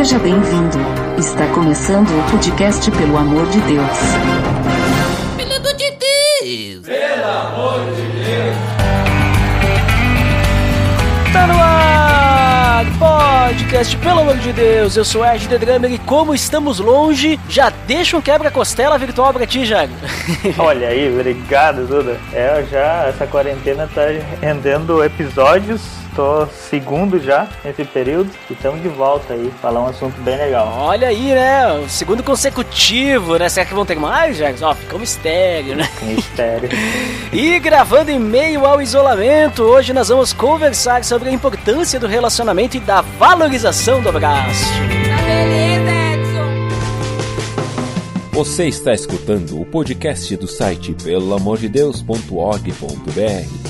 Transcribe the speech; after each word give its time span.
Seja 0.00 0.18
bem-vindo. 0.18 0.78
Está 1.18 1.46
começando 1.48 2.08
o 2.08 2.30
podcast 2.30 2.90
Pelo 2.90 3.18
Amor 3.18 3.46
de 3.50 3.60
Deus. 3.60 3.98
Pelo 5.36 5.56
amor 5.56 5.74
de 5.74 5.90
Deus! 5.90 6.86
Pelo 6.86 7.26
amor 7.26 7.80
de 7.94 8.02
Deus! 8.24 8.56
Tá 11.34 11.46
no 11.46 11.54
ar! 11.60 12.86
Podcast, 12.98 13.94
pelo 13.98 14.20
amor 14.20 14.38
de 14.38 14.54
Deus, 14.54 14.96
eu 14.96 15.04
sou 15.04 15.22
Ed 15.22 15.46
The 15.46 15.58
Drummer 15.58 15.92
e 15.92 15.98
como 15.98 16.34
estamos 16.34 16.80
longe, 16.80 17.38
já 17.46 17.68
deixa 17.86 18.16
um 18.16 18.22
quebra-costela 18.22 18.96
virtual 18.96 19.34
pra 19.34 19.46
ti, 19.46 19.66
Jago. 19.66 19.92
Olha 20.56 20.88
aí, 20.88 21.12
obrigado, 21.12 21.86
Duda. 21.86 22.18
É, 22.32 22.64
já 22.70 23.04
essa 23.06 23.26
quarentena 23.26 23.86
tá 23.94 24.06
rendendo 24.40 25.04
episódios 25.04 25.99
tô 26.20 26.46
segundo 26.68 27.18
já 27.18 27.48
nesse 27.64 27.82
período 27.82 28.30
e 28.50 28.52
estamos 28.52 28.82
de 28.82 28.88
volta 28.88 29.32
aí, 29.32 29.50
falar 29.62 29.80
um 29.80 29.86
assunto 29.86 30.20
bem 30.20 30.36
legal. 30.36 30.70
Olha 30.78 31.08
aí, 31.08 31.32
né? 31.32 31.72
O 31.78 31.88
segundo 31.88 32.22
consecutivo, 32.22 33.38
né? 33.38 33.48
Será 33.48 33.64
que 33.64 33.72
vão 33.72 33.86
ter 33.86 33.96
mais, 33.96 34.36
Jags? 34.36 34.60
Ó, 34.60 34.74
ficou 34.74 34.98
um 34.98 35.00
mistério, 35.00 35.74
né? 35.74 35.88
Mistério. 36.02 36.68
e 37.32 37.58
gravando 37.58 38.10
em 38.10 38.18
meio 38.18 38.66
ao 38.66 38.82
isolamento, 38.82 39.62
hoje 39.62 39.94
nós 39.94 40.10
vamos 40.10 40.34
conversar 40.34 41.04
sobre 41.04 41.30
a 41.30 41.32
importância 41.32 41.98
do 41.98 42.06
relacionamento 42.06 42.76
e 42.76 42.80
da 42.80 43.00
valorização 43.00 44.02
do 44.02 44.10
abraço. 44.10 44.74
Tá 44.74 45.22
beleza, 45.22 45.90
Edson. 45.90 46.68
Você 48.32 48.68
está 48.68 48.92
escutando 48.92 49.58
o 49.58 49.64
podcast 49.64 50.36
do 50.36 50.46
site 50.46 50.94
pelamordedeus.org.br, 51.02 53.69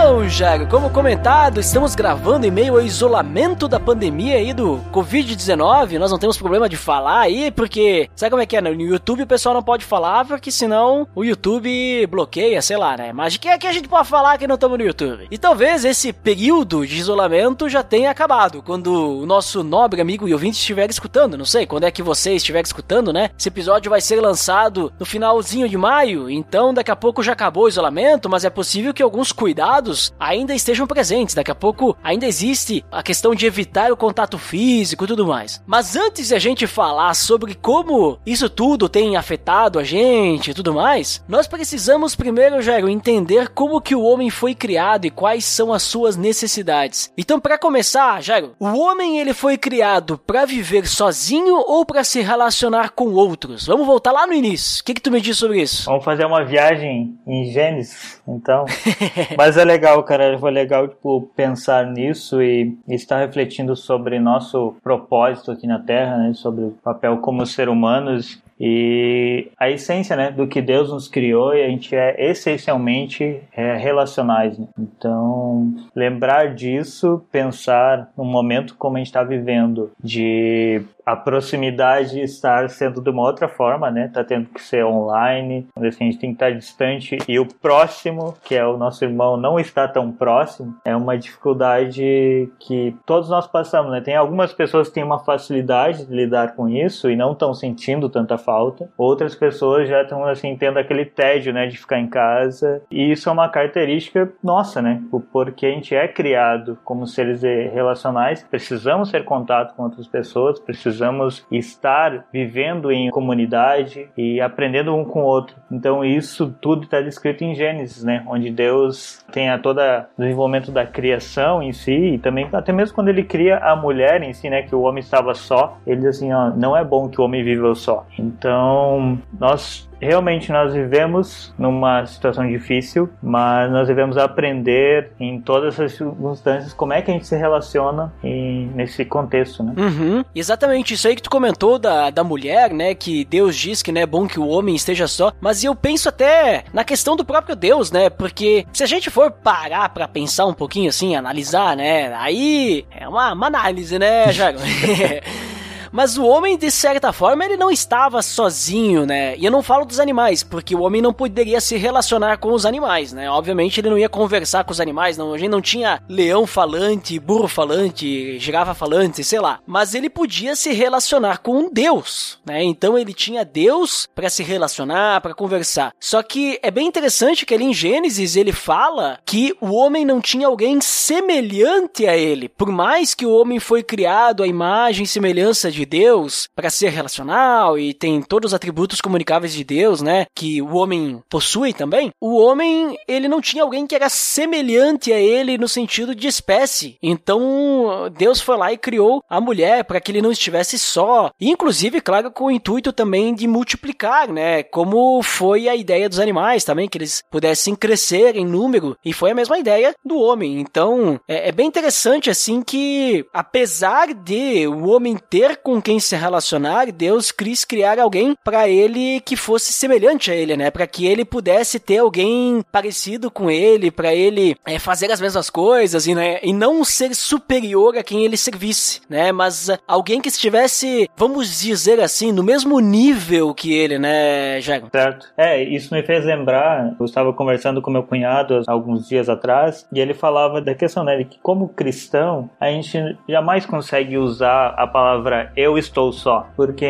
Então, 0.00 0.28
Jago, 0.28 0.68
como 0.68 0.90
comentado, 0.90 1.58
estamos 1.58 1.96
gravando 1.96 2.46
em 2.46 2.52
meio 2.52 2.74
ao 2.74 2.80
isolamento 2.80 3.66
da 3.66 3.80
pandemia 3.80 4.36
aí 4.36 4.52
do 4.52 4.80
Covid-19. 4.92 5.98
Nós 5.98 6.12
não 6.12 6.20
temos 6.20 6.38
problema 6.38 6.68
de 6.68 6.76
falar 6.76 7.18
aí, 7.18 7.50
porque 7.50 8.08
sabe 8.14 8.30
como 8.30 8.40
é 8.40 8.46
que 8.46 8.56
é? 8.56 8.60
No 8.60 8.70
YouTube 8.80 9.24
o 9.24 9.26
pessoal 9.26 9.56
não 9.56 9.62
pode 9.62 9.84
falar, 9.84 10.24
porque 10.24 10.52
senão 10.52 11.08
o 11.16 11.24
YouTube 11.24 12.06
bloqueia, 12.06 12.62
sei 12.62 12.76
lá, 12.76 12.96
né? 12.96 13.12
Mas 13.12 13.32
de 13.32 13.40
que 13.40 13.48
é 13.48 13.58
que 13.58 13.66
a 13.66 13.72
gente 13.72 13.88
pode 13.88 14.08
falar 14.08 14.38
que 14.38 14.46
não 14.46 14.54
estamos 14.54 14.78
no 14.78 14.84
YouTube? 14.84 15.26
E 15.32 15.36
talvez 15.36 15.84
esse 15.84 16.12
período 16.12 16.86
de 16.86 16.96
isolamento 16.96 17.68
já 17.68 17.82
tenha 17.82 18.08
acabado, 18.08 18.62
quando 18.62 19.22
o 19.22 19.26
nosso 19.26 19.64
nobre 19.64 20.00
amigo 20.00 20.28
e 20.28 20.32
ouvinte 20.32 20.58
estiver 20.58 20.88
escutando. 20.88 21.36
Não 21.36 21.44
sei 21.44 21.66
quando 21.66 21.84
é 21.84 21.90
que 21.90 22.04
você 22.04 22.34
estiver 22.34 22.62
escutando, 22.62 23.12
né? 23.12 23.30
Esse 23.36 23.48
episódio 23.48 23.90
vai 23.90 24.00
ser 24.00 24.20
lançado 24.20 24.92
no 24.96 25.04
finalzinho 25.04 25.68
de 25.68 25.76
maio, 25.76 26.30
então 26.30 26.72
daqui 26.72 26.92
a 26.92 26.96
pouco 26.96 27.20
já 27.20 27.32
acabou 27.32 27.64
o 27.64 27.68
isolamento, 27.68 28.28
mas 28.28 28.44
é 28.44 28.50
possível 28.50 28.94
que 28.94 29.02
alguns 29.02 29.32
cuidados 29.32 29.87
ainda 30.18 30.54
estejam 30.54 30.86
presentes. 30.86 31.34
Daqui 31.34 31.50
a 31.50 31.54
pouco 31.54 31.96
ainda 32.02 32.26
existe 32.26 32.84
a 32.90 33.02
questão 33.02 33.34
de 33.34 33.46
evitar 33.46 33.92
o 33.92 33.96
contato 33.96 34.38
físico 34.38 35.04
e 35.04 35.06
tudo 35.08 35.26
mais. 35.26 35.62
Mas 35.66 35.96
antes 35.96 36.28
de 36.28 36.34
a 36.34 36.38
gente 36.38 36.66
falar 36.66 37.14
sobre 37.14 37.54
como 37.54 38.18
isso 38.24 38.48
tudo 38.48 38.88
tem 38.88 39.16
afetado 39.16 39.78
a 39.78 39.84
gente 39.84 40.50
e 40.50 40.54
tudo 40.54 40.74
mais, 40.74 41.22
nós 41.28 41.46
precisamos 41.46 42.14
primeiro, 42.14 42.62
Jairo, 42.62 42.88
entender 42.88 43.48
como 43.48 43.80
que 43.80 43.94
o 43.94 44.02
homem 44.02 44.30
foi 44.30 44.54
criado 44.54 45.06
e 45.06 45.10
quais 45.10 45.44
são 45.44 45.72
as 45.72 45.82
suas 45.82 46.16
necessidades. 46.16 47.12
Então, 47.16 47.40
para 47.40 47.58
começar, 47.58 48.22
Jairo, 48.22 48.54
o 48.58 48.66
homem 48.66 49.18
ele 49.18 49.32
foi 49.32 49.56
criado 49.56 50.18
para 50.18 50.44
viver 50.44 50.86
sozinho 50.86 51.56
ou 51.66 51.84
para 51.84 52.04
se 52.04 52.20
relacionar 52.20 52.90
com 52.90 53.08
outros? 53.12 53.66
Vamos 53.66 53.86
voltar 53.86 54.12
lá 54.12 54.26
no 54.26 54.32
início. 54.32 54.80
O 54.80 54.84
que, 54.84 54.94
que 54.94 55.00
tu 55.00 55.10
me 55.10 55.20
diz 55.20 55.36
sobre 55.36 55.62
isso? 55.62 55.86
Vamos 55.86 56.04
fazer 56.04 56.24
uma 56.24 56.44
viagem 56.44 57.18
em 57.26 57.50
Gênesis, 57.50 58.20
então. 58.26 58.64
Mas 59.36 59.56
é 59.56 59.64
legal, 59.64 59.77
cara. 60.02 60.38
Foi 60.38 60.50
legal, 60.50 60.88
tipo, 60.88 61.30
pensar 61.34 61.86
nisso 61.86 62.42
e 62.42 62.76
estar 62.88 63.18
refletindo 63.18 63.74
sobre 63.76 64.18
nosso 64.18 64.74
propósito 64.82 65.50
aqui 65.50 65.66
na 65.66 65.78
Terra, 65.78 66.18
né? 66.18 66.32
Sobre 66.34 66.64
o 66.64 66.70
papel 66.82 67.18
como 67.18 67.44
seres 67.46 67.72
humanos 67.72 68.42
e 68.60 69.50
a 69.58 69.70
essência 69.70 70.16
né, 70.16 70.30
do 70.30 70.46
que 70.46 70.60
Deus 70.60 70.90
nos 70.90 71.08
criou 71.08 71.54
e 71.54 71.62
a 71.62 71.68
gente 71.68 71.94
é 71.94 72.30
essencialmente 72.30 73.40
é, 73.52 73.76
relacionais. 73.76 74.58
Né? 74.58 74.66
Então, 74.78 75.74
lembrar 75.94 76.54
disso, 76.54 77.22
pensar 77.30 78.10
no 78.16 78.24
momento 78.24 78.74
como 78.76 78.96
a 78.96 78.98
gente 78.98 79.08
está 79.08 79.22
vivendo, 79.22 79.90
de 80.02 80.82
a 81.08 81.16
proximidade 81.16 82.20
estar 82.20 82.68
sendo 82.68 83.00
de 83.00 83.08
uma 83.08 83.22
outra 83.22 83.48
forma, 83.48 83.90
né? 83.90 84.10
Tá 84.12 84.22
tendo 84.22 84.50
que 84.50 84.60
ser 84.60 84.84
online, 84.84 85.66
a 85.74 85.82
gente 85.82 86.18
tem 86.18 86.30
que 86.30 86.34
estar 86.34 86.50
distante 86.50 87.16
e 87.26 87.38
o 87.38 87.46
próximo, 87.46 88.34
que 88.44 88.54
é 88.54 88.66
o 88.66 88.76
nosso 88.76 89.02
irmão, 89.02 89.34
não 89.38 89.58
está 89.58 89.88
tão 89.88 90.12
próximo, 90.12 90.76
é 90.84 90.94
uma 90.94 91.16
dificuldade 91.16 92.52
que 92.60 92.94
todos 93.06 93.30
nós 93.30 93.46
passamos, 93.46 93.90
né? 93.90 94.02
Tem 94.02 94.16
algumas 94.16 94.52
pessoas 94.52 94.88
que 94.88 94.94
têm 94.96 95.04
uma 95.04 95.18
facilidade 95.18 96.04
de 96.04 96.14
lidar 96.14 96.54
com 96.54 96.68
isso 96.68 97.08
e 97.08 97.16
não 97.16 97.32
estão 97.32 97.54
sentindo 97.54 98.10
tanta 98.10 98.36
falta. 98.48 98.88
Outras 98.96 99.34
pessoas 99.34 99.86
já 99.86 100.00
estão 100.00 100.24
assim 100.24 100.56
tendo 100.56 100.78
aquele 100.78 101.04
tédio, 101.04 101.52
né, 101.52 101.66
de 101.66 101.76
ficar 101.76 102.00
em 102.00 102.06
casa. 102.06 102.80
E 102.90 103.12
isso 103.12 103.28
é 103.28 103.32
uma 103.32 103.50
característica 103.50 104.32
nossa, 104.42 104.80
né? 104.80 105.02
Porque 105.30 105.66
a 105.66 105.70
gente 105.70 105.94
é 105.94 106.08
criado 106.08 106.78
como 106.82 107.06
seres 107.06 107.42
relacionais, 107.42 108.42
precisamos 108.42 109.10
ter 109.10 109.22
contato 109.24 109.74
com 109.74 109.82
outras 109.82 110.06
pessoas, 110.06 110.58
precisamos 110.58 111.46
estar 111.52 112.24
vivendo 112.32 112.90
em 112.90 113.10
comunidade 113.10 114.08
e 114.16 114.40
aprendendo 114.40 114.96
um 114.96 115.04
com 115.04 115.24
o 115.24 115.26
outro. 115.26 115.54
Então 115.70 116.02
isso 116.02 116.54
tudo 116.62 116.84
está 116.84 117.02
descrito 117.02 117.44
em 117.44 117.54
Gênesis, 117.54 118.02
né? 118.02 118.24
Onde 118.26 118.50
Deus 118.50 119.22
tem 119.30 119.50
a 119.50 119.58
toda 119.58 120.08
o 120.16 120.22
desenvolvimento 120.22 120.72
da 120.72 120.86
criação 120.86 121.62
em 121.62 121.72
si 121.72 122.14
e 122.14 122.18
também 122.18 122.48
até 122.50 122.72
mesmo 122.72 122.94
quando 122.94 123.08
ele 123.08 123.24
cria 123.24 123.58
a 123.58 123.76
mulher 123.76 124.22
em 124.22 124.32
si, 124.32 124.48
né? 124.48 124.62
Que 124.62 124.74
o 124.74 124.80
homem 124.80 125.00
estava 125.00 125.34
só, 125.34 125.76
ele 125.86 126.00
diz 126.00 126.16
assim, 126.16 126.32
ó, 126.32 126.48
não 126.48 126.74
é 126.74 126.82
bom 126.82 127.10
que 127.10 127.20
o 127.20 127.24
homem 127.24 127.44
viva 127.44 127.74
só. 127.74 128.06
Então 128.38 129.18
nós 129.38 129.88
realmente 130.00 130.52
nós 130.52 130.72
vivemos 130.72 131.52
numa 131.58 132.06
situação 132.06 132.46
difícil, 132.46 133.08
mas 133.22 133.70
nós 133.70 133.88
devemos 133.88 134.16
aprender 134.16 135.10
em 135.18 135.40
todas 135.40 135.78
as 135.78 135.92
circunstâncias 135.92 136.72
como 136.72 136.92
é 136.92 137.02
que 137.02 137.10
a 137.10 137.14
gente 137.14 137.26
se 137.26 137.36
relaciona 137.36 138.12
em, 138.22 138.68
nesse 138.74 139.04
contexto, 139.04 139.62
né? 139.62 139.74
Uhum. 139.76 140.24
Exatamente, 140.34 140.94
isso 140.94 141.08
aí 141.08 141.16
que 141.16 141.22
tu 141.22 141.30
comentou 141.30 141.78
da, 141.78 142.10
da 142.10 142.22
mulher, 142.22 142.72
né? 142.72 142.94
Que 142.94 143.24
Deus 143.24 143.56
diz 143.56 143.82
que 143.82 143.92
não 143.92 144.00
é 144.00 144.06
bom 144.06 144.26
que 144.26 144.38
o 144.38 144.46
homem 144.46 144.74
esteja 144.74 145.08
só, 145.08 145.32
mas 145.40 145.64
eu 145.64 145.74
penso 145.74 146.08
até 146.08 146.64
na 146.72 146.84
questão 146.84 147.16
do 147.16 147.24
próprio 147.24 147.56
Deus, 147.56 147.90
né? 147.90 148.08
Porque 148.08 148.66
se 148.72 148.82
a 148.82 148.86
gente 148.86 149.10
for 149.10 149.30
parar 149.30 149.88
para 149.88 150.06
pensar 150.06 150.46
um 150.46 150.54
pouquinho 150.54 150.88
assim, 150.88 151.16
analisar, 151.16 151.76
né? 151.76 152.14
Aí 152.14 152.86
é 152.90 153.08
uma, 153.08 153.32
uma 153.32 153.46
análise, 153.48 153.98
né, 153.98 154.32
Jago? 154.32 154.58
Mas 155.92 156.16
o 156.16 156.24
homem, 156.24 156.56
de 156.56 156.70
certa 156.70 157.12
forma, 157.12 157.44
ele 157.44 157.56
não 157.56 157.70
estava 157.70 158.22
sozinho, 158.22 159.06
né? 159.06 159.36
E 159.36 159.44
eu 159.44 159.50
não 159.50 159.62
falo 159.62 159.84
dos 159.84 160.00
animais, 160.00 160.42
porque 160.42 160.74
o 160.74 160.82
homem 160.82 161.02
não 161.02 161.12
poderia 161.12 161.60
se 161.60 161.76
relacionar 161.76 162.38
com 162.38 162.52
os 162.52 162.66
animais, 162.66 163.12
né? 163.12 163.30
Obviamente 163.30 163.80
ele 163.80 163.90
não 163.90 163.98
ia 163.98 164.08
conversar 164.08 164.64
com 164.64 164.72
os 164.72 164.80
animais, 164.80 165.16
não. 165.16 165.32
A 165.32 165.38
gente 165.38 165.50
não 165.50 165.60
tinha 165.60 166.02
leão 166.08 166.46
falante, 166.46 167.18
burro 167.18 167.48
falante, 167.48 168.38
girafa 168.38 168.74
falante, 168.74 169.24
sei 169.24 169.40
lá. 169.40 169.60
Mas 169.66 169.94
ele 169.94 170.10
podia 170.10 170.54
se 170.56 170.72
relacionar 170.72 171.38
com 171.38 171.70
Deus, 171.72 172.38
né? 172.44 172.62
Então 172.62 172.98
ele 172.98 173.12
tinha 173.12 173.44
Deus 173.44 174.08
para 174.14 174.30
se 174.30 174.42
relacionar, 174.42 175.20
para 175.20 175.34
conversar. 175.34 175.92
Só 176.00 176.22
que 176.22 176.58
é 176.62 176.70
bem 176.70 176.86
interessante 176.86 177.46
que 177.46 177.54
ali 177.54 177.64
em 177.64 177.74
Gênesis 177.74 178.36
ele 178.36 178.52
fala 178.52 179.18
que 179.24 179.54
o 179.60 179.72
homem 179.74 180.04
não 180.04 180.20
tinha 180.20 180.46
alguém 180.46 180.80
semelhante 180.80 182.06
a 182.06 182.16
ele. 182.16 182.48
Por 182.48 182.70
mais 182.70 183.14
que 183.14 183.26
o 183.26 183.32
homem 183.32 183.58
foi 183.58 183.82
criado 183.82 184.42
à 184.42 184.46
imagem 184.46 185.04
e 185.04 185.06
semelhança 185.06 185.70
de 185.70 185.77
de 185.78 185.86
Deus 185.86 186.48
para 186.54 186.70
ser 186.70 186.90
relacional 186.90 187.78
e 187.78 187.94
tem 187.94 188.20
todos 188.22 188.50
os 188.50 188.54
atributos 188.54 189.00
comunicáveis 189.00 189.52
de 189.52 189.64
Deus, 189.64 190.02
né? 190.02 190.26
Que 190.34 190.60
o 190.60 190.74
homem 190.74 191.22
possui 191.28 191.72
também. 191.72 192.10
O 192.20 192.36
homem, 192.38 192.96
ele 193.06 193.28
não 193.28 193.40
tinha 193.40 193.62
alguém 193.62 193.86
que 193.86 193.94
era 193.94 194.08
semelhante 194.08 195.12
a 195.12 195.18
ele 195.18 195.58
no 195.58 195.68
sentido 195.68 196.14
de 196.14 196.26
espécie. 196.26 196.96
Então, 197.02 198.10
Deus 198.16 198.40
foi 198.40 198.56
lá 198.56 198.72
e 198.72 198.78
criou 198.78 199.22
a 199.28 199.40
mulher 199.40 199.84
para 199.84 200.00
que 200.00 200.10
ele 200.10 200.22
não 200.22 200.32
estivesse 200.32 200.78
só. 200.78 201.30
Inclusive, 201.40 202.00
claro, 202.00 202.30
com 202.30 202.46
o 202.46 202.50
intuito 202.50 202.92
também 202.92 203.34
de 203.34 203.46
multiplicar, 203.46 204.28
né? 204.28 204.62
Como 204.62 205.22
foi 205.22 205.68
a 205.68 205.76
ideia 205.76 206.08
dos 206.08 206.18
animais 206.18 206.64
também, 206.64 206.88
que 206.88 206.98
eles 206.98 207.22
pudessem 207.30 207.74
crescer 207.74 208.36
em 208.36 208.44
número. 208.44 208.96
E 209.04 209.12
foi 209.12 209.30
a 209.30 209.34
mesma 209.34 209.58
ideia 209.58 209.94
do 210.04 210.18
homem. 210.18 210.60
Então, 210.60 211.20
é, 211.28 211.48
é 211.48 211.52
bem 211.52 211.66
interessante 211.66 212.30
assim 212.30 212.62
que, 212.62 213.24
apesar 213.32 214.12
de 214.14 214.66
o 214.66 214.88
homem 214.88 215.16
ter 215.16 215.56
com 215.68 215.82
quem 215.82 216.00
se 216.00 216.16
relacionar, 216.16 216.90
Deus 216.90 217.30
quis 217.30 217.62
criar 217.62 217.98
alguém 217.98 218.34
para 218.42 218.66
ele 218.66 219.20
que 219.20 219.36
fosse 219.36 219.70
semelhante 219.70 220.30
a 220.30 220.34
ele, 220.34 220.56
né? 220.56 220.70
Para 220.70 220.86
que 220.86 221.06
ele 221.06 221.26
pudesse 221.26 221.78
ter 221.78 221.98
alguém 221.98 222.64
parecido 222.72 223.30
com 223.30 223.50
ele, 223.50 223.90
para 223.90 224.14
ele 224.14 224.56
é, 224.64 224.78
fazer 224.78 225.12
as 225.12 225.20
mesmas 225.20 225.50
coisas 225.50 226.06
e, 226.06 226.14
né, 226.14 226.38
e 226.42 226.54
não 226.54 226.82
ser 226.84 227.14
superior 227.14 227.98
a 227.98 228.02
quem 228.02 228.24
ele 228.24 228.38
servisse, 228.38 229.02
né? 229.10 229.30
Mas 229.30 229.68
uh, 229.68 229.78
alguém 229.86 230.22
que 230.22 230.30
estivesse, 230.30 231.06
vamos 231.14 231.60
dizer 231.60 232.00
assim, 232.00 232.32
no 232.32 232.42
mesmo 232.42 232.80
nível 232.80 233.52
que 233.52 233.74
ele, 233.74 233.98
né, 233.98 234.62
Jairo? 234.62 234.88
Certo. 234.90 235.26
É, 235.36 235.62
isso 235.62 235.92
me 235.92 236.02
fez 236.02 236.24
lembrar, 236.24 236.96
eu 236.98 237.04
estava 237.04 237.30
conversando 237.34 237.82
com 237.82 237.90
meu 237.90 238.04
cunhado 238.04 238.62
alguns 238.66 239.06
dias 239.06 239.28
atrás, 239.28 239.86
e 239.92 240.00
ele 240.00 240.14
falava 240.14 240.62
da 240.62 240.74
questão, 240.74 241.04
né, 241.04 241.18
de 241.18 241.26
que 241.26 241.38
como 241.42 241.68
cristão, 241.68 242.48
a 242.58 242.70
gente 242.70 243.18
jamais 243.28 243.66
consegue 243.66 244.16
usar 244.16 244.68
a 244.68 244.86
palavra 244.86 245.52
eu 245.58 245.76
estou 245.76 246.12
só, 246.12 246.46
porque 246.54 246.86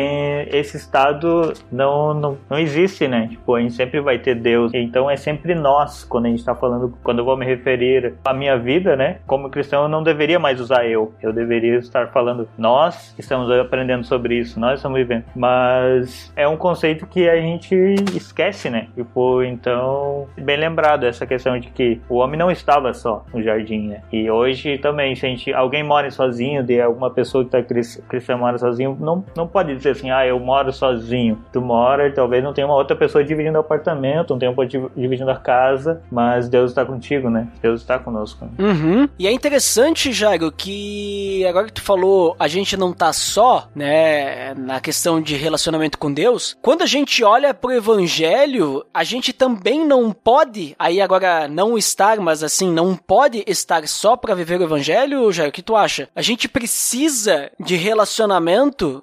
esse 0.51 0.77
estado 0.77 1.53
não, 1.71 2.13
não, 2.13 2.37
não 2.47 2.59
existe, 2.59 3.07
né? 3.07 3.27
Tipo, 3.27 3.55
a 3.55 3.61
gente 3.61 3.73
sempre 3.73 3.99
vai 3.99 4.19
ter 4.19 4.35
Deus, 4.35 4.71
então 4.75 5.09
é 5.09 5.17
sempre 5.17 5.55
nós 5.55 6.03
quando 6.03 6.27
a 6.27 6.29
gente 6.29 6.37
está 6.37 6.53
falando, 6.53 6.95
quando 7.03 7.17
eu 7.17 7.25
vou 7.25 7.35
me 7.35 7.47
referir 7.47 8.13
à 8.23 8.31
minha 8.31 8.59
vida, 8.59 8.95
né? 8.95 9.17
Como 9.25 9.49
cristão, 9.49 9.83
eu 9.83 9.89
não 9.89 10.03
deveria 10.03 10.37
mais 10.37 10.61
usar 10.61 10.85
eu, 10.85 11.11
eu 11.19 11.33
deveria 11.33 11.77
estar 11.77 12.09
falando 12.09 12.47
nós 12.59 13.15
estamos 13.17 13.49
aprendendo 13.51 14.03
sobre 14.03 14.35
isso, 14.35 14.59
nós 14.59 14.77
estamos 14.77 14.99
vivendo, 14.99 15.23
mas 15.35 16.31
é 16.35 16.47
um 16.47 16.55
conceito 16.55 17.07
que 17.07 17.27
a 17.27 17.37
gente 17.37 17.73
esquece, 18.15 18.69
né? 18.69 18.87
Tipo, 18.93 19.41
então, 19.41 20.27
bem 20.37 20.57
lembrado 20.57 21.07
essa 21.07 21.25
questão 21.25 21.59
de 21.59 21.69
que 21.69 21.99
o 22.07 22.17
homem 22.17 22.37
não 22.37 22.51
estava 22.51 22.93
só 22.93 23.25
no 23.33 23.41
jardim, 23.41 23.87
né? 23.87 24.01
E 24.11 24.29
hoje 24.29 24.77
também, 24.77 25.15
se 25.15 25.25
a 25.25 25.29
gente, 25.29 25.51
alguém 25.51 25.81
mora 25.81 26.11
sozinho, 26.11 26.61
de 26.61 26.79
alguma 26.79 27.09
pessoa 27.09 27.43
que 27.43 27.57
está 27.57 27.63
cristã 28.07 28.37
mora 28.37 28.58
sozinho, 28.59 28.97
não, 28.99 29.23
não 29.35 29.47
pode 29.47 29.75
dizer 29.75 29.91
assim, 29.91 30.11
ah, 30.11 30.25
eu 30.25 30.39
moro 30.39 30.71
sozinho. 30.71 31.43
Tu 31.51 31.61
mora 31.61 32.07
e 32.07 32.11
talvez 32.11 32.43
não 32.43 32.53
tenha 32.53 32.67
uma 32.67 32.75
outra 32.75 32.95
pessoa 32.95 33.23
dividindo 33.23 33.57
o 33.57 33.61
apartamento, 33.61 34.31
não 34.31 34.39
tenha 34.39 34.51
uma 34.51 34.65
dividindo 34.65 35.31
a 35.31 35.35
casa, 35.35 36.01
mas 36.11 36.49
Deus 36.49 36.71
está 36.71 36.85
contigo, 36.85 37.29
né? 37.29 37.47
Deus 37.61 37.81
está 37.81 37.97
conosco. 37.97 38.49
Uhum. 38.59 39.07
E 39.17 39.27
é 39.27 39.31
interessante, 39.31 40.11
Jairo, 40.11 40.51
que 40.51 41.45
agora 41.47 41.67
que 41.67 41.73
tu 41.73 41.81
falou, 41.81 42.35
a 42.39 42.47
gente 42.47 42.75
não 42.77 42.93
tá 42.93 43.13
só, 43.13 43.67
né, 43.75 44.53
na 44.55 44.79
questão 44.79 45.21
de 45.21 45.35
relacionamento 45.35 45.97
com 45.97 46.13
Deus. 46.13 46.57
Quando 46.61 46.81
a 46.81 46.85
gente 46.85 47.23
olha 47.23 47.53
pro 47.53 47.71
evangelho, 47.71 48.85
a 48.93 49.03
gente 49.03 49.33
também 49.33 49.85
não 49.85 50.11
pode, 50.11 50.75
aí 50.77 51.01
agora 51.01 51.47
não 51.47 51.77
estar, 51.77 52.19
mas 52.19 52.43
assim, 52.43 52.71
não 52.71 52.95
pode 52.95 53.43
estar 53.47 53.87
só 53.87 54.15
para 54.15 54.35
viver 54.35 54.59
o 54.59 54.63
evangelho, 54.63 55.31
Jair, 55.31 55.49
o 55.49 55.51
que 55.51 55.61
tu 55.61 55.75
acha? 55.75 56.09
A 56.15 56.21
gente 56.21 56.47
precisa 56.47 57.51
de 57.59 57.75
relacionamento 57.75 58.48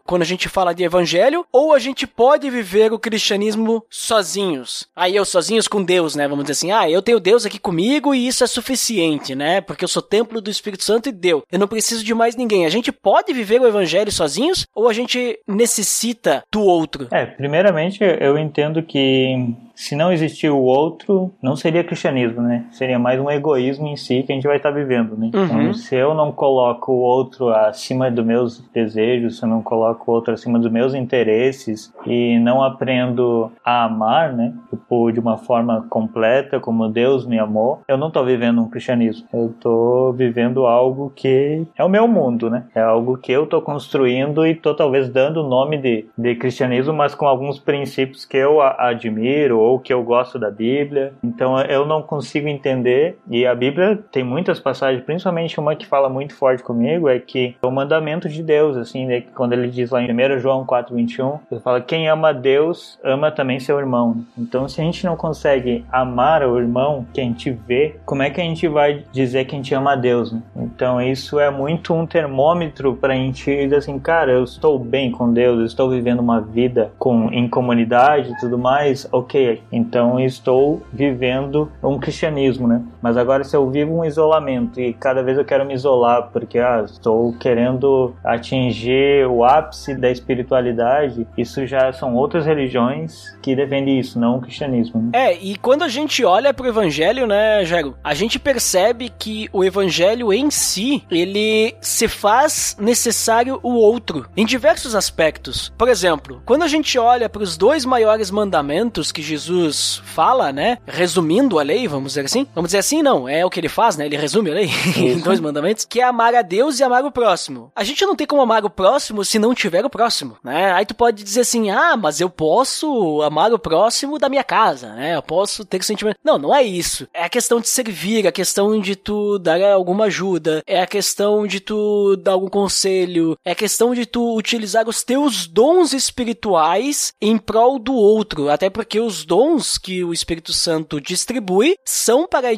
quando 0.04 0.22
a 0.22 0.26
gente 0.26 0.48
fala 0.48 0.75
de 0.75 0.84
evangelho 0.84 1.44
ou 1.52 1.72
a 1.72 1.78
gente 1.78 2.06
pode 2.06 2.48
viver 2.50 2.93
o 2.93 2.98
cristianismo 2.98 3.84
sozinhos? 3.90 4.88
Aí 4.94 5.14
eu 5.14 5.25
sozinhos 5.25 5.69
com 5.69 5.82
Deus, 5.82 6.14
né? 6.14 6.26
Vamos 6.26 6.44
dizer 6.44 6.52
assim, 6.52 6.72
ah, 6.72 6.90
eu 6.90 7.02
tenho 7.02 7.20
Deus 7.20 7.46
aqui 7.46 7.58
comigo 7.58 8.14
e 8.14 8.26
isso 8.26 8.44
é 8.44 8.46
suficiente, 8.46 9.34
né? 9.34 9.60
Porque 9.60 9.84
eu 9.84 9.88
sou 9.88 10.02
templo 10.02 10.40
do 10.40 10.50
Espírito 10.50 10.84
Santo 10.84 11.08
e 11.08 11.12
Deus. 11.12 11.43
Eu 11.50 11.58
não 11.58 11.69
preciso 11.69 12.04
de 12.04 12.14
mais 12.14 12.37
ninguém. 12.37 12.66
A 12.66 12.70
gente 12.70 12.90
pode 12.90 13.32
viver 13.32 13.60
o 13.60 13.66
evangelho 13.66 14.10
sozinhos 14.10 14.66
ou 14.75 14.88
a 14.88 14.93
gente 14.93 15.38
necessita 15.46 16.43
do 16.50 16.62
outro? 16.62 17.08
É, 17.10 17.26
primeiramente 17.26 18.00
eu 18.02 18.38
entendo 18.38 18.82
que 18.82 19.54
se 19.76 19.94
não 19.94 20.11
existir 20.11 20.49
o 20.49 20.58
outro, 20.58 21.31
não 21.40 21.55
seria 21.55 21.84
cristianismo, 21.84 22.40
né? 22.40 22.64
Seria 22.73 22.99
mais 22.99 23.20
um 23.20 23.31
egoísmo 23.31 23.87
em 23.87 23.94
si 23.94 24.23
que 24.23 24.32
a 24.32 24.34
gente 24.34 24.46
vai 24.46 24.56
estar 24.56 24.70
vivendo, 24.70 25.17
né? 25.17 25.31
Uhum. 25.34 25.44
Então, 25.44 25.75
se 25.75 25.94
eu 25.94 26.14
não 26.14 26.32
coloco 26.32 26.93
o 26.93 27.00
outro 27.00 27.50
acima 27.50 28.11
dos 28.11 28.25
meus 28.25 28.58
desejos, 28.73 29.38
se 29.38 29.44
eu 29.44 29.49
não 29.49 29.62
coloco 29.62 30.11
o 30.11 30.14
outro 30.14 30.32
acima 30.32 30.58
dos 30.58 30.73
meus 30.73 30.94
interesses 30.94 31.93
e 32.06 32.38
não 32.38 32.62
aprendo 32.62 33.52
a 33.62 33.84
amar, 33.84 34.32
né? 34.32 34.55
Tipo, 34.70 35.12
de 35.12 35.20
uma 35.20 35.37
forma 35.37 35.87
completa, 35.90 36.58
como 36.58 36.88
Deus 36.88 37.26
me 37.26 37.38
amou, 37.38 37.82
eu 37.87 37.99
não 37.99 38.08
estou 38.08 38.25
vivendo 38.25 38.62
um 38.62 38.70
cristianismo. 38.70 39.29
Eu 39.32 39.50
estou 39.50 40.12
vivendo 40.14 40.67
algo 40.67 41.12
que 41.14 41.67
é 41.76 41.84
o 41.84 41.88
meu 41.88 42.08
mundo, 42.08 42.49
né? 42.49 42.64
É 42.75 42.81
algo 42.81 43.19
que 43.19 43.31
eu 43.31 43.44
estou 43.44 43.61
construindo 43.61 44.46
e 44.46 44.52
estou 44.52 44.75
talvez 44.75 45.11
dando 45.11 45.44
o 45.44 45.49
nome 45.49 45.76
de, 45.76 46.06
de 46.17 46.34
cristianismo, 46.34 46.94
mas 46.94 47.14
com 47.14 47.26
alguns 47.26 47.58
princípios 47.58 48.25
que 48.25 48.38
eu 48.38 48.62
admiro 48.62 49.65
ou 49.66 49.78
que 49.78 49.92
eu 49.92 50.02
gosto 50.02 50.38
da 50.38 50.50
Bíblia. 50.50 51.12
Então 51.22 51.60
eu 51.60 51.84
não 51.84 52.02
consigo 52.02 52.48
entender. 52.48 53.18
E 53.28 53.46
a 53.46 53.54
Bíblia 53.54 53.98
tem 54.10 54.24
muitas 54.24 54.60
passagens, 54.60 55.04
principalmente 55.04 55.58
uma 55.58 55.74
que 55.74 55.86
fala 55.86 56.08
muito 56.08 56.34
forte 56.34 56.62
comigo, 56.62 57.08
é 57.08 57.18
que 57.18 57.56
é 57.60 57.66
o 57.66 57.70
mandamento 57.70 58.28
de 58.28 58.42
Deus, 58.42 58.76
assim, 58.76 59.06
né? 59.06 59.22
quando 59.34 59.52
ele 59.52 59.68
diz 59.68 59.90
lá 59.90 60.02
em 60.02 60.12
1 60.12 60.38
João 60.38 60.64
4,21, 60.64 61.40
ele 61.50 61.60
fala: 61.60 61.80
quem 61.80 62.08
ama 62.08 62.32
Deus 62.32 62.98
ama 63.02 63.30
também 63.30 63.60
seu 63.60 63.78
irmão. 63.78 64.24
Então, 64.38 64.68
se 64.68 64.80
a 64.80 64.84
gente 64.84 65.04
não 65.04 65.16
consegue 65.16 65.84
amar 65.90 66.42
o 66.42 66.58
irmão 66.58 67.06
que 67.12 67.20
a 67.20 67.24
gente 67.24 67.50
vê, 67.50 67.96
como 68.04 68.22
é 68.22 68.30
que 68.30 68.40
a 68.40 68.44
gente 68.44 68.69
vai 68.69 69.04
dizer 69.12 69.44
que 69.44 69.54
a 69.54 69.58
gente 69.58 69.74
ama 69.74 69.92
a 69.92 69.96
Deus? 69.96 70.32
Né? 70.32 70.42
Então, 70.56 71.00
isso 71.00 71.38
é 71.38 71.50
muito 71.50 71.94
um 71.94 72.06
termômetro 72.06 72.94
para 72.96 73.14
a 73.14 73.16
gente 73.16 73.44
dizer 73.44 73.76
assim, 73.76 73.98
cara, 73.98 74.32
eu 74.32 74.44
estou 74.44 74.78
bem 74.78 75.10
com 75.10 75.32
Deus, 75.32 75.58
eu 75.58 75.66
estou 75.66 75.90
vivendo 75.90 76.20
uma 76.20 76.40
vida 76.40 76.92
com, 76.98 77.30
em 77.32 77.48
comunidade 77.48 78.30
e 78.32 78.36
tudo 78.38 78.58
mais, 78.58 79.08
ok, 79.12 79.56
então 79.70 80.19
estou 80.19 80.82
vivendo 80.93 81.70
um 81.82 81.99
cristianismo, 81.99 82.67
né? 82.67 82.82
Mas 83.06 83.17
agora 83.17 83.44
se 83.44 83.56
eu 83.56 83.70
vivo 83.70 83.94
um 83.94 84.05
isolamento 84.05 84.81
e 84.81 84.93
cada 84.93 85.23
vez 85.23 85.38
eu 85.38 85.44
quero 85.44 85.64
me 85.64 85.75
isolar 85.75 86.31
porque 86.32 86.58
ah, 86.58 86.82
estou 86.85 87.32
querendo 87.35 88.14
atingir 88.25 89.26
o 89.29 89.44
ápice 89.44 89.94
da 89.94 90.11
espiritualidade, 90.11 91.26
isso 91.38 91.64
já 91.67 91.93
são 91.93 92.14
outras 92.14 92.44
religiões 92.44 93.37
que 93.41 93.55
defendem 93.55 93.99
isso, 93.99 94.19
não 94.19 94.38
o 94.38 94.41
cristianismo. 94.41 95.00
Né? 95.03 95.11
É, 95.12 95.35
e 95.35 95.56
quando 95.56 95.85
a 95.85 95.88
gente 95.88 96.25
olha 96.25 96.53
para 96.53 96.67
o 96.67 96.69
evangelho, 96.69 97.26
né, 97.26 97.64
Jairo, 97.64 97.97
a 98.03 98.12
gente 98.12 98.38
percebe 98.38 99.08
que 99.08 99.49
o 99.53 99.62
evangelho 99.62 100.32
em 100.32 100.50
si, 100.50 101.05
ele 101.11 101.75
se 101.81 102.08
faz 102.08 102.76
necessário 102.81 103.61
o 103.62 103.75
outro 103.75 104.26
em 104.37 104.44
diversos 104.44 104.94
aspectos. 104.94 105.73
Por 105.79 105.88
exemplo, 105.88 106.43
quando 106.44 106.64
a 106.64 106.69
gente 106.69 106.99
olha 106.99 107.29
para 107.29 107.43
os 107.43 107.56
dois 107.56 107.85
maiores 107.85 108.31
mandamentos 108.31 109.12
que 109.12 109.23
Jesus 109.23 109.47
Jesus 109.47 110.03
fala, 110.05 110.53
né? 110.53 110.79
Resumindo 110.87 111.58
a 111.58 111.62
lei, 111.62 111.87
vamos 111.87 112.12
dizer 112.12 112.25
assim. 112.25 112.47
Vamos 112.55 112.69
dizer 112.69 112.79
assim, 112.79 112.95
não, 113.02 113.28
é 113.28 113.44
o 113.44 113.50
que 113.50 113.60
ele 113.60 113.69
faz, 113.69 113.96
né? 113.96 114.06
Ele 114.06 114.16
resume 114.16 114.50
a 114.50 114.54
lei 114.54 114.70
em 114.96 115.19
dois 115.19 115.41
mandamentos, 115.41 115.84
que 115.84 116.00
é 116.00 116.05
amar 116.05 116.34
a 116.34 116.43
Deus 116.43 116.79
e 116.79 116.84
amar 116.84 117.05
o 117.05 117.10
próximo. 117.10 117.70
A 117.74 117.84
gente 117.84 118.05
não 118.05 118.17
tem 118.17 118.26
como 118.26 118.43
amar 118.43 118.65
o 118.65 118.70
próximo 118.70 119.24
se 119.24 119.38
não 119.38 119.55
tiver 119.55 119.84
o 119.84 119.91
próximo, 119.91 120.36
né? 120.43 120.72
Aí 120.72 120.86
tu 120.86 120.94
pode 120.94 121.22
dizer 121.22 121.41
assim: 121.41 121.70
"Ah, 121.70 121.96
mas 121.96 122.20
eu 122.20 122.31
posso 122.31 123.22
amar 123.22 123.53
o 123.53 123.58
próximo 123.58 124.19
da 124.19 124.29
minha 124.29 124.44
casa, 124.44 124.93
né? 124.94 125.17
Eu 125.17 125.22
posso 125.22 125.65
ter 125.65 125.82
sentimento". 125.82 126.19
Não, 126.24 126.38
não 126.38 126.55
é 126.55 126.62
isso. 126.62 127.08
É 127.12 127.24
a 127.24 127.29
questão 127.29 127.60
de 127.60 127.69
servir, 127.69 128.26
a 128.26 128.32
questão 128.32 128.81
de 128.81 128.96
tu 128.96 129.38
dar 129.38 129.62
alguma 129.62 130.06
ajuda, 130.06 130.62
é 130.67 130.81
a 130.81 130.86
questão 130.86 131.46
de 131.46 131.60
tu 131.60 132.17
dar 132.17 132.32
algum 132.32 132.48
conselho, 132.48 133.36
é 133.44 133.53
a 133.53 133.56
questão 133.56 133.94
de 133.94 134.06
tu 134.06 134.36
utilizar 134.36 134.88
os 134.88 135.03
teus 135.03 135.46
dons 135.46 135.93
espirituais 135.93 137.12
em 137.20 137.38
prol 137.38 137.79
do 137.79 137.94
outro, 137.94 138.48
até 138.48 138.69
porque 138.70 139.00
os 139.00 139.24
dons 139.24 139.79
que 139.79 140.05
o 140.05 140.12
Espírito 140.12 140.53
Santo 140.53 141.00
distribui 141.00 141.76
são 141.84 142.26
para 142.26 142.48
a 142.48 142.53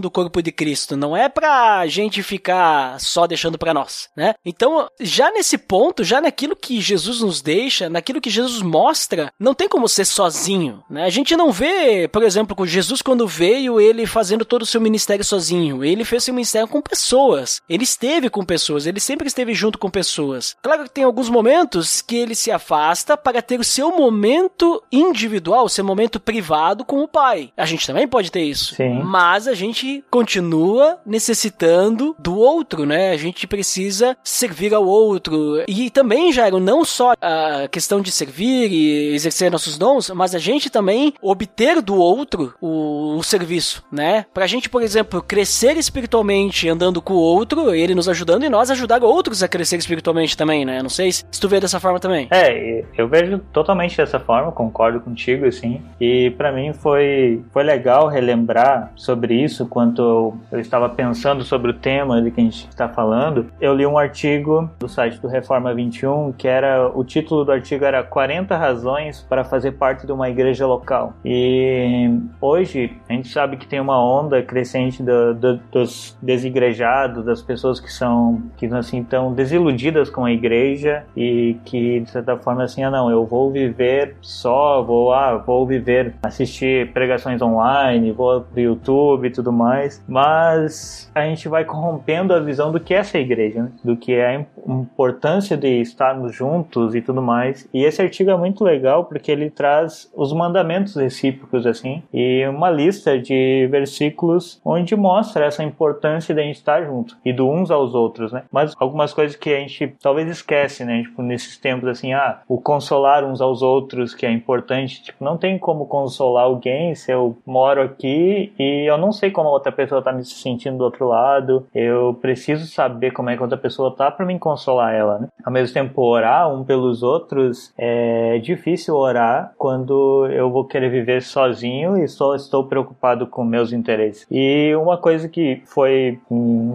do 0.00 0.10
corpo 0.10 0.42
de 0.42 0.52
Cristo, 0.52 0.96
não 0.96 1.16
é 1.16 1.28
para 1.28 1.78
a 1.78 1.86
gente 1.86 2.22
ficar 2.22 3.00
só 3.00 3.26
deixando 3.26 3.58
para 3.58 3.72
nós, 3.72 4.08
né? 4.16 4.34
Então, 4.44 4.88
já 5.00 5.30
nesse 5.30 5.56
ponto, 5.56 6.04
já 6.04 6.20
naquilo 6.20 6.54
que 6.54 6.80
Jesus 6.80 7.20
nos 7.20 7.40
deixa, 7.40 7.88
naquilo 7.88 8.20
que 8.20 8.30
Jesus 8.30 8.60
mostra, 8.60 9.32
não 9.38 9.54
tem 9.54 9.68
como 9.68 9.88
ser 9.88 10.04
sozinho, 10.04 10.82
né? 10.90 11.04
A 11.04 11.10
gente 11.10 11.36
não 11.36 11.50
vê, 11.50 12.06
por 12.08 12.22
exemplo, 12.22 12.54
com 12.54 12.66
Jesus 12.66 13.00
quando 13.00 13.26
veio, 13.26 13.80
ele 13.80 14.06
fazendo 14.06 14.44
todo 14.44 14.62
o 14.62 14.66
seu 14.66 14.80
ministério 14.80 15.24
sozinho. 15.24 15.84
Ele 15.84 16.04
fez 16.04 16.24
seu 16.24 16.34
ministério 16.34 16.68
com 16.68 16.82
pessoas. 16.82 17.60
Ele 17.68 17.84
esteve 17.84 18.28
com 18.28 18.44
pessoas, 18.44 18.86
ele 18.86 19.00
sempre 19.00 19.28
esteve 19.28 19.54
junto 19.54 19.78
com 19.78 19.90
pessoas. 19.90 20.54
Claro 20.62 20.84
que 20.84 20.90
tem 20.90 21.04
alguns 21.04 21.30
momentos 21.30 22.02
que 22.02 22.16
ele 22.16 22.34
se 22.34 22.50
afasta 22.50 23.16
para 23.16 23.40
ter 23.40 23.58
o 23.58 23.64
seu 23.64 23.96
momento 23.96 24.82
individual, 24.92 25.64
o 25.64 25.68
seu 25.68 25.84
momento 25.84 26.02
momento 26.02 26.18
privado 26.18 26.84
com 26.84 27.02
o 27.02 27.08
pai. 27.08 27.52
A 27.56 27.64
gente 27.64 27.86
também 27.86 28.08
pode 28.08 28.30
ter 28.30 28.42
isso. 28.42 28.74
Sim. 28.74 29.00
Mas 29.02 29.41
a 29.46 29.54
gente 29.54 30.04
continua 30.10 30.98
necessitando 31.04 32.14
do 32.18 32.36
outro, 32.36 32.84
né? 32.86 33.10
A 33.10 33.16
gente 33.16 33.46
precisa 33.46 34.16
servir 34.22 34.74
ao 34.74 34.84
outro. 34.86 35.62
E 35.68 35.90
também, 35.90 36.32
Jairo, 36.32 36.58
não 36.58 36.84
só 36.84 37.12
a 37.20 37.68
questão 37.68 38.00
de 38.00 38.10
servir 38.10 38.70
e 38.70 39.14
exercer 39.14 39.50
nossos 39.50 39.76
dons, 39.76 40.10
mas 40.10 40.34
a 40.34 40.38
gente 40.38 40.70
também 40.70 41.14
obter 41.20 41.80
do 41.82 41.96
outro 41.96 42.54
o, 42.60 43.16
o 43.18 43.22
serviço, 43.22 43.84
né? 43.90 44.26
Pra 44.32 44.46
gente, 44.46 44.68
por 44.68 44.82
exemplo, 44.82 45.22
crescer 45.22 45.76
espiritualmente 45.76 46.68
andando 46.68 47.02
com 47.02 47.14
o 47.14 47.20
outro, 47.20 47.74
ele 47.74 47.94
nos 47.94 48.08
ajudando 48.08 48.44
e 48.44 48.48
nós 48.48 48.70
ajudar 48.70 49.02
outros 49.02 49.42
a 49.42 49.48
crescer 49.48 49.76
espiritualmente 49.76 50.36
também, 50.36 50.64
né? 50.64 50.82
Não 50.82 50.90
sei 50.90 51.12
se 51.12 51.24
tu 51.40 51.48
vê 51.48 51.60
dessa 51.60 51.80
forma 51.80 51.98
também. 51.98 52.28
É, 52.30 52.84
eu 52.96 53.08
vejo 53.08 53.38
totalmente 53.52 53.96
dessa 53.96 54.18
forma, 54.18 54.52
concordo 54.52 55.00
contigo, 55.00 55.46
assim. 55.46 55.80
E 56.00 56.30
para 56.30 56.52
mim 56.52 56.72
foi, 56.72 57.42
foi 57.52 57.62
legal 57.62 58.08
relembrar 58.08 58.92
sobre 58.96 59.31
sobre 59.32 59.42
isso, 59.42 59.66
quanto 59.66 60.36
eu 60.50 60.60
estava 60.60 60.88
pensando 60.88 61.42
sobre 61.44 61.70
o 61.70 61.74
tema 61.74 62.20
de 62.20 62.30
que 62.30 62.40
a 62.40 62.44
gente 62.44 62.68
está 62.68 62.88
falando, 62.88 63.46
eu 63.60 63.74
li 63.74 63.86
um 63.86 63.96
artigo 63.96 64.68
do 64.78 64.88
site 64.88 65.20
do 65.20 65.28
Reforma 65.28 65.74
21 65.74 66.32
que 66.32 66.46
era 66.46 66.88
o 66.88 67.02
título 67.04 67.44
do 67.44 67.52
artigo 67.52 67.84
era 67.84 68.02
40 68.02 68.56
razões 68.56 69.24
para 69.28 69.44
fazer 69.44 69.72
parte 69.72 70.06
de 70.06 70.12
uma 70.12 70.28
igreja 70.28 70.66
local. 70.66 71.14
E 71.24 72.10
hoje 72.40 72.92
a 73.08 73.12
gente 73.12 73.28
sabe 73.28 73.56
que 73.56 73.66
tem 73.66 73.80
uma 73.80 74.02
onda 74.02 74.42
crescente 74.42 75.02
do, 75.02 75.34
do, 75.34 75.56
dos 75.70 76.16
desigrejados, 76.20 77.24
das 77.24 77.40
pessoas 77.40 77.80
que 77.80 77.92
são 77.92 78.42
que 78.56 78.66
assim 78.66 79.00
estão 79.00 79.32
desiludidas 79.32 80.10
com 80.10 80.24
a 80.24 80.32
igreja 80.32 81.04
e 81.16 81.56
que 81.64 82.00
de 82.00 82.10
certa 82.10 82.36
forma 82.36 82.64
assim, 82.64 82.82
ah 82.82 82.90
não, 82.90 83.10
eu 83.10 83.24
vou 83.24 83.50
viver 83.50 84.16
só, 84.20 84.82
vou 84.82 85.12
ah, 85.12 85.36
vou 85.36 85.66
viver 85.66 86.14
assistir 86.22 86.92
pregações 86.92 87.40
online, 87.40 88.12
vou 88.12 88.42
pro 88.42 88.60
YouTube 88.60 89.21
e 89.26 89.30
tudo 89.30 89.52
mais, 89.52 90.04
mas 90.08 91.10
a 91.14 91.22
gente 91.22 91.48
vai 91.48 91.64
corrompendo 91.64 92.34
a 92.34 92.40
visão 92.40 92.72
do 92.72 92.80
que 92.80 92.94
é 92.94 92.98
essa 92.98 93.18
igreja, 93.18 93.64
né? 93.64 93.72
do 93.84 93.96
que 93.96 94.12
é 94.12 94.36
a 94.36 94.46
importância 94.66 95.56
de 95.56 95.80
estarmos 95.80 96.34
juntos 96.34 96.94
e 96.94 97.00
tudo 97.00 97.20
mais. 97.20 97.68
E 97.72 97.84
esse 97.84 98.00
artigo 98.00 98.30
é 98.30 98.36
muito 98.36 98.64
legal 98.64 99.04
porque 99.04 99.30
ele 99.30 99.50
traz 99.50 100.10
os 100.14 100.32
mandamentos 100.32 100.96
recíprocos 100.96 101.66
assim 101.66 102.02
e 102.12 102.46
uma 102.48 102.70
lista 102.70 103.18
de 103.18 103.66
versículos 103.70 104.60
onde 104.64 104.94
mostra 104.96 105.46
essa 105.46 105.62
importância 105.62 106.34
de 106.34 106.40
a 106.40 106.44
gente 106.44 106.56
estar 106.56 106.84
junto 106.84 107.16
e 107.24 107.32
do 107.32 107.48
uns 107.48 107.70
aos 107.70 107.94
outros, 107.94 108.32
né? 108.32 108.44
Mas 108.50 108.74
algumas 108.78 109.12
coisas 109.12 109.36
que 109.36 109.50
a 109.50 109.58
gente 109.58 109.94
talvez 110.00 110.28
esquece, 110.28 110.84
né? 110.84 111.02
Tipo, 111.02 111.22
nesses 111.22 111.56
tempos 111.56 111.88
assim, 111.88 112.12
ah, 112.12 112.40
o 112.48 112.60
consolar 112.60 113.24
uns 113.24 113.40
aos 113.40 113.62
outros 113.62 114.14
que 114.14 114.26
é 114.26 114.30
importante, 114.30 115.02
tipo, 115.02 115.24
não 115.24 115.36
tem 115.36 115.58
como 115.58 115.86
consolar 115.86 116.44
alguém 116.44 116.94
se 116.94 117.12
eu 117.12 117.36
moro 117.46 117.82
aqui 117.82 118.52
e 118.58 118.88
eu 118.88 118.98
não 118.98 119.11
sei 119.12 119.30
como 119.30 119.48
a 119.48 119.52
outra 119.52 119.72
pessoa 119.72 120.02
tá 120.02 120.12
me 120.12 120.24
sentindo 120.24 120.78
do 120.78 120.84
outro 120.84 121.08
lado. 121.08 121.66
Eu 121.74 122.18
preciso 122.20 122.66
saber 122.66 123.12
como 123.12 123.30
é 123.30 123.36
que 123.36 123.40
a 123.40 123.44
outra 123.44 123.58
pessoa 123.58 123.94
tá 123.94 124.10
para 124.10 124.26
me 124.26 124.38
consolar 124.38 124.94
ela, 124.94 125.18
né? 125.18 125.28
Ao 125.44 125.52
mesmo 125.52 125.74
tempo, 125.74 126.02
orar 126.02 126.52
um 126.52 126.64
pelos 126.64 127.02
outros 127.02 127.72
é 127.76 128.38
difícil 128.38 128.96
orar 128.96 129.52
quando 129.56 130.26
eu 130.30 130.50
vou 130.50 130.64
querer 130.64 130.90
viver 130.90 131.22
sozinho 131.22 131.96
e 131.96 132.08
só 132.08 132.34
estou 132.34 132.64
preocupado 132.64 133.26
com 133.26 133.44
meus 133.44 133.72
interesses. 133.72 134.26
E 134.30 134.74
uma 134.76 134.96
coisa 134.96 135.28
que 135.28 135.62
foi 135.66 136.18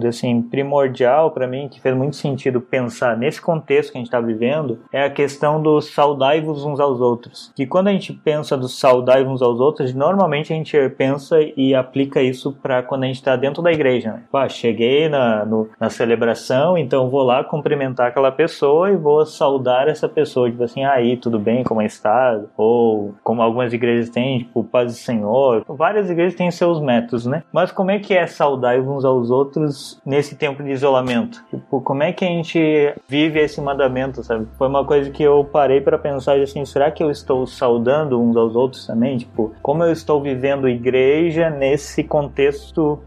assim 0.06 0.42
primordial 0.42 1.30
para 1.30 1.46
mim, 1.46 1.68
que 1.68 1.80
fez 1.80 1.96
muito 1.96 2.16
sentido 2.16 2.60
pensar 2.60 3.16
nesse 3.16 3.40
contexto 3.40 3.92
que 3.92 3.98
a 3.98 4.00
gente 4.00 4.08
está 4.08 4.20
vivendo, 4.20 4.80
é 4.92 5.04
a 5.04 5.10
questão 5.10 5.62
dos 5.62 5.92
saudai-vos 5.92 6.64
uns 6.64 6.80
aos 6.80 7.00
outros. 7.00 7.52
Que 7.54 7.66
quando 7.66 7.88
a 7.88 7.92
gente 7.92 8.12
pensa 8.12 8.56
dos 8.56 8.78
saudai 8.78 9.24
uns 9.24 9.42
aos 9.42 9.60
outros, 9.60 9.94
normalmente 9.94 10.52
a 10.52 10.56
gente 10.56 10.76
pensa 10.90 11.38
e 11.56 11.74
aplica 11.74 12.22
isso 12.28 12.52
para 12.52 12.82
quando 12.82 13.04
a 13.04 13.06
gente 13.06 13.16
está 13.16 13.36
dentro 13.36 13.62
da 13.62 13.72
igreja. 13.72 14.12
Né? 14.12 14.22
Pá, 14.30 14.48
cheguei 14.48 15.08
na, 15.08 15.44
no, 15.44 15.68
na 15.80 15.90
celebração, 15.90 16.76
então 16.76 17.08
vou 17.08 17.22
lá 17.22 17.42
cumprimentar 17.44 18.08
aquela 18.08 18.30
pessoa 18.30 18.90
e 18.90 18.96
vou 18.96 19.24
saudar 19.26 19.88
essa 19.88 20.08
pessoa, 20.08 20.50
tipo 20.50 20.62
assim, 20.62 20.84
aí, 20.84 21.16
tudo 21.16 21.38
bem, 21.38 21.64
como 21.64 21.82
é 21.82 21.86
estado? 21.86 22.48
Ou 22.56 23.14
como 23.22 23.42
algumas 23.42 23.72
igrejas 23.72 24.10
têm, 24.10 24.40
tipo, 24.40 24.64
paz 24.64 24.92
do 24.92 24.98
Senhor. 24.98 25.64
Várias 25.68 26.10
igrejas 26.10 26.34
têm 26.34 26.50
seus 26.50 26.80
métodos, 26.80 27.26
né? 27.26 27.42
Mas 27.52 27.72
como 27.72 27.90
é 27.90 27.98
que 27.98 28.14
é 28.14 28.26
saudar 28.26 28.78
uns 28.78 29.04
aos 29.04 29.30
outros 29.30 30.00
nesse 30.04 30.36
tempo 30.36 30.62
de 30.62 30.70
isolamento? 30.70 31.44
Tipo, 31.50 31.80
como 31.80 32.02
é 32.02 32.12
que 32.12 32.24
a 32.24 32.28
gente 32.28 32.94
vive 33.08 33.40
esse 33.40 33.60
mandamento, 33.60 34.22
sabe? 34.22 34.46
Foi 34.56 34.68
uma 34.68 34.84
coisa 34.84 35.10
que 35.10 35.22
eu 35.22 35.44
parei 35.44 35.80
para 35.80 35.98
pensar 35.98 36.38
assim, 36.38 36.64
será 36.64 36.90
que 36.90 37.02
eu 37.02 37.10
estou 37.10 37.46
saudando 37.46 38.20
uns 38.20 38.36
aos 38.36 38.54
outros 38.54 38.86
também? 38.86 39.18
Tipo, 39.18 39.52
como 39.62 39.84
eu 39.84 39.92
estou 39.92 40.20
vivendo 40.20 40.68
igreja 40.68 41.50
nesse 41.50 42.04
contexto 42.04 42.17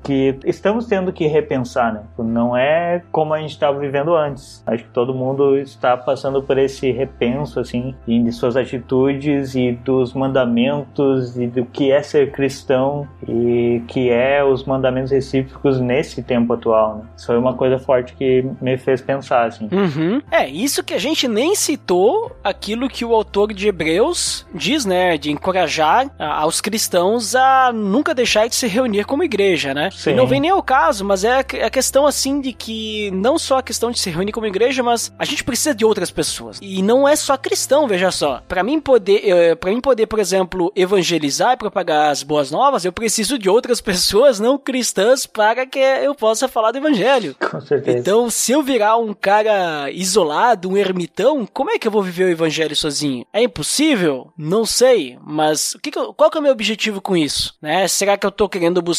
que 0.03 0.37
estamos 0.45 0.85
tendo 0.85 1.11
que 1.11 1.27
repensar, 1.27 1.93
né? 1.93 2.01
Tipo, 2.09 2.23
não 2.23 2.55
é 2.55 3.03
como 3.11 3.33
a 3.33 3.39
gente 3.39 3.51
estava 3.51 3.79
vivendo 3.79 4.15
antes. 4.15 4.63
Acho 4.65 4.83
que 4.83 4.89
todo 4.89 5.13
mundo 5.13 5.57
está 5.57 5.97
passando 5.97 6.41
por 6.41 6.57
esse 6.57 6.91
repenso, 6.91 7.59
assim, 7.59 7.95
de 8.07 8.31
suas 8.31 8.55
atitudes 8.55 9.55
e 9.55 9.71
dos 9.71 10.13
mandamentos 10.13 11.37
e 11.37 11.47
do 11.47 11.65
que 11.65 11.91
é 11.91 12.01
ser 12.01 12.31
cristão 12.31 13.07
e 13.27 13.81
que 13.87 14.09
é 14.09 14.43
os 14.43 14.63
mandamentos 14.65 15.11
recíprocos 15.11 15.79
nesse 15.79 16.23
tempo 16.23 16.53
atual, 16.53 16.97
né? 16.97 17.03
Isso 17.17 17.27
foi 17.27 17.37
uma 17.37 17.53
coisa 17.53 17.77
forte 17.79 18.13
que 18.13 18.45
me 18.61 18.77
fez 18.77 19.01
pensar, 19.01 19.47
assim. 19.47 19.69
Uhum. 19.71 20.21
É, 20.31 20.47
isso 20.47 20.83
que 20.83 20.93
a 20.93 20.99
gente 20.99 21.27
nem 21.27 21.55
citou 21.55 22.31
aquilo 22.43 22.89
que 22.89 23.05
o 23.05 23.13
autor 23.13 23.53
de 23.53 23.67
Hebreus 23.67 24.45
diz, 24.53 24.85
né? 24.85 25.17
De 25.17 25.31
encorajar 25.31 26.09
aos 26.19 26.61
cristãos 26.61 27.35
a 27.35 27.71
nunca 27.73 28.13
deixar 28.13 28.47
de 28.47 28.55
se 28.55 28.67
reunir 28.67 29.00
como 29.03 29.23
igreja, 29.23 29.73
né? 29.73 29.89
Sim. 29.91 30.11
E 30.11 30.13
não 30.13 30.27
vem 30.27 30.39
nem 30.39 30.51
ao 30.51 30.63
caso, 30.63 31.03
mas 31.03 31.23
é 31.23 31.39
a 31.39 31.69
questão 31.69 32.05
assim 32.05 32.41
de 32.41 32.53
que 32.53 33.11
não 33.11 33.37
só 33.37 33.59
a 33.59 33.63
questão 33.63 33.91
de 33.91 33.99
se 33.99 34.09
reunir 34.09 34.31
como 34.31 34.47
igreja, 34.47 34.83
mas 34.83 35.13
a 35.17 35.25
gente 35.25 35.43
precisa 35.43 35.73
de 35.73 35.85
outras 35.85 36.11
pessoas. 36.11 36.59
E 36.61 36.81
não 36.81 37.07
é 37.07 37.15
só 37.15 37.37
cristão, 37.37 37.87
veja 37.87 38.11
só. 38.11 38.41
Para 38.47 38.63
mim 38.63 38.79
poder, 38.79 39.55
para 39.57 39.71
mim 39.71 39.81
poder, 39.81 40.07
por 40.07 40.19
exemplo, 40.19 40.71
evangelizar 40.75 41.53
e 41.53 41.57
propagar 41.57 42.11
as 42.11 42.23
boas 42.23 42.51
novas, 42.51 42.85
eu 42.85 42.91
preciso 42.91 43.37
de 43.37 43.49
outras 43.49 43.79
pessoas 43.81 44.39
não 44.39 44.57
cristãs 44.57 45.25
para 45.25 45.65
que 45.65 45.79
eu 45.79 46.13
possa 46.15 46.47
falar 46.47 46.71
do 46.71 46.77
evangelho. 46.77 47.35
Com 47.39 47.61
certeza. 47.61 47.97
Então, 47.97 48.29
se 48.29 48.51
eu 48.51 48.61
virar 48.61 48.97
um 48.97 49.13
cara 49.13 49.89
isolado, 49.91 50.69
um 50.69 50.77
ermitão, 50.77 51.47
como 51.51 51.71
é 51.71 51.79
que 51.79 51.87
eu 51.87 51.91
vou 51.91 52.03
viver 52.03 52.25
o 52.25 52.29
evangelho 52.29 52.75
sozinho? 52.75 53.25
É 53.33 53.41
impossível? 53.41 54.31
Não 54.37 54.65
sei, 54.65 55.17
mas 55.25 55.73
o 55.75 55.79
que 55.79 55.91
que 55.91 55.99
eu, 55.99 56.13
qual 56.13 56.29
que 56.29 56.37
é 56.37 56.39
o 56.39 56.43
meu 56.43 56.51
objetivo 56.51 57.01
com 57.01 57.15
isso? 57.15 57.55
Né? 57.61 57.87
Será 57.87 58.17
que 58.17 58.25
eu 58.25 58.31
tô 58.31 58.47
querendo 58.47 58.81
buscar 58.81 58.90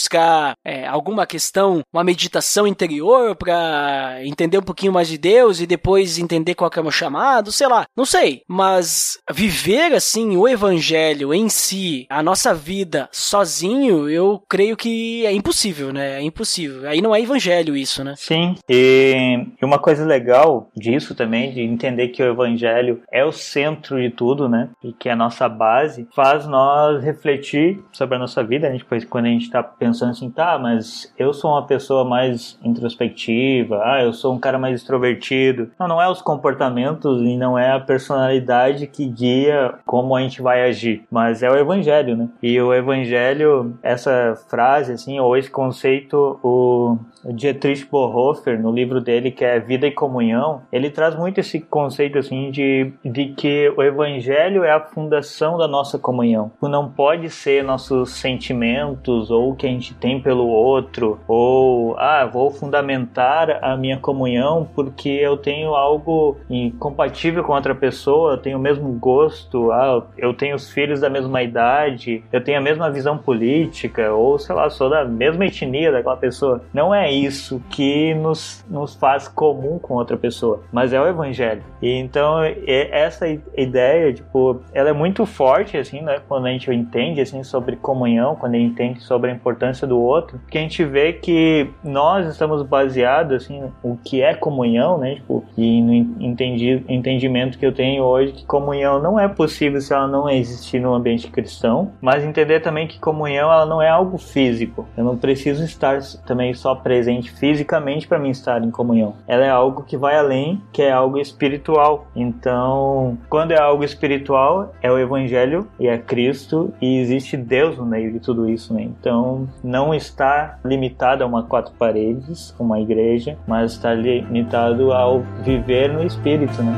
é, 0.64 0.86
alguma 0.86 1.26
questão, 1.26 1.82
uma 1.92 2.04
meditação 2.04 2.66
interior 2.66 3.36
para 3.36 4.18
entender 4.24 4.58
um 4.58 4.62
pouquinho 4.62 4.92
mais 4.92 5.08
de 5.08 5.18
Deus 5.18 5.60
e 5.60 5.66
depois 5.66 6.18
entender 6.18 6.54
qual 6.54 6.70
é 6.74 6.80
o 6.80 6.82
meu 6.82 6.92
chamado? 6.92 7.52
Sei 7.52 7.66
lá, 7.66 7.86
não 7.96 8.04
sei. 8.04 8.42
Mas 8.48 9.18
viver 9.30 9.92
assim 9.92 10.36
o 10.36 10.48
evangelho 10.48 11.32
em 11.34 11.48
si, 11.48 12.06
a 12.08 12.22
nossa 12.22 12.54
vida 12.54 13.08
sozinho, 13.12 14.08
eu 14.08 14.42
creio 14.48 14.76
que 14.76 15.24
é 15.26 15.32
impossível, 15.32 15.92
né? 15.92 16.18
É 16.18 16.22
impossível. 16.22 16.88
Aí 16.88 17.00
não 17.00 17.14
é 17.14 17.20
evangelho 17.20 17.76
isso, 17.76 18.04
né? 18.04 18.14
Sim, 18.16 18.56
e 18.68 19.46
uma 19.62 19.78
coisa 19.78 20.04
legal 20.04 20.68
disso 20.76 21.14
também, 21.14 21.52
de 21.52 21.60
entender 21.60 22.08
que 22.08 22.22
o 22.22 22.30
evangelho 22.30 23.02
é 23.10 23.24
o 23.24 23.32
centro 23.32 24.00
de 24.00 24.10
tudo, 24.10 24.48
né? 24.48 24.70
E 24.82 24.92
que 24.92 25.08
é 25.08 25.12
a 25.12 25.16
nossa 25.16 25.48
base, 25.48 26.06
faz 26.14 26.46
nós 26.46 27.02
refletir 27.02 27.82
sobre 27.92 28.16
a 28.16 28.18
nossa 28.18 28.42
vida, 28.42 28.68
né? 28.68 28.76
Depois, 28.78 29.04
quando 29.04 29.26
a 29.26 29.30
gente 29.30 29.50
tá 29.50 29.62
pensando 29.82 30.10
assim, 30.10 30.30
tá, 30.30 30.56
mas 30.60 31.12
eu 31.18 31.34
sou 31.34 31.50
uma 31.50 31.66
pessoa 31.66 32.04
mais 32.04 32.56
introspectiva, 32.62 33.82
ah, 33.84 34.00
eu 34.00 34.12
sou 34.12 34.32
um 34.32 34.38
cara 34.38 34.56
mais 34.56 34.76
extrovertido. 34.76 35.72
Não, 35.76 35.88
não 35.88 36.00
é 36.00 36.08
os 36.08 36.22
comportamentos 36.22 37.20
e 37.20 37.36
não 37.36 37.58
é 37.58 37.72
a 37.72 37.80
personalidade 37.80 38.86
que 38.86 39.04
guia 39.06 39.74
como 39.84 40.14
a 40.14 40.20
gente 40.20 40.40
vai 40.40 40.68
agir, 40.68 41.02
mas 41.10 41.42
é 41.42 41.50
o 41.50 41.56
evangelho, 41.56 42.16
né? 42.16 42.28
E 42.40 42.60
o 42.60 42.72
evangelho, 42.72 43.76
essa 43.82 44.36
frase, 44.48 44.92
assim, 44.92 45.18
ou 45.18 45.36
esse 45.36 45.50
conceito, 45.50 46.38
o 46.44 46.96
Dietrich 47.34 47.84
Bonhoeffer, 47.90 48.60
no 48.60 48.70
livro 48.70 49.00
dele 49.00 49.32
que 49.32 49.44
é 49.44 49.58
Vida 49.58 49.88
e 49.88 49.90
Comunhão, 49.90 50.62
ele 50.72 50.90
traz 50.90 51.16
muito 51.16 51.40
esse 51.40 51.58
conceito, 51.58 52.18
assim, 52.18 52.52
de, 52.52 52.92
de 53.04 53.26
que 53.34 53.72
o 53.76 53.82
evangelho 53.82 54.62
é 54.62 54.70
a 54.70 54.80
fundação 54.80 55.58
da 55.58 55.66
nossa 55.66 55.98
comunhão. 55.98 56.52
Não 56.62 56.88
pode 56.88 57.28
ser 57.30 57.64
nossos 57.64 58.12
sentimentos 58.12 59.30
ou 59.30 59.50
o 59.50 59.56
que 59.56 59.66
a 59.66 59.70
gente 59.72 59.94
tem 59.94 60.20
pelo 60.20 60.46
outro, 60.46 61.18
ou, 61.26 61.96
ah, 61.98 62.24
vou 62.26 62.50
fundamentar 62.50 63.58
a 63.62 63.76
minha 63.76 63.96
comunhão 63.96 64.68
porque 64.74 65.08
eu 65.08 65.36
tenho 65.36 65.74
algo 65.74 66.36
incompatível 66.48 67.42
com 67.44 67.52
outra 67.52 67.74
pessoa, 67.74 68.32
eu 68.32 68.38
tenho 68.38 68.58
o 68.58 68.60
mesmo 68.60 68.92
gosto, 68.92 69.70
ah, 69.72 70.04
eu 70.16 70.34
tenho 70.34 70.54
os 70.54 70.70
filhos 70.70 71.00
da 71.00 71.10
mesma 71.10 71.42
idade, 71.42 72.22
eu 72.32 72.42
tenho 72.42 72.58
a 72.58 72.62
mesma 72.62 72.90
visão 72.90 73.16
política, 73.16 74.12
ou 74.12 74.38
sei 74.38 74.54
lá, 74.54 74.68
sou 74.70 74.88
da 74.88 75.04
mesma 75.04 75.46
etnia 75.46 75.92
daquela 75.92 76.16
pessoa. 76.16 76.62
Não 76.72 76.94
é 76.94 77.10
isso 77.10 77.62
que 77.70 78.14
nos, 78.14 78.64
nos 78.68 78.94
faz 78.94 79.28
comum 79.28 79.78
com 79.78 79.94
outra 79.94 80.16
pessoa, 80.16 80.62
mas 80.72 80.92
é 80.92 81.00
o 81.00 81.06
evangelho. 81.06 81.62
E 81.80 81.90
então, 81.90 82.38
essa 82.66 83.26
ideia, 83.56 84.12
tipo, 84.12 84.60
ela 84.72 84.90
é 84.90 84.92
muito 84.92 85.24
forte, 85.26 85.76
assim, 85.76 86.00
né, 86.00 86.20
quando 86.28 86.46
a 86.46 86.50
gente 86.50 86.70
entende, 86.72 87.20
assim, 87.20 87.42
sobre 87.42 87.76
comunhão, 87.76 88.36
quando 88.36 88.54
a 88.54 88.58
gente 88.58 88.72
entende 88.72 89.00
sobre 89.00 89.30
a 89.30 89.34
importância 89.34 89.61
do 89.86 90.00
outro, 90.00 90.40
que 90.50 90.58
a 90.58 90.60
gente 90.60 90.84
vê 90.84 91.12
que 91.12 91.70
nós 91.84 92.26
estamos 92.26 92.62
baseados, 92.62 93.44
assim, 93.44 93.62
o 93.82 93.96
que 93.96 94.20
é 94.20 94.34
comunhão, 94.34 94.98
né, 94.98 95.14
tipo, 95.16 95.44
e 95.56 95.80
no 95.80 95.92
entendi, 96.20 96.84
entendimento 96.88 97.58
que 97.58 97.64
eu 97.64 97.72
tenho 97.72 98.02
hoje, 98.02 98.32
que 98.32 98.44
comunhão 98.44 99.00
não 99.00 99.18
é 99.18 99.28
possível 99.28 99.80
se 99.80 99.92
ela 99.92 100.06
não 100.06 100.28
existir 100.28 100.80
no 100.80 100.94
ambiente 100.94 101.30
cristão, 101.30 101.92
mas 102.00 102.24
entender 102.24 102.60
também 102.60 102.86
que 102.86 102.98
comunhão, 102.98 103.52
ela 103.52 103.66
não 103.66 103.80
é 103.80 103.88
algo 103.88 104.18
físico. 104.18 104.86
Eu 104.96 105.04
não 105.04 105.16
preciso 105.16 105.64
estar 105.64 106.00
também 106.26 106.52
só 106.54 106.74
presente 106.74 107.30
fisicamente 107.30 108.08
para 108.08 108.18
mim 108.18 108.30
estar 108.30 108.62
em 108.62 108.70
comunhão. 108.70 109.14
Ela 109.26 109.44
é 109.44 109.50
algo 109.50 109.82
que 109.82 109.96
vai 109.96 110.16
além, 110.16 110.60
que 110.72 110.82
é 110.82 110.90
algo 110.90 111.18
espiritual. 111.18 112.06
Então, 112.14 113.18
quando 113.28 113.52
é 113.52 113.60
algo 113.60 113.84
espiritual, 113.84 114.72
é 114.82 114.90
o 114.90 114.98
evangelho 114.98 115.68
e 115.78 115.86
é 115.86 115.98
Cristo 115.98 116.72
e 116.80 116.98
existe 116.98 117.36
Deus 117.36 117.76
no 117.76 117.86
meio 117.86 118.12
de 118.12 118.20
tudo 118.20 118.48
isso, 118.48 118.72
né? 118.74 118.82
Então, 118.82 119.41
Não 119.62 119.94
está 119.94 120.58
limitado 120.64 121.22
a 121.22 121.26
uma 121.26 121.42
quatro 121.42 121.72
paredes, 121.78 122.54
uma 122.58 122.80
igreja, 122.80 123.36
mas 123.46 123.72
está 123.72 123.94
limitado 123.94 124.92
ao 124.92 125.20
viver 125.44 125.92
no 125.92 126.04
espírito, 126.04 126.62
né? 126.62 126.72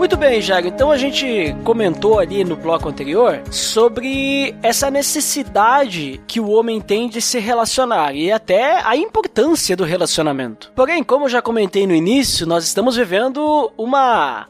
Muito 0.00 0.16
bem, 0.16 0.40
Jairo. 0.40 0.66
Então 0.66 0.90
a 0.90 0.96
gente 0.96 1.54
comentou 1.62 2.18
ali 2.18 2.42
no 2.42 2.56
bloco 2.56 2.88
anterior 2.88 3.42
sobre 3.50 4.54
essa 4.62 4.90
necessidade 4.90 6.18
que 6.26 6.40
o 6.40 6.48
homem 6.48 6.80
tem 6.80 7.06
de 7.06 7.20
se 7.20 7.38
relacionar 7.38 8.14
e 8.14 8.32
até 8.32 8.80
a 8.82 8.96
importância 8.96 9.76
do 9.76 9.84
relacionamento. 9.84 10.72
Porém, 10.74 11.04
como 11.04 11.26
eu 11.26 11.28
já 11.28 11.42
comentei 11.42 11.86
no 11.86 11.94
início, 11.94 12.46
nós 12.46 12.64
estamos 12.64 12.96
vivendo 12.96 13.70
um 13.78 13.86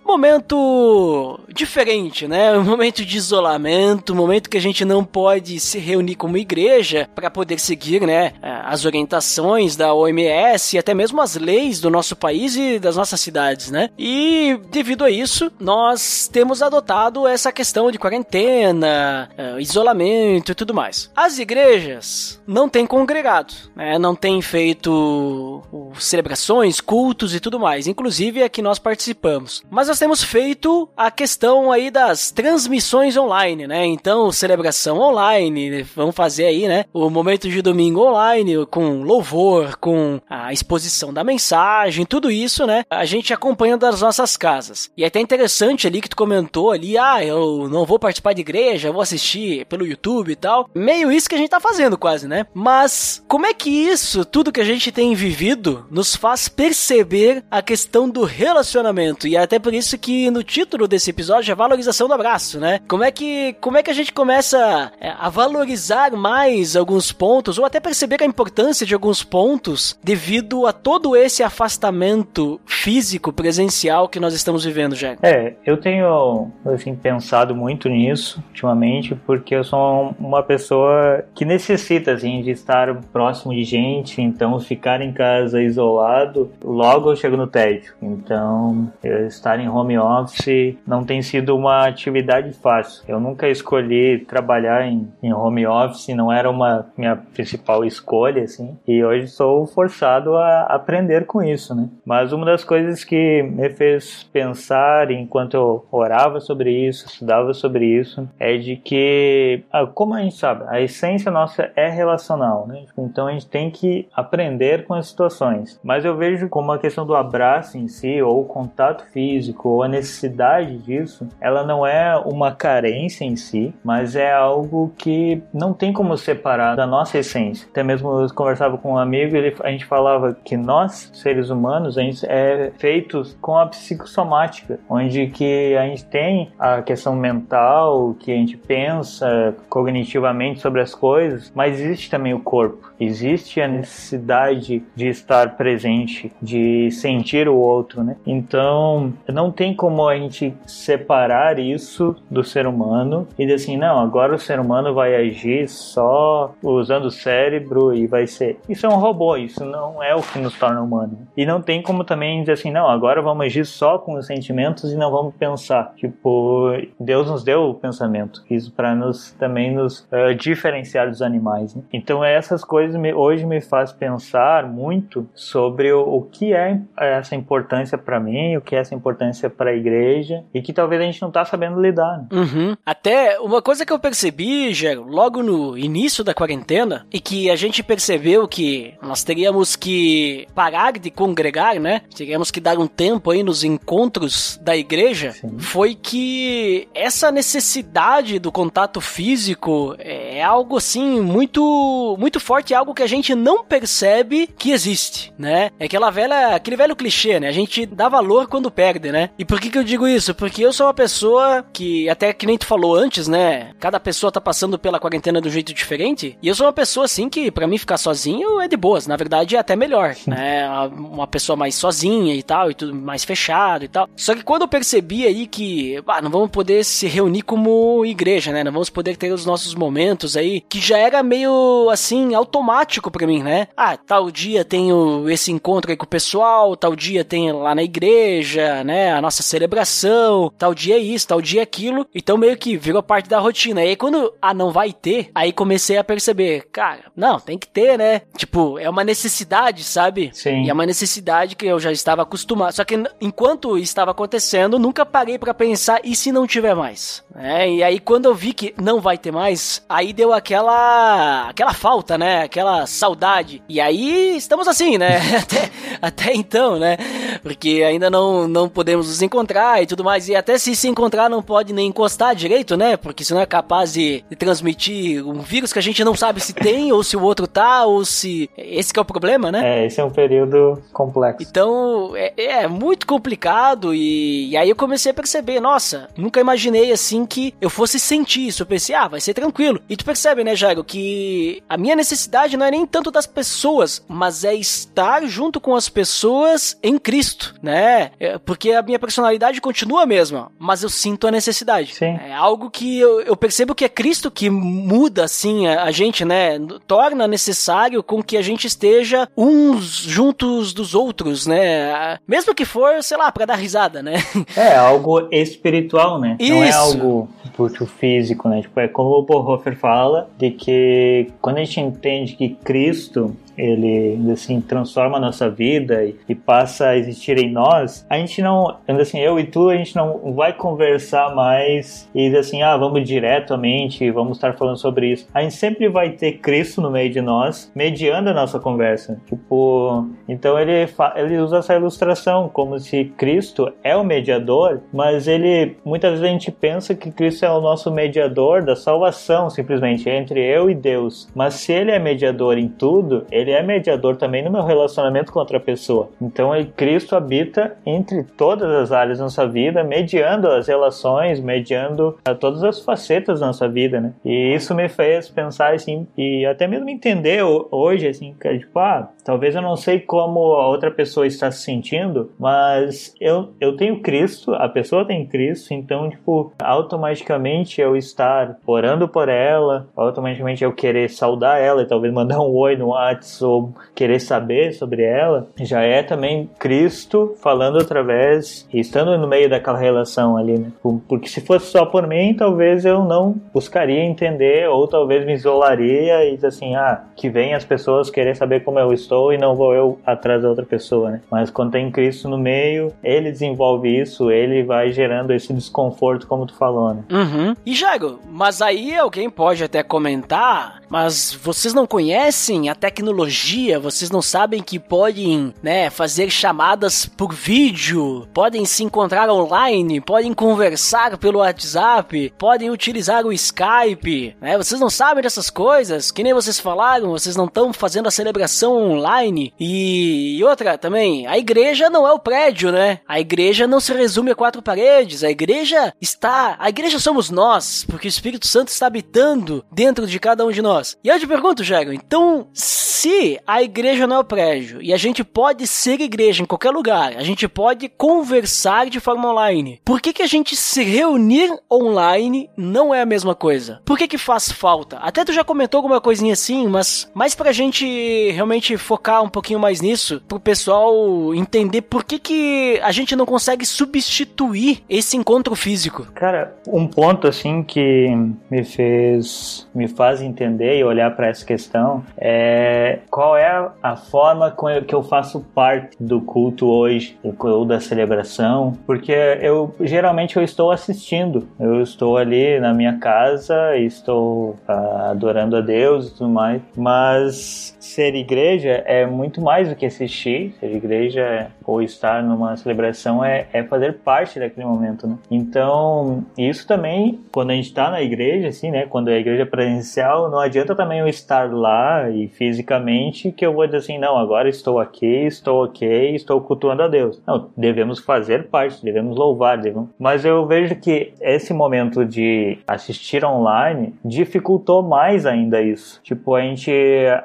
momento 0.07 1.41
diferente, 1.53 2.29
né? 2.29 2.57
Um 2.57 2.63
momento 2.63 3.05
de 3.05 3.17
isolamento, 3.17 4.13
um 4.13 4.17
momento 4.17 4.49
que 4.49 4.57
a 4.57 4.63
gente 4.63 4.85
não 4.85 5.05
pode 5.05 5.59
se 5.59 5.81
reunir 5.81 6.15
como 6.15 6.37
igreja 6.37 7.11
para 7.13 7.29
poder 7.29 7.59
seguir, 7.59 8.03
né, 8.03 8.35
as 8.41 8.85
orientações 8.85 9.75
da 9.75 9.93
OMS 9.93 10.77
e 10.77 10.79
até 10.79 10.95
mesmo 10.95 11.21
as 11.21 11.35
leis 11.35 11.81
do 11.81 11.91
nosso 11.91 12.15
país 12.15 12.55
e 12.55 12.79
das 12.79 12.95
nossas 12.95 13.21
cidades, 13.21 13.69
né? 13.73 13.91
E 13.99 14.57
devido 14.71 15.05
a 15.05 15.11
isso, 15.11 15.40
nós 15.61 16.29
temos 16.33 16.63
adotado 16.63 17.27
essa 17.27 17.53
questão 17.53 17.91
de 17.91 17.99
quarentena, 17.99 19.31
eh, 19.37 19.61
isolamento 19.61 20.53
e 20.53 20.55
tudo 20.55 20.75
mais. 20.75 21.11
As 21.15 21.39
igrejas 21.39 22.43
não 22.47 22.69
têm 22.69 22.87
congregado, 22.87 23.55
né? 23.77 23.99
não 23.99 24.15
têm 24.15 24.43
feito 24.43 25.63
celebrações, 25.99 26.81
cultos 26.81 27.35
e 27.35 27.41
tudo 27.41 27.61
mais, 27.61 27.87
inclusive 27.87 28.41
é 28.41 28.49
que 28.49 28.63
nós 28.63 28.79
participamos. 28.79 29.63
Mas 29.71 29.89
nós 29.89 29.99
temos 29.99 30.23
feito 30.23 30.89
a 30.97 31.11
questão 31.11 31.71
aí 31.71 31.91
das 31.91 32.31
transmissões 32.31 33.17
online, 33.17 33.67
né? 33.67 33.85
Então, 33.87 34.33
celebração 34.33 34.99
online, 34.99 35.83
vamos 35.83 36.15
fazer 36.15 36.47
aí, 36.47 36.67
né? 36.67 36.85
O 36.93 37.09
momento 37.11 37.49
de 37.49 37.63
domingo 37.63 38.07
online, 38.07 38.67
com 38.67 39.03
louvor, 39.03 39.77
com 39.77 40.21
a 40.29 40.53
exposição 40.53 41.13
da 41.13 41.25
mensagem, 41.25 42.05
tudo 42.05 42.31
isso, 42.31 42.67
né? 42.67 42.85
A 42.91 43.05
gente 43.05 43.33
acompanha 43.33 43.77
das 43.77 44.01
nossas 44.01 44.37
casas. 44.37 44.91
E 44.97 45.05
é 45.05 45.07
até 45.07 45.21
interessante 45.31 45.87
ali 45.87 46.01
que 46.01 46.09
tu 46.09 46.17
comentou 46.17 46.73
ali, 46.73 46.99
ah, 46.99 47.25
eu 47.25 47.69
não 47.71 47.87
vou 47.87 48.01
participar 48.01 48.33
de 48.33 48.41
igreja, 48.41 48.91
vou 48.91 49.01
assistir 49.01 49.65
pelo 49.67 49.87
YouTube 49.87 50.33
e 50.33 50.37
tal. 50.37 50.69
Meio 50.75 51.13
isso 51.13 51.29
que 51.29 51.37
a 51.37 51.39
gente 51.39 51.51
tá 51.51 51.61
fazendo 51.61 51.97
quase, 51.97 52.27
né? 52.27 52.47
Mas 52.53 53.23
como 53.29 53.47
é 53.47 53.55
que 53.55 53.71
isso, 53.71 54.25
tudo 54.25 54.51
que 54.51 54.61
a 54.61 54.65
gente 54.65 54.91
tem 54.91 55.15
vivido, 55.15 55.87
nos 55.89 56.17
faz 56.17 56.49
perceber 56.49 57.45
a 57.49 57.63
questão 57.63 58.09
do 58.09 58.25
relacionamento? 58.25 59.29
E 59.29 59.37
é 59.37 59.41
até 59.41 59.61
por 59.61 59.73
isso 59.73 59.97
que 59.97 60.31
no 60.31 60.43
título 60.43 60.89
desse 60.89 61.11
episódio 61.11 61.53
é 61.53 61.55
valorização 61.55 62.09
do 62.09 62.15
abraço, 62.15 62.59
né? 62.59 62.81
Como 62.89 63.05
é 63.05 63.13
que, 63.13 63.55
como 63.61 63.77
é 63.77 63.85
que 63.85 63.91
a 63.91 63.95
gente 63.95 64.13
começa 64.13 64.93
é, 65.01 65.15
a 65.17 65.29
valorizar 65.29 66.11
mais 66.13 66.75
alguns 66.75 67.13
pontos 67.13 67.57
ou 67.57 67.65
até 67.65 67.79
perceber 67.79 68.21
a 68.23 68.27
importância 68.27 68.85
de 68.85 68.95
alguns 68.95 69.23
pontos 69.23 69.97
devido 70.03 70.67
a 70.67 70.73
todo 70.73 71.15
esse 71.15 71.43
afastamento 71.43 72.61
físico 72.67 73.33
presencial 73.33 74.09
que 74.09 74.19
nós 74.19 74.35
estamos 74.35 74.65
vivendo, 74.65 74.97
já? 74.97 75.20
É, 75.23 75.55
eu 75.67 75.77
tenho 75.77 76.51
assim 76.65 76.95
pensado 76.95 77.55
muito 77.55 77.89
nisso 77.89 78.43
ultimamente, 78.49 79.15
porque 79.15 79.55
eu 79.55 79.65
sou 79.65 80.15
uma 80.19 80.43
pessoa 80.43 81.25
que 81.35 81.45
necessita 81.45 82.13
assim 82.13 82.43
de 82.43 82.51
estar 82.51 82.95
próximo 83.13 83.53
de 83.53 83.65
gente, 83.65 84.21
então 84.21 84.59
ficar 84.61 85.01
em 85.01 85.13
casa 85.13 85.63
isolado, 85.63 86.51
logo 86.63 87.11
eu 87.11 87.17
chego 87.17 87.37
no 87.37 87.47
tédio. 87.47 87.93
Então, 88.01 88.91
estar 89.03 89.59
em 89.61 89.69
home 89.69 89.99
office 89.99 90.77
não 90.87 91.05
tem 91.05 91.23
sido 91.23 91.57
uma 91.57 91.87
atividade 91.87 92.53
fácil. 92.53 93.05
Eu 93.07 93.21
nunca 93.21 93.49
escolhi 93.49 94.19
trabalhar 94.19 94.87
em, 94.87 95.09
em 95.23 95.33
home 95.33 95.67
office, 95.67 96.09
não 96.09 96.33
era 96.33 96.51
uma 96.51 96.87
minha 96.97 97.17
principal 97.17 97.85
escolha 97.85 98.43
assim, 98.43 98.79
e 98.87 99.05
hoje 99.05 99.29
sou 99.29 99.67
forçado 99.67 100.37
a 100.37 100.63
aprender 100.63 101.27
com 101.27 101.43
isso, 101.43 101.75
né? 101.75 101.89
Mas 102.05 102.33
uma 102.33 102.47
das 102.47 102.65
coisas 102.65 103.05
que 103.05 103.43
me 103.43 103.69
fez 103.71 104.23
pensar 104.33 105.10
enquanto 105.15 105.55
eu 105.55 105.85
orava 105.91 106.41
sobre 106.41 106.71
isso, 106.71 107.07
estudava 107.07 107.53
sobre 107.55 107.87
isso, 107.87 108.29
é 108.39 108.57
de 108.57 108.77
que, 108.77 109.65
ah, 109.73 109.87
como 109.87 110.15
a 110.15 110.23
gente 110.23 110.37
sabe, 110.37 110.65
a 110.69 110.81
essência 110.81 111.31
nossa 111.31 111.71
é 111.77 111.89
relacional, 111.89 112.67
né? 112.67 112.85
Então 112.99 113.27
a 113.27 113.33
gente 113.33 113.47
tem 113.47 113.71
que 113.71 114.09
aprender 114.15 114.85
com 114.85 114.95
as 114.95 115.09
situações. 115.09 115.81
Mas 115.83 116.05
eu 116.05 116.17
vejo 116.17 116.49
como 116.49 116.73
a 116.73 116.79
questão 116.79 117.07
do 117.07 117.15
abraço 117.15 117.79
em 117.79 117.89
si, 117.89 118.21
ou 118.23 118.43
o 118.43 118.45
contato 118.45 119.05
físico, 119.13 119.69
ou 119.69 119.83
a 119.83 119.89
necessidade 119.89 120.79
disso, 120.79 121.29
ela 121.41 121.65
não 121.65 121.87
é 121.87 122.17
uma 122.17 122.53
carência 122.53 123.25
em 123.25 123.37
si, 123.37 123.75
mas 123.85 124.17
é 124.17 124.33
algo 124.33 124.93
que 124.97 125.43
não 125.53 125.73
tem 125.73 125.93
como 125.93 126.17
separar 126.17 126.77
da 126.77 126.87
nossa 126.87 127.19
essência. 127.19 127.69
Até 127.71 127.83
mesmo 127.83 128.21
eu 128.21 128.35
conversava 128.35 128.77
com 128.79 128.93
um 128.93 128.99
amigo, 128.99 129.37
ele, 129.37 129.55
a 129.63 129.71
gente 129.71 129.85
falava 129.85 130.37
que 130.45 130.57
nós, 130.57 131.11
seres 131.15 131.51
humanos, 131.51 131.97
a 131.97 132.03
gente 132.03 132.25
é 132.27 132.73
feitos 132.79 133.37
com 133.41 133.57
a 133.57 133.67
psicossomática, 133.67 134.79
onde 134.89 135.00
que 135.33 135.77
a 135.77 135.87
gente 135.87 136.05
tem 136.05 136.51
a 136.59 136.83
questão 136.83 137.15
mental, 137.17 138.15
que 138.19 138.33
a 138.33 138.37
gente 138.37 138.57
pensa 138.57 139.55
cognitivamente 139.69 140.61
sobre 140.61 140.81
as 140.81 140.95
coisas, 140.95 141.53
mas 141.55 141.81
existe 141.81 142.11
também 142.11 142.35
o 142.35 142.41
corpo. 142.41 142.91
Existe 142.99 143.61
a 143.61 143.69
necessidade 143.69 144.83
de 144.95 145.09
estar 145.09 145.57
presente, 145.57 146.31
de 146.41 146.91
sentir 146.91 147.49
o 147.49 147.57
outro, 147.57 148.05
né? 148.05 148.17
Então, 148.27 149.13
não 149.27 149.51
tem 149.51 149.75
como 149.75 150.07
a 150.07 150.17
gente 150.17 150.55
separar 150.67 151.59
isso 151.59 152.15
do 152.31 152.45
ser 152.45 152.67
humano 152.67 153.27
e 153.39 153.45
dizer 153.45 153.55
assim, 153.55 153.77
não, 153.77 153.99
agora 153.99 154.35
o 154.35 154.39
ser 154.39 154.61
humano 154.61 154.93
vai 154.93 155.15
agir 155.15 155.69
só 155.69 156.55
usando 156.63 157.07
o 157.07 157.11
cérebro 157.11 157.95
e 157.95 158.07
vai 158.07 158.27
ser. 158.27 158.59
Isso 158.69 158.87
é 158.87 158.89
um 158.89 158.99
robô, 158.99 159.37
isso 159.37 159.65
não 159.65 160.03
é 160.03 160.15
o 160.15 160.21
que 160.21 160.39
nos 160.39 160.59
torna 160.59 160.83
humano. 160.83 161.19
E 161.37 161.47
não 161.47 161.63
tem 161.63 161.83
como 161.83 162.05
também 162.05 162.41
dizer 162.41 162.53
assim, 162.53 162.71
não, 162.71 162.89
agora 162.89 163.23
vamos 163.23 163.47
agir 163.47 163.65
só 163.65 163.99
com 163.99 164.15
os 164.15 164.27
sentimentos 164.27 164.90
e 164.93 164.97
não 164.97 165.11
vamos 165.11 165.35
pensar. 165.35 165.93
Tipo, 165.97 166.73
Deus 166.99 167.29
nos 167.29 167.45
deu 167.45 167.71
o 167.71 167.75
pensamento, 167.75 168.43
isso 168.51 168.73
para 168.73 168.95
nos 168.95 169.33
também 169.33 169.75
nos 169.75 170.01
uh, 170.01 170.35
diferenciar 170.35 171.09
dos 171.09 171.23
animais. 171.23 171.75
Né? 171.75 171.83
Então 171.93 172.25
essas 172.25 172.65
coisas 172.65 173.01
me, 173.01 173.13
hoje 173.13 173.45
me 173.45 173.61
faz 173.61 173.93
pensar 173.93 174.67
muito 174.67 175.27
sobre 175.35 175.93
o, 175.93 176.01
o 176.01 176.23
que 176.23 176.53
é 176.53 176.81
essa 176.97 177.35
importância 177.35 177.97
para 177.97 178.21
mim, 178.21 178.57
o 178.57 178.61
que 178.61 178.75
é 178.75 178.79
essa 178.79 178.95
importância 178.95 179.49
para 179.49 179.71
a 179.71 179.75
igreja 179.75 180.45
e 180.53 180.63
que 180.63 180.73
talvez 180.73 181.01
a 181.01 181.05
gente 181.05 181.23
não 181.23 181.31
tá 181.31 181.45
sabendo 181.45 181.81
lidar. 181.81 182.19
Né? 182.19 182.27
Uhum. 182.33 182.77
Até 182.85 183.39
uma 183.41 183.63
coisa 183.63 183.85
que 183.85 183.93
eu 183.93 183.99
percebi, 183.99 184.73
Gero, 184.73 185.05
logo 185.05 185.43
no 185.43 185.77
início 185.77 186.23
da 186.25 186.35
quarentena 186.35 187.07
e 187.13 187.21
que 187.21 187.51
a 187.51 187.57
gente 187.57 187.83
percebeu 187.83 188.47
que 188.49 188.95
nós 189.03 189.23
teríamos 189.23 189.77
que 189.77 190.47
parar 190.55 190.93
de 190.93 191.11
congregar, 191.11 191.79
né? 191.79 192.03
Teríamos 192.15 192.51
que 192.51 192.61
dar 192.61 192.79
um 192.79 192.87
tempo 192.87 193.31
aí 193.31 193.43
nos 193.43 193.65
encontros 193.65 194.59
da 194.63 194.77
igreja 194.81 195.33
Sim. 195.33 195.59
foi 195.59 195.95
que 195.95 196.89
essa 196.95 197.31
necessidade 197.31 198.39
do 198.39 198.51
contato 198.51 199.01
físico 199.01 199.95
é 199.99 200.43
algo 200.43 200.77
assim 200.77 201.21
muito 201.21 202.17
muito 202.19 202.41
forte, 202.41 202.75
é 202.75 202.77
algo 202.77 202.95
que 202.95 203.03
a 203.03 203.07
gente 203.07 203.35
não 203.35 203.65
percebe 203.65 204.49
que 204.59 204.73
existe, 204.73 205.33
né? 205.39 205.71
É 205.79 205.85
aquela 205.85 206.11
velha, 206.11 206.55
aquele 206.55 206.77
velho 206.77 206.97
clichê, 206.97 207.39
né? 207.39 207.49
A 207.49 207.53
gente 207.53 207.87
dá 207.87 208.09
valor 208.09 208.49
quando 208.49 208.71
perde, 208.71 209.13
né? 209.13 209.31
E 209.39 209.45
por 209.45 209.61
que 209.61 209.71
que 209.71 209.79
eu 209.79 209.85
digo 209.85 210.07
isso? 210.07 210.35
Porque 210.35 210.63
eu 210.63 210.73
sou 210.73 210.87
uma 210.87 210.95
pessoa 210.95 211.65
que 211.73 212.09
até 212.09 212.33
que 212.33 212.47
nem 212.47 212.59
tu 212.59 212.67
falou 212.67 212.95
antes, 212.95 213.29
né? 213.29 213.71
Cada 213.79 214.01
pessoa 214.01 214.33
tá 214.33 214.41
passando 214.41 214.79
pela 214.79 215.01
quarentena 215.01 215.41
de 215.41 215.49
um 215.49 215.53
jeito 215.53 215.73
diferente, 215.73 216.37
e 216.43 216.49
eu 216.49 216.55
sou 216.55 216.67
uma 216.67 216.73
pessoa 216.73 217.07
assim 217.07 217.29
que 217.29 217.51
para 217.51 217.67
mim 217.67 217.79
ficar 217.79 217.99
sozinho 217.99 218.61
é 218.61 218.69
de 218.69 218.77
boas, 218.77 219.07
na 219.07 219.17
verdade 219.17 219.57
é 219.57 219.59
até 219.59 219.77
melhor, 219.77 220.15
né? 220.27 220.69
Uma 220.89 221.27
pessoa 221.27 221.57
mais 221.57 221.75
sozinha 221.75 222.35
e 222.35 222.43
tal, 222.43 222.71
e 222.71 222.75
tudo 222.75 222.95
mais 222.95 223.25
fechado 223.25 223.85
e 223.85 223.89
tal. 223.89 224.09
Só 224.17 224.35
que 224.35 224.43
quando 224.43 224.60
eu 224.65 224.69
percebi 224.69 225.27
aí 225.27 225.47
que 225.47 226.03
ah, 226.07 226.21
não 226.23 226.31
vamos 226.31 226.51
poder 226.51 226.85
se 226.85 227.07
reunir 227.07 227.43
como 227.43 228.05
igreja, 228.05 228.53
né? 228.53 228.65
Não 228.65 228.73
vamos 228.73 228.91
poder 228.91 229.17
ter 229.17 229.33
os 229.33 229.47
nossos 229.47 229.75
momentos 229.75 230.37
aí, 230.37 230.61
que 230.61 230.81
já 230.81 230.99
era 230.99 231.23
meio 231.23 231.89
assim 231.91 232.35
automático 232.35 233.11
para 233.11 233.27
mim, 233.27 233.43
né? 233.43 233.69
Ah, 233.77 233.97
tal 233.97 234.31
dia 234.31 234.65
tenho 234.65 235.29
esse 235.29 235.51
encontro 235.51 235.91
aí 235.91 235.97
com 235.97 236.05
o 236.05 236.09
pessoal, 236.09 236.77
tal 236.77 236.95
dia 236.95 237.25
tem 237.25 237.53
lá 237.53 237.75
na 237.75 237.83
igreja, 237.83 238.85
né? 238.85 239.13
A 239.13 239.21
nossa 239.21 239.43
celebração, 239.43 240.53
tal 240.59 240.75
dia 240.75 240.97
é 240.97 240.99
isso, 240.99 241.29
tal 241.29 241.41
dia 241.41 241.61
é 241.61 241.63
aquilo. 241.63 242.07
Então 242.15 242.37
meio 242.37 242.57
que 242.57 242.77
virou 242.77 243.03
parte 243.03 243.29
da 243.29 243.39
rotina. 243.39 243.85
E 243.85 243.89
aí 243.89 243.97
quando 243.97 244.33
ah, 244.41 244.55
não 244.55 244.71
vai 244.71 244.93
ter, 244.93 245.31
aí 245.35 245.53
comecei 245.53 245.97
a 245.97 246.05
perceber, 246.05 246.67
cara, 246.73 247.05
não, 247.17 247.39
tem 247.39 247.59
que 247.59 247.69
ter, 247.69 247.97
né? 247.99 248.23
Tipo, 248.37 248.79
é 248.79 248.89
uma 248.89 249.05
necessidade, 249.05 249.85
sabe? 249.85 250.31
Sim. 250.33 250.65
E 250.65 250.71
é 250.71 250.73
uma 250.73 250.87
necessidade 250.87 251.57
que 251.57 251.67
eu 251.67 251.79
já 251.79 251.93
estava 251.93 252.23
acostumado. 252.23 252.73
Só 252.75 252.85
que 252.85 253.01
enquanto 253.21 253.79
estava 253.79 254.11
acontecendo, 254.11 254.50
nunca 254.79 255.05
parei 255.07 255.39
para 255.39 255.55
pensar 255.55 256.01
e 256.05 256.15
se 256.15 256.33
não 256.33 256.47
tiver 256.47 256.75
mais. 256.75 257.23
É, 257.37 257.71
e 257.71 257.83
aí 257.83 257.99
quando 257.99 258.27
eu 258.27 258.35
vi 258.35 258.53
que 258.53 258.75
não 258.81 259.01
vai 259.01 259.17
ter 259.17 259.31
mais, 259.31 259.83
aí 259.89 260.13
deu 260.13 260.33
aquela 260.33 261.49
aquela 261.49 261.73
falta, 261.73 262.19
né? 262.19 262.43
Aquela 262.43 262.87
saudade. 262.87 263.63
E 263.69 263.81
aí 263.81 264.37
estamos 264.37 264.67
assim, 264.69 264.99
né? 264.99 265.21
Até, 265.41 265.71
até 266.01 266.35
então, 266.35 266.79
né? 266.79 266.97
Porque 267.43 267.83
ainda 267.87 268.11
não, 268.11 268.49
não 268.49 268.69
podemos 268.69 269.09
nos 269.09 269.23
encontrar 269.23 269.83
e 269.83 269.87
tudo 269.87 270.05
mais. 270.05 270.29
E 270.29 270.35
até 270.35 270.59
se 270.59 270.75
se 270.75 270.89
encontrar 270.89 271.29
não 271.29 271.43
pode 271.43 271.73
nem 271.73 271.89
encostar 271.89 272.35
direito, 272.35 272.77
né? 272.77 272.97
Porque 272.97 273.25
senão 273.25 273.41
é 273.41 273.47
capaz 273.47 273.93
de, 273.93 274.25
de 274.29 274.37
transmitir 274.37 275.27
um 275.27 275.41
vírus 275.41 275.73
que 275.73 275.79
a 275.79 275.83
gente 275.83 276.03
não 276.05 276.15
sabe 276.15 276.41
se 276.41 276.53
tem 276.53 276.93
ou 276.93 277.03
se 277.03 277.17
o 277.17 277.23
outro 277.23 277.47
tá 277.47 277.85
ou 277.85 278.05
se 278.05 278.51
esse 278.57 278.93
é 278.97 279.01
o 279.01 279.05
problema, 279.05 279.51
né? 279.53 279.83
É, 279.83 279.87
esse 279.87 280.01
é 280.01 280.05
um 280.05 280.11
período 280.11 280.83
complexo. 280.93 281.47
Então 281.49 282.13
é, 282.15 282.33
é 282.37 282.69
muito 282.69 283.07
complicado 283.07 283.95
e, 283.95 284.51
e 284.51 284.57
aí 284.57 284.69
eu 284.69 284.77
comecei 284.77 285.13
a 285.13 285.15
perceber, 285.15 285.61
nossa, 285.61 286.09
nunca 286.17 286.41
imaginei 286.41 286.93
assim 286.93 287.27
que 287.27 287.55
eu 287.61 287.71
fosse 287.71 287.99
sentir 287.99 288.49
isso. 288.49 288.63
Eu 288.63 288.67
pensei, 288.67 288.95
ah, 288.95 289.09
vai 289.09 289.21
ser 289.21 289.35
tranquilo. 289.35 289.81
E 289.89 289.97
tu 289.97 290.05
percebe, 290.05 290.45
né, 290.45 290.55
Jairo, 290.55 290.85
que 290.85 291.63
a 291.69 291.77
minha 291.77 291.97
necessidade 291.97 292.57
não 292.57 292.67
é 292.67 292.71
nem 292.71 292.87
tanto 292.87 293.11
das 293.11 293.27
pessoas, 293.27 294.03
mas 294.09 294.45
é 294.45 294.55
estar 294.55 295.25
junto 295.27 295.61
com 295.61 295.75
as 295.75 295.89
pessoas 295.89 296.79
em 296.83 296.99
Cristo, 296.99 297.30
né? 297.63 298.11
É, 298.19 298.39
porque 298.39 298.73
a 298.73 298.83
minha 298.83 298.99
personalidade 298.99 299.61
continua 299.61 300.03
a 300.03 300.07
mesma, 300.07 300.51
mas 300.59 300.83
eu 300.83 300.89
sinto 300.89 301.27
a 301.27 301.31
necessidade. 301.31 301.95
Sim. 301.95 302.19
É 302.25 302.33
algo 302.33 302.71
que 302.71 302.99
eu, 302.99 303.21
eu 303.23 303.37
percebo 303.37 303.75
que 303.75 303.85
é 303.85 303.89
Cristo 303.89 304.31
que 304.31 304.49
muda, 304.51 305.25
assim, 305.25 305.67
a, 305.67 305.85
a 305.85 305.91
gente, 305.91 306.25
né? 306.25 306.59
Torna 306.87 307.27
necessário 307.27 308.03
com 308.03 308.23
que 308.23 308.37
a 308.37 308.43
gente 308.43 308.67
esteja 308.67 309.29
uns 309.37 309.85
juntos 309.85 310.73
dos 310.73 310.95
outros, 310.95 311.47
né? 311.47 312.19
Mesmo 312.27 312.55
que 312.55 312.65
for, 312.65 313.03
sei 313.03 313.17
lá, 313.17 313.31
para 313.31 313.47
dar 313.47 313.57
risada, 313.57 314.03
né? 314.03 314.15
É, 314.57 314.77
algo 314.77 315.29
espiritual, 315.31 316.19
né? 316.19 316.37
Isso. 316.39 316.53
Não 316.53 316.65
é 316.65 316.73
algo 316.73 317.29
muito 317.59 317.87
físico, 317.87 318.49
né? 318.49 318.63
Tipo, 318.63 318.81
é 318.81 318.89
como 318.89 319.11
o 319.11 319.23
Bonhoeffer 319.23 319.77
fala, 319.77 320.29
de 320.39 320.51
que 320.51 321.33
quando 321.41 321.59
a 321.59 321.65
gente 321.65 321.81
entende 321.81 322.35
que 322.35 322.51
Cristo 322.51 323.37
ele 323.57 324.33
assim 324.33 324.61
transforma 324.61 325.17
a 325.17 325.21
nossa 325.21 325.51
vida 325.51 326.05
e, 326.05 326.17
e, 326.29 326.35
passa 326.35 326.89
a 326.89 326.97
existir 326.97 327.39
em 327.39 327.51
nós, 327.51 328.07
a 328.09 328.17
gente 328.19 328.41
não, 328.43 328.77
assim, 328.89 329.19
eu 329.21 329.39
e 329.39 329.45
tu, 329.45 329.69
a 329.69 329.77
gente 329.77 329.95
não 329.95 330.35
vai 330.35 330.53
conversar 330.53 331.35
mais 331.35 332.09
e 332.15 332.27
dizer 332.27 332.39
assim, 332.39 332.63
ah, 332.63 332.77
vamos 332.77 333.07
diretamente, 333.07 334.11
vamos 334.11 334.37
estar 334.37 334.55
falando 334.55 334.77
sobre 334.77 335.13
isso. 335.13 335.29
A 335.35 335.43
gente 335.43 335.55
sempre 335.55 335.89
vai 335.89 336.11
ter 336.11 336.39
Cristo 336.39 336.81
no 336.81 336.91
meio 336.91 337.11
de 337.11 337.21
nós, 337.21 337.71
mediando 337.75 338.31
a 338.31 338.35
nossa 338.35 338.59
conversa. 338.59 339.21
Tipo, 339.27 340.07
então 340.29 340.59
ele 340.59 340.89
ele 341.17 341.39
usa 341.39 341.59
essa 341.59 341.75
ilustração 341.75 342.49
como 342.49 342.79
se 342.79 343.05
Cristo 343.17 343.73
é 343.83 343.97
o 343.97 344.05
mediador, 344.05 344.81
mas 344.93 345.27
ele 345.27 345.77
muitas 345.85 346.13
vezes 346.13 346.25
a 346.25 346.29
gente 346.29 346.51
pensa 346.51 346.95
que 346.95 347.11
Cristo 347.11 347.45
é 347.45 347.51
o 347.51 347.61
nosso 347.61 347.91
mediador 347.91 348.63
da 348.63 348.77
salvação, 348.77 349.51
simplesmente 349.51 350.09
entre 350.09 350.41
eu 350.41 350.71
e 350.71 350.75
Deus. 350.75 351.29
Mas 351.35 351.55
se 351.55 351.73
ele 351.73 351.91
é 351.91 351.99
mediador 351.99 352.59
em 352.59 352.69
tudo, 352.69 353.27
ele 353.31 353.40
ele 353.41 353.51
é 353.51 353.63
mediador 353.63 354.17
também 354.17 354.43
no 354.43 354.51
meu 354.51 354.65
relacionamento 354.65 355.33
com 355.33 355.39
outra 355.39 355.59
pessoa. 355.59 356.11
Então, 356.21 356.51
Cristo 356.77 357.17
habita 357.17 357.77
entre 357.85 358.23
todas 358.23 358.71
as 358.71 358.93
áreas 358.93 359.19
da 359.19 359.25
nossa 359.25 359.47
vida, 359.47 359.83
mediando 359.83 360.49
as 360.49 360.69
relações, 360.69 361.41
mediando 361.41 362.19
a 362.25 362.35
todas 362.35 362.63
as 362.63 362.81
facetas 362.85 363.41
da 363.41 363.47
nossa 363.47 363.69
vida, 363.69 364.01
né? 364.01 364.13
E 364.25 364.55
isso 364.55 364.75
me 364.75 364.89
fez 364.89 365.29
pensar 365.29 365.75
assim, 365.75 366.07
e 366.17 366.45
até 366.47 366.67
mesmo 366.67 366.89
entender 366.89 367.43
hoje, 367.43 368.07
assim, 368.07 368.35
que 368.41 368.59
tipo, 368.59 368.79
ah, 368.79 369.09
talvez 369.25 369.55
eu 369.55 369.63
não 369.63 369.77
sei 369.77 370.01
como 370.01 370.41
a 370.55 370.69
outra 370.69 370.91
pessoa 370.91 371.27
está 371.27 371.51
se 371.51 371.63
sentindo, 371.63 372.31
mas 372.39 373.15
eu, 373.21 373.51
eu 373.61 373.77
tenho 373.77 374.01
Cristo, 374.01 374.55
a 374.55 374.69
pessoa 374.69 375.05
tem 375.05 375.27
Cristo, 375.27 375.73
então, 375.73 376.11
tipo, 376.11 376.53
automaticamente 376.59 377.81
eu 377.81 377.97
estar 377.97 378.57
orando 378.67 379.09
por 379.09 379.29
ela, 379.29 379.89
automaticamente 379.97 380.65
eu 380.65 380.73
querer 380.73 381.09
saudar 381.09 381.61
ela 381.61 381.83
e 381.83 381.87
talvez 381.87 382.13
mandar 382.13 382.41
um 382.41 382.55
oi 382.55 382.77
no 382.77 382.89
WhatsApp 382.89 383.30
ou 383.43 383.75
querer 383.95 384.21
saber 384.21 384.73
sobre 384.73 385.03
ela, 385.03 385.49
já 385.61 385.83
é 385.83 386.03
também 386.03 386.49
Cristo 386.59 387.35
falando 387.43 387.79
através 387.79 388.67
e 388.73 388.81
estando 388.81 389.17
no 389.19 389.29
meio 389.29 389.49
daquela 389.49 389.79
relação 389.79 390.37
ali, 390.37 390.59
né? 390.59 390.73
Porque 391.09 391.29
se 391.29 391.41
fosse 391.41 391.67
só 391.67 391.85
por 391.85 392.07
mim, 392.07 392.35
talvez 392.35 392.85
eu 392.85 393.05
não 393.05 393.35
buscaria 393.53 394.03
entender 394.05 394.69
ou 394.69 394.87
talvez 394.87 395.25
me 395.25 395.35
isolaria 395.35 396.25
e 396.27 396.35
diz 396.35 396.45
assim, 396.45 396.75
ah, 396.75 397.05
que 397.17 397.29
vem 397.29 397.55
as 397.55 397.65
pessoas 397.65 398.11
querer 398.11 398.37
saber 398.37 398.65
como 398.65 398.79
eu 398.79 398.93
estou 398.93 399.33
e 399.33 399.39
não 399.39 399.55
vou 399.55 399.75
eu 399.75 399.99
atrás 400.05 400.43
da 400.43 400.49
outra 400.49 400.65
pessoa, 400.65 401.11
né? 401.11 401.21
Mas 401.31 401.51
quando 401.51 401.73
tem 401.73 401.91
Cristo 401.91 402.29
no 402.29 402.39
meio, 402.39 402.93
ele 403.03 403.31
desenvolve 403.31 403.89
isso, 404.01 404.31
ele 404.31 404.63
vai 404.63 404.93
gerando 404.93 405.33
esse 405.33 405.53
desconforto, 405.53 406.27
como 406.27 406.47
tu 406.47 406.55
falou, 406.55 406.95
né? 406.95 407.05
Uhum. 407.11 407.55
E 407.65 407.75
Jago, 407.75 408.19
mas 408.29 408.63
aí 408.63 408.97
alguém 408.97 409.29
pode 409.29 409.63
até 409.65 409.83
comentar, 409.83 410.80
mas 410.91 411.33
vocês 411.33 411.73
não 411.73 411.87
conhecem 411.87 412.69
a 412.69 412.75
tecnologia 412.75 413.71
vocês 413.81 414.11
não 414.11 414.23
sabem 414.23 414.63
que 414.63 414.79
podem, 414.79 415.55
né, 415.63 415.91
fazer 415.91 416.31
chamadas 416.31 417.07
por 417.07 417.33
vídeo, 417.33 418.27
podem 418.33 418.65
se 418.65 418.83
encontrar 418.83 419.31
online, 419.31 420.01
podem 420.01 420.33
conversar 420.33 421.17
pelo 421.19 421.39
WhatsApp, 421.39 422.33
podem 422.39 422.71
utilizar 422.71 423.27
o 423.27 423.33
Skype, 423.33 424.37
né? 424.41 424.57
Vocês 424.57 424.81
não 424.81 424.91
sabem 424.91 425.23
dessas 425.23 425.51
coisas, 425.51 426.11
que 426.11 426.23
nem 426.23 426.35
vocês 426.35 426.59
falaram, 426.59 427.11
vocês 427.11 427.37
não 427.37 427.47
estão 427.47 427.73
fazendo 427.73 428.07
a 428.07 428.11
celebração 428.11 428.77
online. 428.77 429.53
E, 429.59 430.37
e 430.39 430.45
outra 430.45 430.79
também, 430.79 431.27
a 431.27 431.39
igreja 431.39 431.91
não 431.91 432.07
é 432.07 432.13
o 432.13 432.19
prédio, 432.19 432.73
né? 432.73 433.01
A 433.07 433.21
igreja 433.21 433.67
não 433.67 433.81
se 433.81 433.93
resume 433.93 434.31
a 434.31 434.35
quatro 434.35 434.63
paredes, 434.63 435.25
a 435.25 435.31
igreja 435.31 435.93
está, 436.01 436.57
a 436.59 436.69
igreja 436.69 436.99
somos 436.99 437.31
nós, 437.31 437.85
porque 437.89 438.09
o 438.09 438.09
Espírito 438.09 438.47
Santo 438.47 438.69
está 438.69 438.87
habitando 438.87 439.65
dentro 439.71 440.07
de 440.07 440.19
cada 440.19 440.45
um 440.45 440.51
de 440.51 440.63
nós. 440.63 440.80
E 441.05 441.09
eu 441.09 441.19
te 441.19 441.27
pergunto, 441.27 441.65
Jago, 441.65 441.93
então 441.93 442.49
se 442.53 443.41
a 443.47 443.63
igreja 443.63 444.07
não 444.07 444.17
é 444.17 444.19
o 444.19 444.25
prédio 444.25 444.83
e 444.83 444.93
a 444.93 444.97
gente 444.97 445.25
pode 445.25 445.67
ser 445.67 446.01
igreja 446.01 446.43
em 446.43 446.47
qualquer 446.47 446.71
lugar, 446.71 447.17
a 447.17 447.23
gente 447.23 447.49
pode 447.49 447.89
conversar 447.89 448.91
de 448.91 449.01
forma 449.01 449.31
online, 449.31 449.81
por 449.85 450.01
que, 450.01 450.13
que 450.13 450.23
a 450.23 450.27
gente 450.27 450.55
se 450.55 450.83
reunir 450.83 451.51
online 451.71 452.51
não 452.57 452.95
é 452.95 453.01
a 453.01 453.07
mesma 453.07 453.35
coisa? 453.35 453.81
Por 453.85 453.97
que, 453.97 454.07
que 454.07 454.19
faz 454.19 454.53
falta? 454.53 454.99
Até 454.99 455.25
tu 455.25 455.33
já 455.33 455.43
comentou 455.43 455.79
alguma 455.79 456.01
coisinha 456.01 456.35
assim, 456.35 456.67
mas 456.69 457.11
mais 457.15 457.35
pra 457.35 457.53
gente 457.53 458.31
realmente 458.33 458.77
focar 458.77 459.23
um 459.23 459.29
pouquinho 459.29 459.59
mais 459.59 459.81
nisso, 459.81 460.23
pro 460.29 460.39
pessoal 460.39 461.35
entender 461.35 461.83
por 461.83 462.05
que, 462.05 462.19
que 462.19 462.81
a 462.83 462.93
gente 462.93 463.17
não 463.17 463.25
consegue 463.25 463.65
substituir 463.65 464.83
esse 464.89 465.17
encontro 465.17 465.55
físico. 465.55 466.07
Cara, 466.15 466.55
um 466.69 466.87
ponto 466.87 467.27
assim 467.27 467.63
que 467.63 468.09
me 468.51 468.65
fez, 468.65 469.67
me 469.75 469.89
faz 469.89 470.21
entender 470.21 470.70
e 470.79 470.85
olhar 470.85 471.15
para 471.15 471.29
essa 471.29 471.45
questão 471.45 472.03
é 472.17 473.01
qual 473.11 473.37
é 473.37 473.71
a 473.83 473.97
forma 473.97 474.55
que 474.87 474.95
eu 474.95 475.03
faço 475.03 475.41
parte 475.55 475.97
do 476.01 476.21
culto 476.21 476.67
hoje 476.67 477.19
ou 477.39 477.65
da 477.65 477.81
celebração, 477.81 478.77
porque 478.87 479.13
eu 479.13 479.75
geralmente 479.81 480.37
eu 480.37 480.43
estou 480.43 480.71
assistindo, 480.71 481.49
eu 481.59 481.83
estou 481.83 482.17
ali 482.17 482.59
na 482.61 482.73
minha 482.73 482.99
casa 482.99 483.77
e 483.77 483.87
estou 483.87 484.57
uh, 484.69 485.11
adorando 485.11 485.57
a 485.57 485.61
Deus 485.61 486.09
e 486.09 486.15
tudo 486.17 486.31
mais, 486.31 486.63
mas 486.77 487.77
ser 487.79 488.15
igreja 488.15 488.83
é 488.87 489.07
muito 489.07 489.41
mais 489.41 489.69
do 489.69 489.75
que 489.75 489.87
assistir, 489.87 490.55
ser 490.61 490.75
igreja 490.75 491.51
ou 491.65 491.83
estar 491.83 492.23
numa 492.23 492.57
celebração 492.57 493.25
é, 493.25 493.47
é 493.53 493.63
fazer 493.63 493.99
parte 493.99 494.39
daquele 494.39 494.67
momento, 494.67 495.07
né? 495.07 495.17
Então, 495.31 496.25
isso 496.37 496.67
também, 496.67 497.21
quando 497.33 497.51
a 497.51 497.55
gente 497.55 497.67
está 497.67 497.91
na 497.91 498.03
igreja, 498.03 498.49
assim, 498.49 498.71
né, 498.71 498.87
quando 498.87 499.09
é 499.09 499.15
a 499.15 499.19
igreja 499.19 499.47
presencial, 499.47 500.31
não 500.31 500.39
adianta 500.39 500.60
também 500.65 501.01
eu 501.01 501.09
estar 501.09 501.53
lá 501.53 502.09
e 502.11 502.29
fisicamente 502.29 503.33
que 503.33 503.45
eu 503.45 503.53
vou 503.53 503.67
dizer 503.67 503.79
assim, 503.79 503.99
não, 503.99 504.19
agora 504.19 504.49
estou 504.49 504.79
aqui, 504.79 505.27
estou 505.27 505.65
ok, 505.65 506.15
estou 506.15 506.41
cultuando 506.41 506.83
a 506.83 506.89
Deus. 506.89 507.21
Não, 507.27 507.49
devemos 507.57 507.99
fazer 508.01 508.49
parte, 508.49 508.83
devemos 508.83 509.17
louvar, 509.17 509.59
devemos... 509.59 509.91
mas 509.99 510.25
eu 510.25 510.47
vejo 510.47 510.75
que 510.77 511.13
esse 511.21 511.53
momento 511.53 512.05
de 512.05 512.59
assistir 512.67 513.25
online 513.25 513.95
dificultou 514.05 514.83
mais 514.83 515.27
ainda 515.27 515.61
isso. 515.63 516.01
Tipo, 516.03 516.35
a 516.35 516.43
gente 516.43 516.71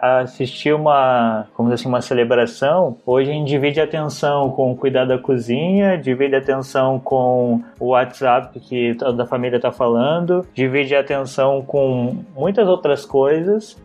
assistir 0.02 0.74
uma, 0.74 1.48
como 1.54 1.72
assim, 1.72 1.88
uma 1.88 2.02
celebração, 2.02 2.98
hoje 3.06 3.32
a 3.32 3.34
gente 3.34 3.48
divide 3.48 3.80
a 3.80 3.84
atenção 3.84 4.50
com 4.52 4.76
cuidar 4.76 5.06
da 5.06 5.18
cozinha, 5.18 5.98
divide 5.98 6.36
a 6.36 6.40
atenção 6.40 7.00
com 7.00 7.62
o 7.80 7.88
WhatsApp 7.88 8.60
que 8.60 8.96
toda 8.96 9.24
a 9.24 9.26
família 9.26 9.58
está 9.58 9.72
falando, 9.72 10.46
divide 10.54 10.96
a 10.96 11.00
atenção 11.00 11.62
com 11.62 12.18
muitas 12.36 12.68
outras 12.68 13.06
coisas 13.06 13.25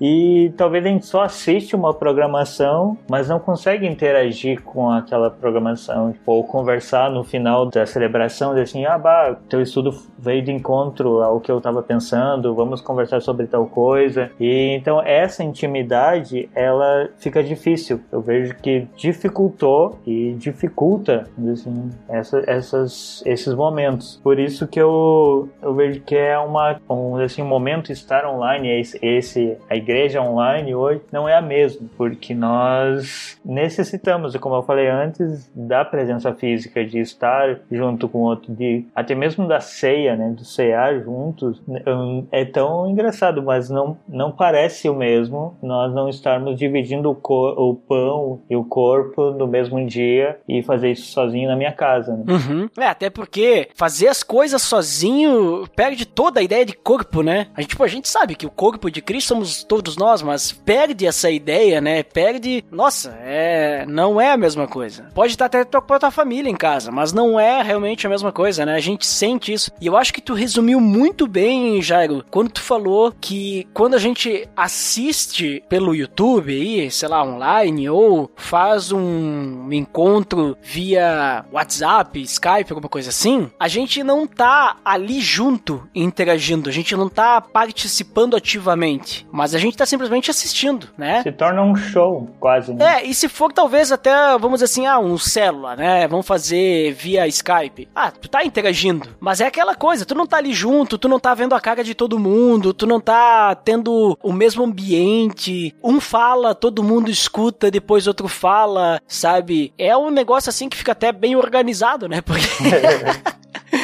e 0.00 0.52
talvez 0.56 0.84
a 0.84 0.88
gente 0.88 1.06
só 1.06 1.22
assiste 1.22 1.76
uma 1.76 1.92
programação, 1.94 2.96
mas 3.08 3.28
não 3.28 3.38
consegue 3.38 3.86
interagir 3.86 4.62
com 4.62 4.90
aquela 4.90 5.30
programação, 5.30 6.12
tipo, 6.12 6.32
ou 6.32 6.44
conversar 6.44 7.10
no 7.10 7.24
final 7.24 7.66
da 7.66 7.86
celebração, 7.86 8.50
dizer 8.50 8.62
assim, 8.62 8.84
ah, 8.84 8.98
bah, 8.98 9.36
teu 9.48 9.60
estudo 9.60 9.94
veio 10.18 10.42
de 10.42 10.52
encontro 10.52 11.22
ao 11.22 11.40
que 11.40 11.50
eu 11.50 11.58
estava 11.58 11.82
pensando, 11.82 12.54
vamos 12.54 12.80
conversar 12.80 13.20
sobre 13.20 13.46
tal 13.46 13.66
coisa. 13.66 14.30
E 14.38 14.74
então 14.74 15.00
essa 15.02 15.42
intimidade, 15.42 16.48
ela 16.54 17.08
fica 17.18 17.42
difícil. 17.42 18.00
Eu 18.10 18.20
vejo 18.20 18.54
que 18.56 18.86
dificultou 18.96 19.98
e 20.06 20.32
dificulta 20.34 21.28
assim, 21.52 21.90
essa, 22.08 22.42
essas, 22.46 23.22
esses 23.26 23.54
momentos. 23.54 24.20
Por 24.22 24.38
isso 24.38 24.66
que 24.66 24.80
eu, 24.80 25.48
eu 25.62 25.74
vejo 25.74 26.00
que 26.00 26.16
é 26.16 26.38
uma, 26.38 26.80
um, 26.88 27.16
assim, 27.16 27.42
momento 27.42 27.92
estar 27.92 28.26
online, 28.26 28.80
esse, 28.80 28.98
esse, 29.02 29.29
a 29.68 29.76
igreja 29.76 30.20
online 30.20 30.74
hoje 30.74 31.00
não 31.12 31.28
é 31.28 31.34
a 31.34 31.42
mesma, 31.42 31.86
porque 31.96 32.34
nós 32.34 33.38
necessitamos, 33.44 34.36
como 34.36 34.54
eu 34.54 34.62
falei 34.62 34.88
antes, 34.88 35.50
da 35.54 35.84
presença 35.84 36.32
física, 36.34 36.84
de 36.84 36.98
estar 36.98 37.60
junto 37.70 38.08
com 38.08 38.20
outro, 38.20 38.52
de 38.52 38.84
até 38.94 39.14
mesmo 39.14 39.46
da 39.46 39.60
ceia, 39.60 40.16
né, 40.16 40.30
do 40.30 40.44
cear 40.44 41.00
juntos. 41.00 41.60
Hum, 41.68 42.26
é 42.30 42.44
tão 42.44 42.88
engraçado, 42.88 43.42
mas 43.42 43.70
não, 43.70 43.96
não 44.08 44.32
parece 44.32 44.88
o 44.88 44.94
mesmo 44.94 45.56
nós 45.62 45.92
não 45.94 46.08
estarmos 46.08 46.58
dividindo 46.58 47.10
o, 47.10 47.70
o 47.70 47.74
pão 47.74 48.40
e 48.48 48.56
o 48.56 48.64
corpo 48.64 49.30
no 49.30 49.46
mesmo 49.46 49.84
dia 49.86 50.38
e 50.48 50.62
fazer 50.62 50.92
isso 50.92 51.12
sozinho 51.12 51.48
na 51.48 51.56
minha 51.56 51.72
casa. 51.72 52.16
Né? 52.16 52.24
Uhum. 52.28 52.68
É, 52.78 52.86
até 52.86 53.10
porque 53.10 53.68
fazer 53.74 54.08
as 54.08 54.22
coisas 54.22 54.62
sozinho 54.62 55.66
perde 55.74 56.06
toda 56.06 56.40
a 56.40 56.42
ideia 56.42 56.64
de 56.64 56.74
corpo, 56.74 57.22
né? 57.22 57.48
A 57.54 57.60
gente, 57.60 57.70
tipo, 57.70 57.84
a 57.84 57.88
gente 57.88 58.08
sabe 58.08 58.34
que 58.34 58.46
o 58.46 58.50
corpo 58.50 58.90
de 58.90 59.00
Cristo 59.10 59.26
somos 59.26 59.64
todos 59.64 59.96
nós, 59.96 60.22
mas 60.22 60.52
perde 60.52 61.04
essa 61.04 61.28
ideia, 61.28 61.80
né? 61.80 62.04
Perde. 62.04 62.64
Nossa, 62.70 63.10
é. 63.24 63.84
Não 63.88 64.20
é 64.20 64.30
a 64.30 64.36
mesma 64.36 64.68
coisa. 64.68 65.08
Pode 65.12 65.32
estar 65.32 65.46
até 65.46 65.64
com 65.64 65.94
a 65.94 65.98
tua 65.98 66.12
família 66.12 66.48
em 66.48 66.54
casa, 66.54 66.92
mas 66.92 67.12
não 67.12 67.38
é 67.38 67.60
realmente 67.60 68.06
a 68.06 68.10
mesma 68.10 68.30
coisa, 68.30 68.64
né? 68.64 68.76
A 68.76 68.80
gente 68.80 69.04
sente 69.04 69.52
isso. 69.52 69.72
E 69.80 69.86
eu 69.88 69.96
acho 69.96 70.14
que 70.14 70.20
tu 70.20 70.32
resumiu 70.32 70.80
muito 70.80 71.26
bem, 71.26 71.82
Jairo, 71.82 72.24
quando 72.30 72.50
tu 72.50 72.60
falou 72.60 73.12
que 73.20 73.66
quando 73.74 73.94
a 73.94 73.98
gente 73.98 74.48
assiste 74.56 75.60
pelo 75.68 75.92
YouTube 75.92 76.52
aí, 76.52 76.88
sei 76.88 77.08
lá, 77.08 77.24
online, 77.24 77.90
ou 77.90 78.30
faz 78.36 78.92
um 78.92 79.72
encontro 79.72 80.56
via 80.62 81.44
WhatsApp, 81.50 82.22
Skype, 82.22 82.70
alguma 82.70 82.88
coisa 82.88 83.08
assim, 83.10 83.50
a 83.58 83.66
gente 83.66 84.04
não 84.04 84.24
tá 84.24 84.76
ali 84.84 85.20
junto 85.20 85.82
interagindo, 85.92 86.68
a 86.68 86.72
gente 86.72 86.94
não 86.94 87.08
tá 87.08 87.40
participando 87.40 88.36
ativamente, 88.36 88.99
mas 89.30 89.54
a 89.54 89.58
gente 89.58 89.76
tá 89.76 89.86
simplesmente 89.86 90.30
assistindo, 90.30 90.88
né? 90.96 91.22
Se 91.22 91.32
torna 91.32 91.62
um 91.62 91.74
show, 91.76 92.28
quase. 92.38 92.72
Né? 92.74 93.02
É, 93.02 93.06
e 93.06 93.14
se 93.14 93.28
for 93.28 93.52
talvez 93.52 93.92
até, 93.92 94.10
vamos 94.38 94.60
dizer 94.60 94.64
assim, 94.66 94.86
ah, 94.86 94.98
um 94.98 95.18
célula, 95.18 95.76
né? 95.76 96.06
Vamos 96.08 96.26
fazer 96.26 96.92
via 96.92 97.26
Skype. 97.26 97.88
Ah, 97.94 98.10
tu 98.10 98.28
tá 98.28 98.44
interagindo, 98.44 99.08
mas 99.18 99.40
é 99.40 99.46
aquela 99.46 99.74
coisa, 99.74 100.04
tu 100.04 100.14
não 100.14 100.26
tá 100.26 100.36
ali 100.36 100.52
junto, 100.52 100.98
tu 100.98 101.08
não 101.08 101.18
tá 101.18 101.34
vendo 101.34 101.54
a 101.54 101.60
cara 101.60 101.82
de 101.82 101.94
todo 101.94 102.18
mundo, 102.18 102.72
tu 102.72 102.86
não 102.86 103.00
tá 103.00 103.54
tendo 103.54 104.18
o 104.22 104.32
mesmo 104.32 104.64
ambiente, 104.64 105.74
um 105.82 106.00
fala, 106.00 106.54
todo 106.54 106.82
mundo 106.82 107.10
escuta, 107.10 107.70
depois 107.70 108.06
outro 108.06 108.28
fala, 108.28 109.00
sabe? 109.06 109.72
É 109.78 109.96
um 109.96 110.10
negócio 110.10 110.50
assim 110.50 110.68
que 110.68 110.76
fica 110.76 110.92
até 110.92 111.12
bem 111.12 111.36
organizado, 111.36 112.08
né? 112.08 112.20
Porque. 112.20 112.46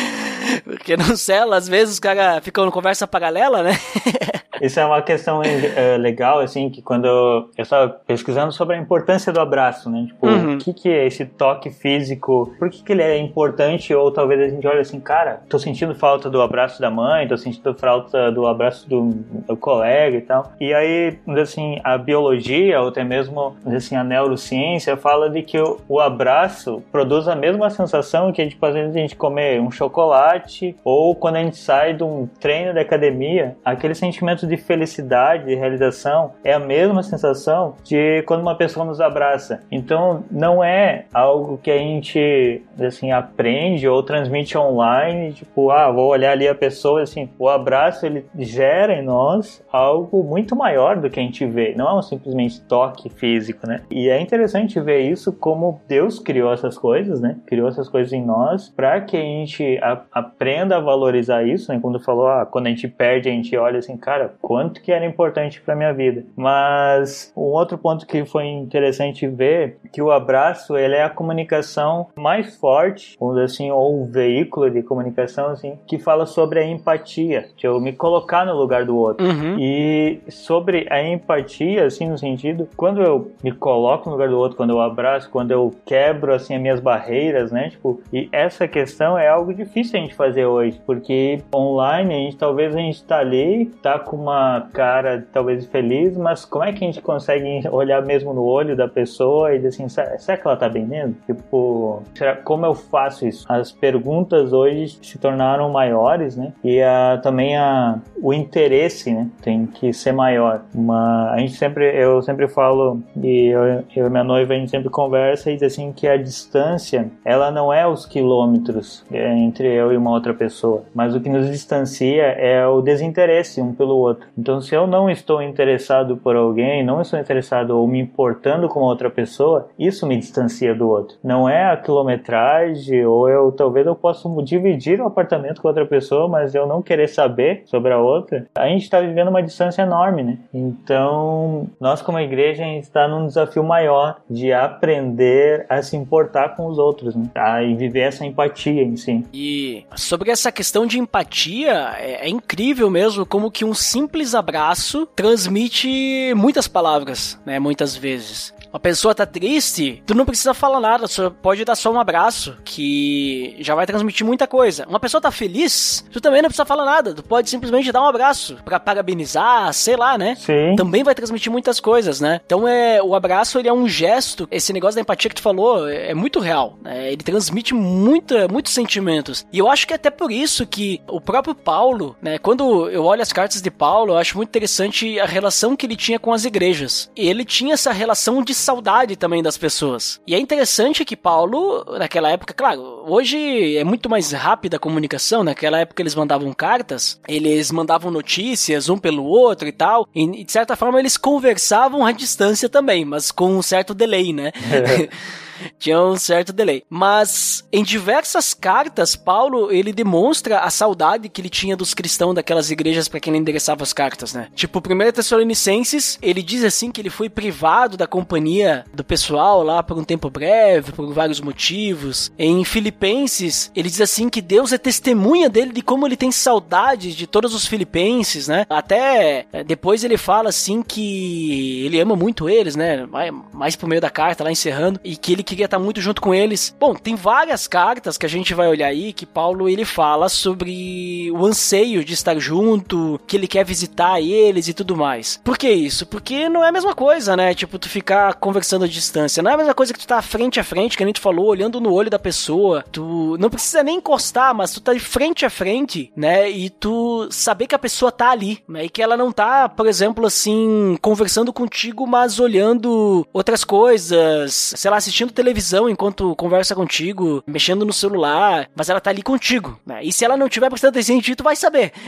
Porque 0.67 0.97
no 0.97 1.15
cela, 1.17 1.57
às 1.57 1.69
vezes 1.69 1.95
os 1.95 2.01
caras 2.01 2.43
ficam 2.43 2.69
conversa 2.73 3.07
paralela, 3.07 3.63
né? 3.63 3.73
Isso 4.61 4.81
é 4.81 4.85
uma 4.87 5.03
questão 5.03 5.41
uh, 5.41 5.99
legal, 5.99 6.41
assim, 6.41 6.71
que 6.71 6.81
quando 6.81 7.07
eu 7.07 7.51
estava 7.59 7.89
pesquisando 7.89 8.53
sobre 8.53 8.75
a 8.75 8.79
importância 8.79 9.31
do 9.31 9.39
abraço, 9.39 9.91
né? 9.91 10.07
Tipo, 10.07 10.27
uhum. 10.27 10.55
o 10.55 10.59
que, 10.59 10.73
que 10.73 10.89
é 10.89 11.07
esse 11.07 11.27
toque 11.27 11.71
físico? 11.71 12.55
Por 12.59 12.71
que, 12.71 12.83
que 12.83 12.93
ele 12.93 13.03
é 13.03 13.19
importante? 13.19 13.95
Ou 13.95 14.11
talvez 14.11 14.41
a 14.41 14.49
gente 14.49 14.67
olhe 14.67 14.81
assim, 14.81 14.99
cara, 14.99 15.43
tô 15.49 15.59
sentindo 15.59 15.95
falta 15.95 16.31
do 16.31 16.41
abraço 16.41 16.81
da 16.81 16.91
mãe, 16.91 17.29
tô 17.29 17.37
sentindo 17.37 17.75
falta 17.75 18.33
do 18.33 18.47
abraço 18.47 18.89
do, 18.89 19.11
do 19.47 19.57
colega 19.59 20.17
e 20.17 20.23
tal. 20.23 20.53
E 20.59 20.73
aí, 20.73 21.19
assim, 21.41 21.79
a 21.85 21.99
biologia, 21.99 22.81
ou 22.81 22.89
até 22.89 23.05
mesmo, 23.05 23.57
assim, 23.67 23.95
a 23.95 24.03
neurociência 24.03 24.97
fala 24.97 25.29
de 25.29 25.43
que 25.43 25.59
o, 25.59 25.79
o 25.87 26.01
abraço 26.01 26.83
produz 26.91 27.29
a 27.29 27.35
mesma 27.35 27.69
sensação 27.69 28.33
que, 28.33 28.47
tipo, 28.47 28.65
às 28.65 28.75
vezes 28.75 28.97
a 28.97 28.99
gente 28.99 29.17
comer 29.17 29.61
um 29.61 29.71
chocolate 29.71 30.56
ou 30.85 31.15
quando 31.15 31.37
a 31.37 31.43
gente 31.43 31.57
sai 31.57 31.95
de 31.95 32.03
um 32.03 32.29
treino 32.41 32.75
da 32.75 32.81
academia, 32.81 33.57
aquele 33.65 33.95
sentimento 33.95 34.47
de 34.47 34.57
felicidade, 34.57 35.47
de 35.47 35.55
realização, 35.55 36.33
é 36.45 36.53
a 36.53 36.59
mesma 36.59 37.03
sensação 37.03 37.75
de 37.83 38.23
quando 38.23 38.41
uma 38.41 38.55
pessoa 38.55 38.85
nos 38.85 39.01
abraça. 39.01 39.61
Então, 39.71 40.25
não 40.31 40.63
é 40.63 41.07
algo 41.13 41.59
que 41.59 41.71
a 41.71 41.79
gente, 41.79 42.63
assim, 42.81 43.13
aprende 43.13 43.89
ou 43.89 44.03
transmite 44.03 44.57
online, 44.57 45.33
tipo, 45.33 45.71
ah, 45.71 45.91
vou 45.91 46.09
olhar 46.09 46.33
ali 46.33 46.49
a 46.49 46.55
pessoa, 46.55 47.03
assim, 47.03 47.29
o 47.39 47.49
abraço, 47.49 48.07
ele 48.07 48.27
gera 48.39 48.95
em 48.95 49.03
nós 49.03 49.65
algo 49.73 50.23
muito 50.23 50.57
maior 50.57 50.97
do 50.97 51.11
que 51.11 51.21
a 51.21 51.23
gente 51.23 51.45
vê. 51.47 51.75
Não 51.77 51.89
é 51.89 51.95
um 51.95 52.03
simplesmente 52.03 52.61
toque 52.63 53.09
físico, 53.11 53.67
né? 53.67 53.81
E 53.91 54.09
é 54.09 54.21
interessante 54.21 54.81
ver 54.81 55.01
isso 55.01 55.33
como 55.33 55.81
Deus 55.89 56.19
criou 56.19 56.53
essas 56.53 56.79
coisas, 56.79 57.21
né? 57.21 57.37
Criou 57.47 57.69
essas 57.69 57.89
coisas 57.89 58.13
em 58.13 58.25
nós 58.25 58.69
para 58.69 59.01
que 59.01 59.17
a 59.17 59.21
gente 59.21 59.79
a, 59.83 60.23
aprenda 60.37 60.77
a 60.77 60.81
valorizar 60.81 61.43
isso, 61.43 61.73
né? 61.73 61.79
Quando 61.81 61.99
falou, 61.99 62.29
ah, 62.29 62.47
quando 62.47 62.67
a 62.67 62.71
gente 62.71 62.87
perde, 62.87 63.29
a 63.29 63.33
gente 63.33 63.57
olha 63.57 63.79
assim, 63.79 63.97
cara, 63.97 64.35
quanto 64.41 64.83
que 64.83 64.93
era 64.93 65.05
importante 65.05 65.61
para 65.61 65.75
minha 65.75 65.93
vida. 65.93 66.25
Mas 66.37 67.33
um 67.37 67.41
outro 67.41 67.79
ponto 67.79 68.07
que 68.07 68.25
foi 68.25 68.47
interessante 68.47 69.27
ver 69.27 69.79
que 69.93 70.03
o 70.03 70.11
abraço 70.11 70.77
ele 70.77 70.95
é 70.95 71.03
a 71.03 71.11
comunicação 71.11 72.09
mais 72.15 72.57
forte, 72.57 73.17
ou 73.19 73.39
assim, 73.39 73.71
ou 73.71 74.03
um 74.03 74.07
veículo 74.07 74.71
de 74.71 74.83
comunicação 74.83 75.49
assim, 75.49 75.79
que 75.87 75.99
fala 75.99 76.27
sobre 76.27 76.61
a 76.61 76.67
empatia, 76.67 77.49
de 77.57 77.67
eu 77.67 77.81
me 77.81 77.93
colocar 77.93 78.45
no 78.45 78.55
lugar 78.55 78.85
do 78.85 78.97
outro. 78.97 79.27
Uhum. 79.27 79.57
E 79.59 80.21
sobre 80.29 80.87
a 80.91 81.03
empatia, 81.03 81.87
assim, 81.87 82.09
no 82.09 82.19
sentido, 82.19 82.69
quando 82.77 83.03
eu 83.03 83.33
me 83.43 83.53
coloco 83.53 84.11
no 84.11 84.17
lugar 84.17 84.29
do 84.29 84.39
outro, 84.39 84.57
quando 84.57 84.71
eu 84.71 84.81
abraço, 84.81 85.31
quando 85.31 85.51
eu 85.51 85.75
quebro 85.87 86.35
assim 86.35 86.55
as 86.55 86.61
minhas 86.61 86.81
barreiras, 86.81 87.51
né? 87.51 87.71
Tipo, 87.71 88.01
e 88.13 88.29
essa 88.31 88.69
questão 88.69 89.19
é 89.19 89.29
algo 89.29 89.55
difícil 89.55 89.99
a 89.99 90.03
gente 90.03 90.15
fazer 90.15 90.26
hoje, 90.35 90.81
porque 90.85 91.41
online 91.55 92.15
a 92.15 92.19
gente 92.19 92.37
talvez 92.37 92.75
a 92.75 92.79
gente 92.79 93.05
tá 93.05 93.19
ali, 93.19 93.67
tá 93.83 93.99
com 93.99 94.17
uma 94.17 94.69
cara 94.73 95.27
talvez 95.33 95.67
feliz, 95.67 96.17
mas 96.17 96.45
como 96.45 96.65
é 96.65 96.73
que 96.73 96.85
a 96.85 96.87
gente 96.87 97.01
consegue 97.01 97.67
olhar 97.71 98.03
mesmo 98.03 98.33
no 98.33 98.45
olho 98.45 98.77
da 98.77 98.89
pessoa 98.89 99.55
e 99.55 99.59
dizer 99.59 99.69
assim, 99.69 99.89
será 99.89 100.37
que 100.37 100.47
ela 100.47 100.57
tá 100.57 100.69
bem 100.69 100.85
mesmo? 100.85 101.17
Tipo, 101.27 102.03
será, 102.15 102.37
como 102.37 102.67
eu 102.67 102.75
faço 102.75 103.27
isso? 103.27 103.45
As 103.49 103.73
perguntas 103.73 104.53
hoje 104.53 104.99
se 105.03 105.19
tornaram 105.19 105.71
maiores, 105.71 106.37
né? 106.37 106.53
E 106.65 106.81
a, 106.83 107.19
também 107.23 107.57
a, 107.57 107.99
o 108.23 108.33
interesse, 108.33 109.13
né? 109.13 109.29
Tem 109.43 109.67
que 109.67 109.93
ser 109.93 110.13
maior. 110.13 110.63
Uma, 110.75 111.31
a 111.31 111.39
gente 111.39 111.55
sempre, 111.55 111.85
eu 111.97 112.23
sempre 112.23 112.49
falo, 112.49 113.01
e 113.23 113.49
eu, 113.49 113.85
eu 113.95 114.07
e 114.07 114.11
minha 114.11 114.25
noiva, 114.25 114.55
a 114.55 114.57
gente 114.57 114.71
sempre 114.71 114.91
conversa 114.91 115.51
e 115.51 115.55
diz 115.55 115.65
assim 115.65 115.93
que 115.93 116.07
a 116.07 116.17
distância, 116.17 117.11
ela 117.25 117.51
não 117.51 117.73
é 117.73 117.87
os 117.87 118.07
quilômetros 118.07 119.05
é, 119.11 119.37
entre 119.39 119.69
eu 119.69 119.93
e 119.93 119.97
uma 119.97 120.11
outra 120.17 120.35
pessoa, 120.35 120.83
mas 120.95 121.15
o 121.15 121.21
que 121.21 121.29
nos 121.29 121.51
distancia 121.51 122.23
é 122.23 122.67
o 122.67 122.81
desinteresse 122.81 123.61
um 123.61 123.73
pelo 123.73 123.97
outro. 123.97 124.27
Então, 124.37 124.61
se 124.61 124.75
eu 124.75 124.87
não 124.87 125.09
estou 125.09 125.43
interessado 125.43 126.17
por 126.17 126.37
alguém, 126.37 126.85
não 126.85 127.01
estou 127.01 127.19
interessado 127.19 127.71
ou 127.71 127.87
me 127.87 128.01
importando 128.01 128.69
com 128.69 128.81
outra 128.81 129.11
pessoa, 129.11 129.69
isso 129.79 130.07
me 130.07 130.17
distancia 130.17 130.75
do 130.75 130.89
outro. 130.89 131.17
Não 131.23 131.49
é 131.49 131.71
a 131.71 131.77
quilometragem 131.77 133.05
ou 133.07 133.29
eu 133.29 133.53
talvez 133.53 133.87
eu 133.87 133.95
possa 133.95 134.29
dividir 134.43 135.01
o 135.01 135.07
apartamento 135.07 135.61
com 135.61 135.69
outra 135.69 135.87
pessoa, 135.87 136.29
mas 136.29 136.55
eu 136.55 136.67
não 136.67 136.83
querer 136.83 137.09
saber 137.09 137.63
sobre 137.67 137.93
a 137.93 137.99
outra. 137.99 138.47
A 138.55 138.69
gente 138.69 138.83
está 138.83 139.01
vivendo 139.01 139.29
uma 139.29 139.43
distância 139.43 139.83
enorme, 139.83 140.23
né? 140.23 140.39
Então, 140.53 141.69
nós 141.81 142.03
como 142.03 142.19
igreja 142.19 142.65
a 142.65 142.67
gente 142.67 142.85
está 142.85 143.07
num 143.07 143.27
desafio 143.27 143.63
maior 143.63 144.17
de 144.29 144.53
aprender 144.53 145.67
a 145.69 145.83
se 145.83 145.97
importar 145.97 146.57
com 146.57 146.67
os 146.67 146.79
outros, 146.79 147.15
né? 147.15 147.25
A 147.35 147.61
viver 147.61 148.01
essa 148.01 148.25
empatia 148.25 148.83
em 148.83 148.97
si. 148.97 149.25
E 149.33 149.85
sobre 150.07 150.31
essa 150.31 150.53
questão 150.53 150.87
de 150.87 150.99
empatia, 150.99 151.95
é, 151.99 152.27
é 152.27 152.29
incrível 152.29 152.89
mesmo 152.89 153.27
como 153.27 153.51
que 153.51 153.65
um 153.65 153.75
simples 153.75 154.35
abraço 154.35 155.07
transmite 155.15 156.33
muitas 156.35 156.69
palavras, 156.69 157.39
né? 157.45 157.59
Muitas 157.59 157.97
vezes. 157.97 158.55
A 158.77 158.79
pessoa 158.79 159.15
tá 159.15 159.25
triste, 159.25 160.03
tu 160.07 160.15
não 160.15 160.27
precisa 160.27 160.53
falar 160.53 160.81
nada, 160.81 161.07
só 161.07 161.31
pode 161.31 161.65
dar 161.65 161.75
só 161.75 161.91
um 161.91 161.99
abraço, 161.99 162.57
que 162.63 163.57
já 163.59 163.75
vai 163.75 163.87
transmitir 163.87 164.25
muita 164.27 164.47
coisa. 164.47 164.87
Uma 164.87 165.01
pessoa 165.01 165.19
tá 165.19 165.31
feliz, 165.31 166.05
tu 166.13 166.21
também 166.21 166.43
não 166.43 166.51
precisa 166.51 166.67
falar 166.67 166.85
nada, 166.85 167.15
tu 167.15 167.23
pode 167.23 167.49
simplesmente 167.49 167.91
dar 167.91 168.03
um 168.03 168.07
abraço 168.07 168.59
para 168.65 168.79
parabenizar, 168.79 169.73
sei 169.73 169.97
lá, 169.97 170.19
né? 170.19 170.35
Sim. 170.35 170.77
Também 170.77 171.03
vai 171.03 171.15
transmitir 171.15 171.51
muitas 171.51 171.81
coisas, 171.81 172.21
né? 172.21 172.41
Então 172.45 172.69
é 172.69 173.03
o 173.03 173.15
abraço 173.15 173.59
ele 173.59 173.69
é 173.69 173.73
um 173.73 173.89
gesto. 173.89 174.47
Esse 174.51 174.75
negócio 174.75 174.97
da 174.97 175.01
empatia 175.01 175.31
que 175.31 175.37
tu 175.37 175.43
falou 175.43 175.89
é, 175.89 176.11
é 176.11 176.15
muito 176.15 176.39
real. 176.39 176.79
Né? 176.83 177.13
Ele 177.13 177.23
transmite 177.23 177.73
muita, 177.73 178.47
muitos 178.49 178.75
sentimentos. 178.75 179.47
E 179.51 179.59
eu 179.59 179.71
acho 179.71 179.87
que 179.87 179.95
é 179.95 179.97
até 179.97 180.11
por 180.11 180.31
isso 180.31 180.67
que 180.67 181.01
o 181.09 181.21
próprio 181.21 181.55
Paulo, 181.55 182.15
né? 182.21 182.39
Quando 182.39 182.91
eu 182.91 183.05
olho 183.05 183.23
as 183.23 183.33
cartas 183.33 183.63
de 183.63 183.71
Paulo, 183.71 184.13
eu 184.13 184.19
acho 184.19 184.37
muito 184.37 184.51
interessante 184.51 185.19
a 185.19 185.25
relação 185.25 185.75
que 185.75 185.87
ele 185.87 185.97
tinha 185.97 186.19
com 186.19 186.33
as 186.33 186.45
igrejas. 186.45 187.11
Ele 187.17 187.45
tinha 187.45 187.73
essa 187.73 187.91
relação 187.91 188.43
de 188.43 188.53
saudade 188.67 189.17
também 189.17 189.43
das 189.43 189.57
pessoas. 189.57 190.21
E 190.27 190.35
é 190.35 190.39
interessante 190.39 191.05
que 191.05 191.17
Paulo, 191.17 191.85
naquela 191.99 192.31
época, 192.31 192.53
claro, 192.53 193.03
hoje 193.07 193.77
é 193.77 193.85
muito 193.85 194.09
mais 194.11 194.33
rápida 194.33 194.77
a 194.77 194.81
comunicação. 194.81 195.45
Naquela 195.45 195.79
época 195.79 196.03
eles 196.03 196.15
mandavam 196.15 196.53
cartas, 196.53 197.21
eles 197.29 197.71
mandavam 197.71 198.11
notícias 198.11 198.89
um 198.89 198.99
pelo 198.99 199.25
outro 199.25 199.69
e 199.69 199.73
tal. 199.73 200.09
E 200.15 200.45
de 200.45 200.53
certa 200.53 200.75
forma 200.77 200.99
eles 200.99 201.17
conversavam 201.17 202.05
à 202.05 202.13
distância 202.13 202.69
também, 202.69 203.05
mas 203.05 203.31
com 203.31 203.57
um 203.57 203.63
certo 203.63 203.95
delay, 203.95 204.33
né? 204.33 204.53
tinha 205.79 206.01
um 206.01 206.17
certo 206.17 206.53
delay. 206.53 206.83
Mas 206.89 207.67
em 207.73 207.83
diversas 207.83 208.55
cartas, 208.55 209.17
Paulo 209.17 209.71
ele 209.73 209.93
demonstra 209.93 210.61
a 210.61 210.71
saudade 210.71 211.29
que 211.29 211.41
ele 211.41 211.49
tinha 211.49 211.77
dos 211.77 211.95
cristãos 211.95 212.35
daquelas 212.35 212.71
igrejas 212.71 213.09
para 213.09 213.21
quem 213.21 213.33
ele 213.33 213.41
endereçava 213.41 213.83
as 213.83 213.93
cartas, 213.93 214.33
né? 214.33 214.49
Tipo, 214.55 214.79
1 214.79 215.13
Tessalonicenses, 215.13 216.19
ele 216.21 216.43
diz 216.43 216.65
assim 216.65 216.91
que 216.91 217.01
ele 217.01 217.11
foi 217.11 217.29
privado 217.29 217.97
da 217.97 218.07
companhia 218.07 218.85
do 218.95 219.05
pessoal 219.05 219.63
lá 219.63 219.83
por 219.83 219.99
um 219.99 220.05
tempo 220.05 220.31
breve, 220.31 220.93
por 220.93 221.13
vários 221.13 221.41
motivos. 221.41 222.33
Em 222.39 222.65
Filipenses, 222.65 223.71
ele 223.75 223.89
diz 223.89 224.01
assim 224.01 224.29
que 224.29 224.41
Deus 224.41 224.73
é 224.73 224.79
testemunha 224.79 225.49
dele 225.49 225.73
de 225.73 225.83
como 225.83 226.07
ele 226.07 226.17
tem 226.17 226.33
saudade 226.33 227.15
de 227.15 227.27
todos 227.27 227.55
os 227.55 227.67
filipenses, 227.67 228.49
né? 228.49 228.67
Até 228.69 229.47
eh, 229.53 229.65
depois 229.65 230.05
ele 230.05 230.17
fala 230.17 230.49
assim 230.49 230.83
que 230.83 231.85
ele 231.85 232.01
ama 232.01 232.17
muito 232.17 232.49
eles, 232.49 232.77
né? 232.77 233.07
Mais 233.53 233.77
por 233.77 233.89
meio 233.89 234.01
da 234.01 234.11
carta 234.11 234.45
lá 234.45 234.51
encerrando 234.51 235.01
e 235.05 235.17
que 235.17 235.33
ele 235.33 235.43
queria 235.47 235.65
estar 235.65 235.79
muito 235.79 236.01
junto 236.01 236.21
com 236.21 236.35
eles. 236.35 236.75
Bom, 236.79 236.95
tem 236.95 237.15
várias 237.15 237.67
cartas 237.67 238.19
que 238.19 238.27
a 238.27 238.29
gente 238.29 238.53
vai 238.53 238.69
olhar 238.69 238.89
aí 238.89 239.13
que 239.13 239.25
Paulo 239.25 239.69
ele 239.69 239.85
fala 239.85 240.29
sobre 240.29 241.31
o 241.33 241.47
anseio 241.47 242.05
de 242.05 242.13
estar 242.13 242.39
junto, 242.39 243.21
que 243.27 243.37
ele 243.37 243.49
quer 243.49 243.65
visitar 243.65 244.21
eles 244.21 244.69
e 244.69 244.75
tudo 244.75 244.97
mais. 244.97 245.41
Por 245.43 245.57
que 245.57 245.71
isso? 245.71 246.05
Porque 246.07 246.49
não 246.49 246.65
é 246.65 246.69
a 246.69 246.73
mesma 246.73 246.95
coisa, 246.95 247.37
né? 247.37 247.55
Tipo, 247.55 247.79
tu 247.79 247.89
ficar 247.89 248.35
conversando 248.35 248.85
à 248.85 248.89
distância. 248.89 249.43
Não 249.43 249.51
é 249.51 249.55
a 249.55 249.59
mesma 249.59 249.75
coisa 249.75 249.93
que 249.93 249.99
tu 249.99 250.07
tá 250.07 250.21
frente 250.21 250.59
a 250.59 250.65
frente, 250.65 250.97
que 250.97 251.03
a 251.03 251.07
gente 251.07 251.21
falou, 251.21 251.47
olhando 251.47 251.81
no 251.81 251.93
olho 251.93 252.11
da 252.11 252.19
pessoa. 252.19 252.85
Tu 252.91 253.37
não 253.39 253.49
precisa 253.49 253.83
nem 253.83 253.97
encostar, 253.97 254.55
mas 254.55 254.73
tu 254.73 254.81
tá 254.81 254.93
de 254.93 255.01
frente 255.01 255.47
a 255.47 255.51
frente, 255.51 256.13
né? 256.17 256.51
E 256.51 256.69
tu 256.69 257.29
saber 257.31 257.67
que 257.67 257.75
a 257.75 257.79
pessoa 257.79 258.11
tá 258.11 258.31
ali, 258.31 258.63
né? 258.69 258.85
E 258.85 258.89
que 258.89 259.03
ela 259.03 259.17
não 259.17 259.31
tá, 259.31 259.69
por 259.69 259.87
exemplo, 259.87 260.27
assim, 260.27 260.99
conversando 261.01 261.53
contigo, 261.53 262.07
mas 262.07 262.41
olhando 262.41 263.27
outras 263.33 263.65
coisas, 263.65 264.75
sei 264.77 264.91
lá, 264.91 264.97
assistindo 264.97 265.33
televisão 265.37 265.89
enquanto 265.89 266.35
conversa 266.35 266.75
contigo, 266.75 267.43
mexendo 267.47 267.85
no 267.85 267.93
celular, 267.93 268.69
mas 268.75 268.89
ela 268.89 269.01
tá 269.01 269.11
ali 269.11 269.23
contigo, 269.23 269.79
né? 269.87 270.01
E 270.03 270.13
se 270.13 270.25
ela 270.25 270.37
não 270.37 270.49
tiver 270.49 270.69
prestando 270.69 270.91
atenção 270.91 271.17
em 271.17 271.21
ti, 271.21 271.37
tu 271.37 271.45
vai 271.45 271.55
saber. 271.55 271.93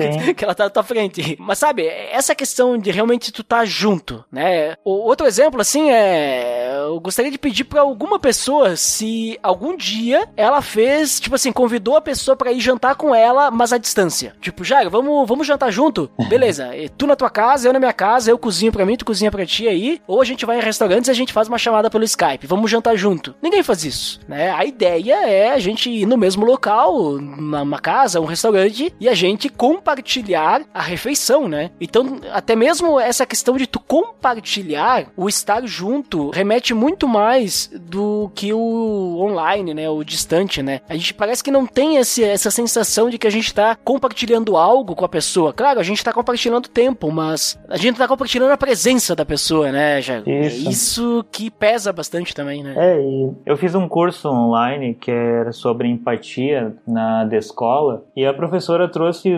Que 0.36 0.44
ela 0.44 0.54
tá 0.54 0.64
na 0.64 0.70
tua 0.70 0.82
frente. 0.82 1.36
Mas 1.38 1.58
sabe, 1.58 1.86
essa 1.86 2.34
questão 2.34 2.78
de 2.78 2.90
realmente 2.90 3.32
tu 3.32 3.42
tá 3.42 3.64
junto, 3.64 4.24
né? 4.30 4.74
O 4.84 4.90
outro 4.90 5.26
exemplo, 5.26 5.60
assim, 5.60 5.90
é. 5.90 6.76
Eu 6.86 7.00
gostaria 7.00 7.30
de 7.30 7.38
pedir 7.38 7.64
pra 7.64 7.80
alguma 7.80 8.18
pessoa 8.18 8.76
se 8.76 9.38
algum 9.42 9.76
dia 9.76 10.28
ela 10.36 10.62
fez, 10.62 11.20
tipo 11.20 11.34
assim, 11.34 11.52
convidou 11.52 11.96
a 11.96 12.00
pessoa 12.00 12.36
pra 12.36 12.52
ir 12.52 12.60
jantar 12.60 12.94
com 12.94 13.14
ela, 13.14 13.50
mas 13.50 13.72
à 13.72 13.78
distância. 13.78 14.34
Tipo, 14.40 14.64
Jairo, 14.64 14.90
vamos, 14.90 15.28
vamos 15.28 15.46
jantar 15.46 15.70
junto? 15.70 16.10
Beleza, 16.28 16.76
e 16.76 16.88
tu 16.88 17.06
na 17.06 17.16
tua 17.16 17.30
casa, 17.30 17.68
eu 17.68 17.72
na 17.72 17.78
minha 17.78 17.92
casa, 17.92 18.30
eu 18.30 18.38
cozinho 18.38 18.72
pra 18.72 18.86
mim, 18.86 18.96
tu 18.96 19.04
cozinha 19.04 19.30
pra 19.30 19.46
ti 19.46 19.68
aí. 19.68 20.00
Ou 20.06 20.20
a 20.20 20.24
gente 20.24 20.46
vai 20.46 20.58
em 20.58 20.62
restaurantes 20.62 21.08
e 21.08 21.10
a 21.10 21.14
gente 21.14 21.32
faz 21.32 21.48
uma 21.48 21.58
chamada 21.58 21.90
pelo 21.90 22.04
Skype, 22.10 22.46
vamos 22.46 22.70
jantar 22.70 22.96
junto. 22.96 23.34
Ninguém 23.42 23.62
faz 23.62 23.84
isso, 23.84 24.20
né? 24.28 24.50
A 24.50 24.64
ideia 24.64 25.26
é 25.26 25.50
a 25.50 25.58
gente 25.58 25.90
ir 25.90 26.06
no 26.06 26.16
mesmo 26.16 26.44
local, 26.44 27.18
numa 27.18 27.78
casa, 27.78 28.20
um 28.20 28.24
restaurante, 28.24 28.92
e 29.00 29.08
a 29.08 29.14
gente 29.14 29.48
compartilhar 29.48 30.62
a 30.72 30.82
refeição, 30.82 31.48
né? 31.48 31.70
Então, 31.80 32.20
até 32.32 32.54
mesmo 32.54 32.98
essa 32.98 33.26
questão 33.26 33.56
de 33.56 33.66
tu 33.66 33.80
compartilhar, 33.80 35.06
o 35.16 35.28
estar 35.28 35.66
junto, 35.66 36.30
remete 36.30 36.74
muito 36.74 37.08
mais 37.08 37.70
do 37.74 38.30
que 38.34 38.52
o 38.52 39.18
online, 39.20 39.74
né? 39.74 39.88
O 39.88 40.04
distante, 40.04 40.62
né? 40.62 40.80
A 40.88 40.94
gente 40.94 41.14
parece 41.14 41.42
que 41.42 41.50
não 41.50 41.66
tem 41.66 41.96
esse, 41.96 42.22
essa 42.22 42.50
sensação 42.50 43.10
de 43.10 43.18
que 43.18 43.26
a 43.26 43.30
gente 43.30 43.52
tá 43.52 43.76
compartilhando 43.76 44.56
algo 44.56 44.94
com 44.94 45.04
a 45.04 45.08
pessoa. 45.08 45.52
Claro, 45.52 45.80
a 45.80 45.82
gente 45.82 46.04
tá 46.04 46.12
compartilhando 46.12 46.68
tempo, 46.68 47.10
mas 47.10 47.58
a 47.68 47.76
gente 47.76 47.96
tá 47.96 48.06
compartilhando 48.06 48.52
a 48.52 48.56
presença 48.56 49.14
da 49.14 49.24
pessoa, 49.24 49.72
né, 49.72 50.00
Jago? 50.00 50.28
É 50.30 50.46
Isso. 50.46 50.70
isso 50.70 51.24
que 51.30 51.50
pesa 51.50 51.92
bastante 52.00 52.34
também, 52.34 52.62
né? 52.62 52.74
É, 52.76 52.98
e 52.98 53.30
eu 53.44 53.56
fiz 53.58 53.74
um 53.74 53.86
curso 53.86 54.26
online 54.30 54.94
que 54.94 55.10
era 55.10 55.52
sobre 55.52 55.86
empatia 55.86 56.74
na 56.86 57.24
da 57.24 57.36
escola 57.36 58.02
e 58.16 58.24
a 58.24 58.32
professora 58.32 58.88
trouxe 58.88 59.30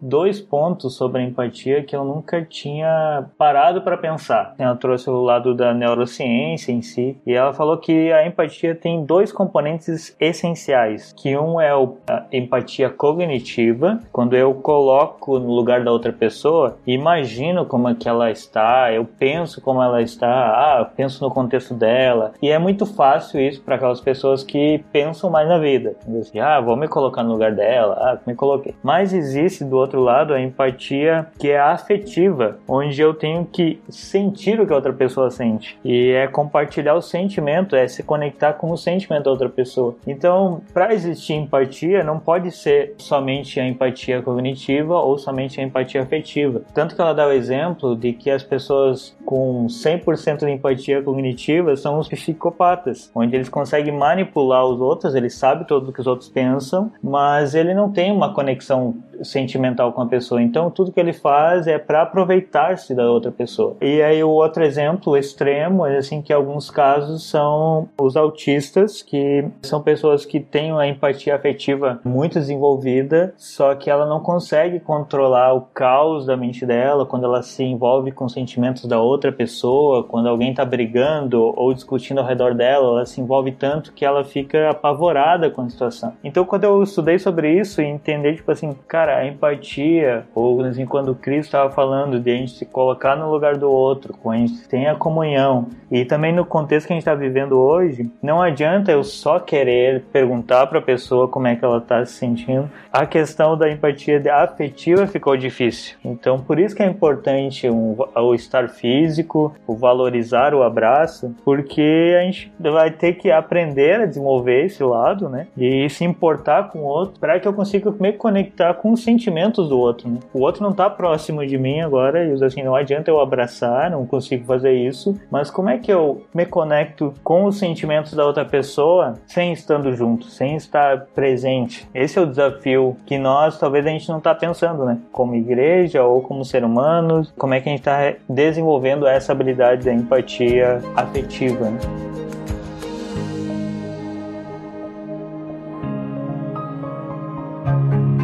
dois 0.00 0.38
pontos 0.38 0.96
sobre 0.96 1.22
a 1.22 1.24
empatia 1.24 1.82
que 1.82 1.96
eu 1.96 2.04
nunca 2.04 2.44
tinha 2.44 3.24
parado 3.38 3.80
para 3.80 3.96
pensar. 3.96 4.54
Ela 4.58 4.76
trouxe 4.76 5.08
o 5.08 5.22
lado 5.22 5.54
da 5.54 5.72
neurociência 5.72 6.72
em 6.72 6.82
si 6.82 7.16
e 7.26 7.32
ela 7.32 7.54
falou 7.54 7.78
que 7.78 8.12
a 8.12 8.26
empatia 8.26 8.74
tem 8.74 9.02
dois 9.02 9.32
componentes 9.32 10.14
essenciais, 10.20 11.14
que 11.16 11.36
um 11.38 11.58
é 11.58 11.70
a 11.70 12.24
empatia 12.30 12.90
cognitiva, 12.90 13.98
quando 14.12 14.36
eu 14.36 14.52
coloco 14.54 15.38
no 15.38 15.52
lugar 15.54 15.82
da 15.82 15.90
outra 15.90 16.12
pessoa, 16.12 16.76
imagino 16.86 17.64
como 17.64 17.88
é 17.88 17.94
que 17.94 18.08
ela 18.08 18.30
está, 18.30 18.92
eu 18.92 19.06
penso 19.06 19.62
como 19.62 19.82
ela 19.82 20.02
está, 20.02 20.28
ah, 20.28 20.84
penso 20.84 21.24
no 21.24 21.30
contexto 21.30 21.72
dela. 21.72 22.09
E 22.42 22.50
é 22.50 22.58
muito 22.58 22.86
fácil 22.86 23.40
isso 23.40 23.62
para 23.62 23.76
aquelas 23.76 24.00
pessoas 24.00 24.42
que 24.42 24.84
pensam 24.92 25.30
mais 25.30 25.48
na 25.48 25.58
vida. 25.58 25.94
Assim, 26.20 26.38
ah, 26.38 26.60
vou 26.60 26.76
me 26.76 26.88
colocar 26.88 27.22
no 27.22 27.32
lugar 27.32 27.52
dela, 27.52 27.94
ah, 27.98 28.18
me 28.26 28.34
coloquei. 28.34 28.74
Mas 28.82 29.12
existe 29.12 29.64
do 29.64 29.76
outro 29.76 30.00
lado 30.00 30.34
a 30.34 30.40
empatia 30.40 31.26
que 31.38 31.50
é 31.50 31.58
afetiva, 31.58 32.58
onde 32.68 33.00
eu 33.00 33.14
tenho 33.14 33.44
que 33.44 33.80
sentir 33.88 34.60
o 34.60 34.66
que 34.66 34.72
a 34.72 34.76
outra 34.76 34.92
pessoa 34.92 35.30
sente. 35.30 35.78
E 35.84 36.10
é 36.10 36.26
compartilhar 36.26 36.94
o 36.94 37.02
sentimento, 37.02 37.76
é 37.76 37.86
se 37.88 38.02
conectar 38.02 38.54
com 38.54 38.70
o 38.70 38.76
sentimento 38.76 39.24
da 39.24 39.30
outra 39.30 39.48
pessoa. 39.48 39.96
Então, 40.06 40.62
para 40.72 40.92
existir 40.94 41.34
empatia, 41.34 42.02
não 42.02 42.18
pode 42.18 42.50
ser 42.50 42.94
somente 42.98 43.60
a 43.60 43.66
empatia 43.66 44.22
cognitiva 44.22 44.96
ou 44.96 45.18
somente 45.18 45.60
a 45.60 45.64
empatia 45.64 46.02
afetiva. 46.02 46.62
Tanto 46.74 46.94
que 46.94 47.00
ela 47.00 47.14
dá 47.14 47.26
o 47.26 47.32
exemplo 47.32 47.96
de 47.96 48.12
que 48.12 48.30
as 48.30 48.42
pessoas 48.42 49.16
com 49.24 49.66
100% 49.66 50.38
de 50.38 50.50
empatia 50.50 51.02
cognitiva 51.02 51.76
são 51.76 51.99
os 52.00 52.08
psicopatas, 52.08 53.10
onde 53.14 53.34
eles 53.36 53.48
conseguem 53.48 53.96
manipular 53.96 54.64
os 54.64 54.80
outros, 54.80 55.14
ele 55.14 55.30
sabe 55.30 55.66
tudo 55.66 55.90
o 55.90 55.92
que 55.92 56.00
os 56.00 56.06
outros 56.06 56.28
pensam, 56.28 56.90
mas 57.02 57.54
ele 57.54 57.74
não 57.74 57.90
tem 57.90 58.10
uma 58.10 58.34
conexão 58.34 58.96
sentimental 59.22 59.92
com 59.92 60.02
a 60.02 60.06
pessoa. 60.06 60.42
Então, 60.42 60.70
tudo 60.70 60.92
que 60.92 61.00
ele 61.00 61.12
faz 61.12 61.66
é 61.66 61.78
para 61.78 62.02
aproveitar-se 62.02 62.94
da 62.94 63.10
outra 63.10 63.30
pessoa. 63.30 63.76
E 63.80 64.02
aí, 64.02 64.22
o 64.22 64.30
outro 64.30 64.64
exemplo 64.64 65.16
extremo 65.16 65.86
é 65.86 65.96
assim 65.96 66.22
que 66.22 66.32
alguns 66.32 66.70
casos 66.70 67.28
são 67.28 67.88
os 68.00 68.16
autistas, 68.16 69.02
que 69.02 69.44
são 69.62 69.82
pessoas 69.82 70.24
que 70.24 70.40
têm 70.40 70.72
uma 70.72 70.86
empatia 70.86 71.34
afetiva 71.34 72.00
muito 72.04 72.38
desenvolvida, 72.38 73.34
só 73.36 73.74
que 73.74 73.90
ela 73.90 74.06
não 74.06 74.20
consegue 74.20 74.80
controlar 74.80 75.54
o 75.54 75.62
caos 75.62 76.26
da 76.26 76.36
mente 76.36 76.64
dela 76.66 77.06
quando 77.06 77.24
ela 77.24 77.42
se 77.42 77.62
envolve 77.64 78.12
com 78.12 78.28
sentimentos 78.28 78.84
da 78.84 79.00
outra 79.00 79.32
pessoa, 79.32 80.04
quando 80.04 80.28
alguém 80.28 80.50
está 80.50 80.64
brigando 80.64 81.52
ou 81.56 81.72
discutindo 81.72 82.18
ao 82.18 82.26
redor 82.26 82.54
dela, 82.54 82.86
ela 82.86 83.06
se 83.06 83.20
envolve 83.20 83.52
tanto 83.52 83.92
que 83.92 84.04
ela 84.04 84.24
fica 84.24 84.70
apavorada 84.70 85.50
com 85.50 85.62
a 85.62 85.68
situação. 85.68 86.12
Então, 86.22 86.44
quando 86.44 86.64
eu 86.64 86.82
estudei 86.82 87.18
sobre 87.18 87.58
isso 87.58 87.80
e 87.80 87.84
entender, 87.84 88.36
tipo 88.36 88.50
assim, 88.50 88.74
cara, 88.86 89.09
a 89.18 89.26
empatia, 89.26 90.24
ou 90.34 90.62
assim, 90.62 90.86
quando 90.86 91.10
o 91.10 91.14
Cristo 91.14 91.48
estava 91.48 91.70
falando 91.70 92.20
de 92.20 92.30
a 92.30 92.36
gente 92.36 92.52
se 92.52 92.64
colocar 92.64 93.16
no 93.16 93.30
lugar 93.30 93.56
do 93.56 93.70
outro, 93.70 94.14
quando 94.14 94.36
a 94.36 94.46
gente 94.46 94.68
tem 94.68 94.86
a 94.86 94.94
comunhão, 94.94 95.68
e 95.90 96.04
também 96.04 96.32
no 96.32 96.44
contexto 96.44 96.86
que 96.86 96.92
a 96.92 96.96
gente 96.96 97.02
está 97.02 97.14
vivendo 97.14 97.58
hoje, 97.58 98.10
não 98.22 98.40
adianta 98.40 98.92
eu 98.92 99.02
só 99.02 99.38
querer 99.38 100.02
perguntar 100.12 100.66
para 100.66 100.78
a 100.78 100.82
pessoa 100.82 101.26
como 101.26 101.48
é 101.48 101.56
que 101.56 101.64
ela 101.64 101.78
está 101.78 102.04
se 102.06 102.12
sentindo. 102.12 102.70
A 102.92 103.06
questão 103.06 103.56
da 103.56 103.70
empatia 103.70 104.22
afetiva 104.34 105.06
ficou 105.06 105.36
difícil. 105.36 105.96
Então, 106.04 106.38
por 106.38 106.58
isso 106.58 106.74
que 106.74 106.82
é 106.82 106.86
importante 106.86 107.68
um, 107.68 107.96
o 108.14 108.34
estar 108.34 108.68
físico, 108.68 109.54
o 109.66 109.74
valorizar 109.74 110.54
o 110.54 110.62
abraço, 110.62 111.34
porque 111.44 112.16
a 112.18 112.22
gente 112.22 112.52
vai 112.58 112.90
ter 112.90 113.14
que 113.14 113.30
aprender 113.30 114.00
a 114.00 114.06
desenvolver 114.06 114.66
esse 114.66 114.82
lado, 114.82 115.28
né? 115.28 115.46
E 115.56 115.88
se 115.90 116.04
importar 116.04 116.70
com 116.70 116.80
o 116.80 116.84
outro, 116.84 117.18
para 117.20 117.38
que 117.40 117.48
eu 117.48 117.52
consiga 117.52 117.90
me 117.98 118.12
conectar 118.12 118.74
com 118.74 118.94
os 119.00 119.04
sentimentos 119.04 119.68
do 119.68 119.78
outro, 119.78 120.08
né? 120.08 120.18
O 120.32 120.40
outro 120.40 120.62
não 120.62 120.72
tá 120.72 120.88
próximo 120.88 121.44
de 121.44 121.58
mim 121.58 121.80
agora 121.80 122.24
e 122.24 122.44
assim, 122.44 122.62
não 122.62 122.74
adianta 122.74 123.10
eu 123.10 123.20
abraçar, 123.20 123.90
não 123.90 124.06
consigo 124.06 124.44
fazer 124.44 124.72
isso, 124.72 125.18
mas 125.30 125.50
como 125.50 125.70
é 125.70 125.78
que 125.78 125.92
eu 125.92 126.22
me 126.34 126.46
conecto 126.46 127.12
com 127.24 127.44
os 127.44 127.58
sentimentos 127.58 128.12
da 128.12 128.24
outra 128.24 128.44
pessoa 128.44 129.14
sem 129.26 129.52
estando 129.52 129.92
junto, 129.94 130.26
sem 130.26 130.54
estar 130.56 131.06
presente? 131.14 131.88
Esse 131.94 132.18
é 132.18 132.22
o 132.22 132.26
desafio 132.26 132.96
que 133.06 133.18
nós 133.18 133.58
talvez 133.58 133.86
a 133.86 133.90
gente 133.90 134.08
não 134.08 134.20
tá 134.20 134.34
pensando, 134.34 134.84
né? 134.84 134.98
Como 135.10 135.34
igreja 135.34 136.04
ou 136.04 136.20
como 136.20 136.44
ser 136.44 136.62
humano, 136.62 137.26
como 137.36 137.54
é 137.54 137.60
que 137.60 137.68
a 137.68 137.72
gente 137.72 137.82
tá 137.82 138.14
desenvolvendo 138.28 139.06
essa 139.06 139.32
habilidade 139.32 139.84
da 139.84 139.92
empatia 139.92 140.80
afetiva, 140.94 141.70
né? 141.70 142.19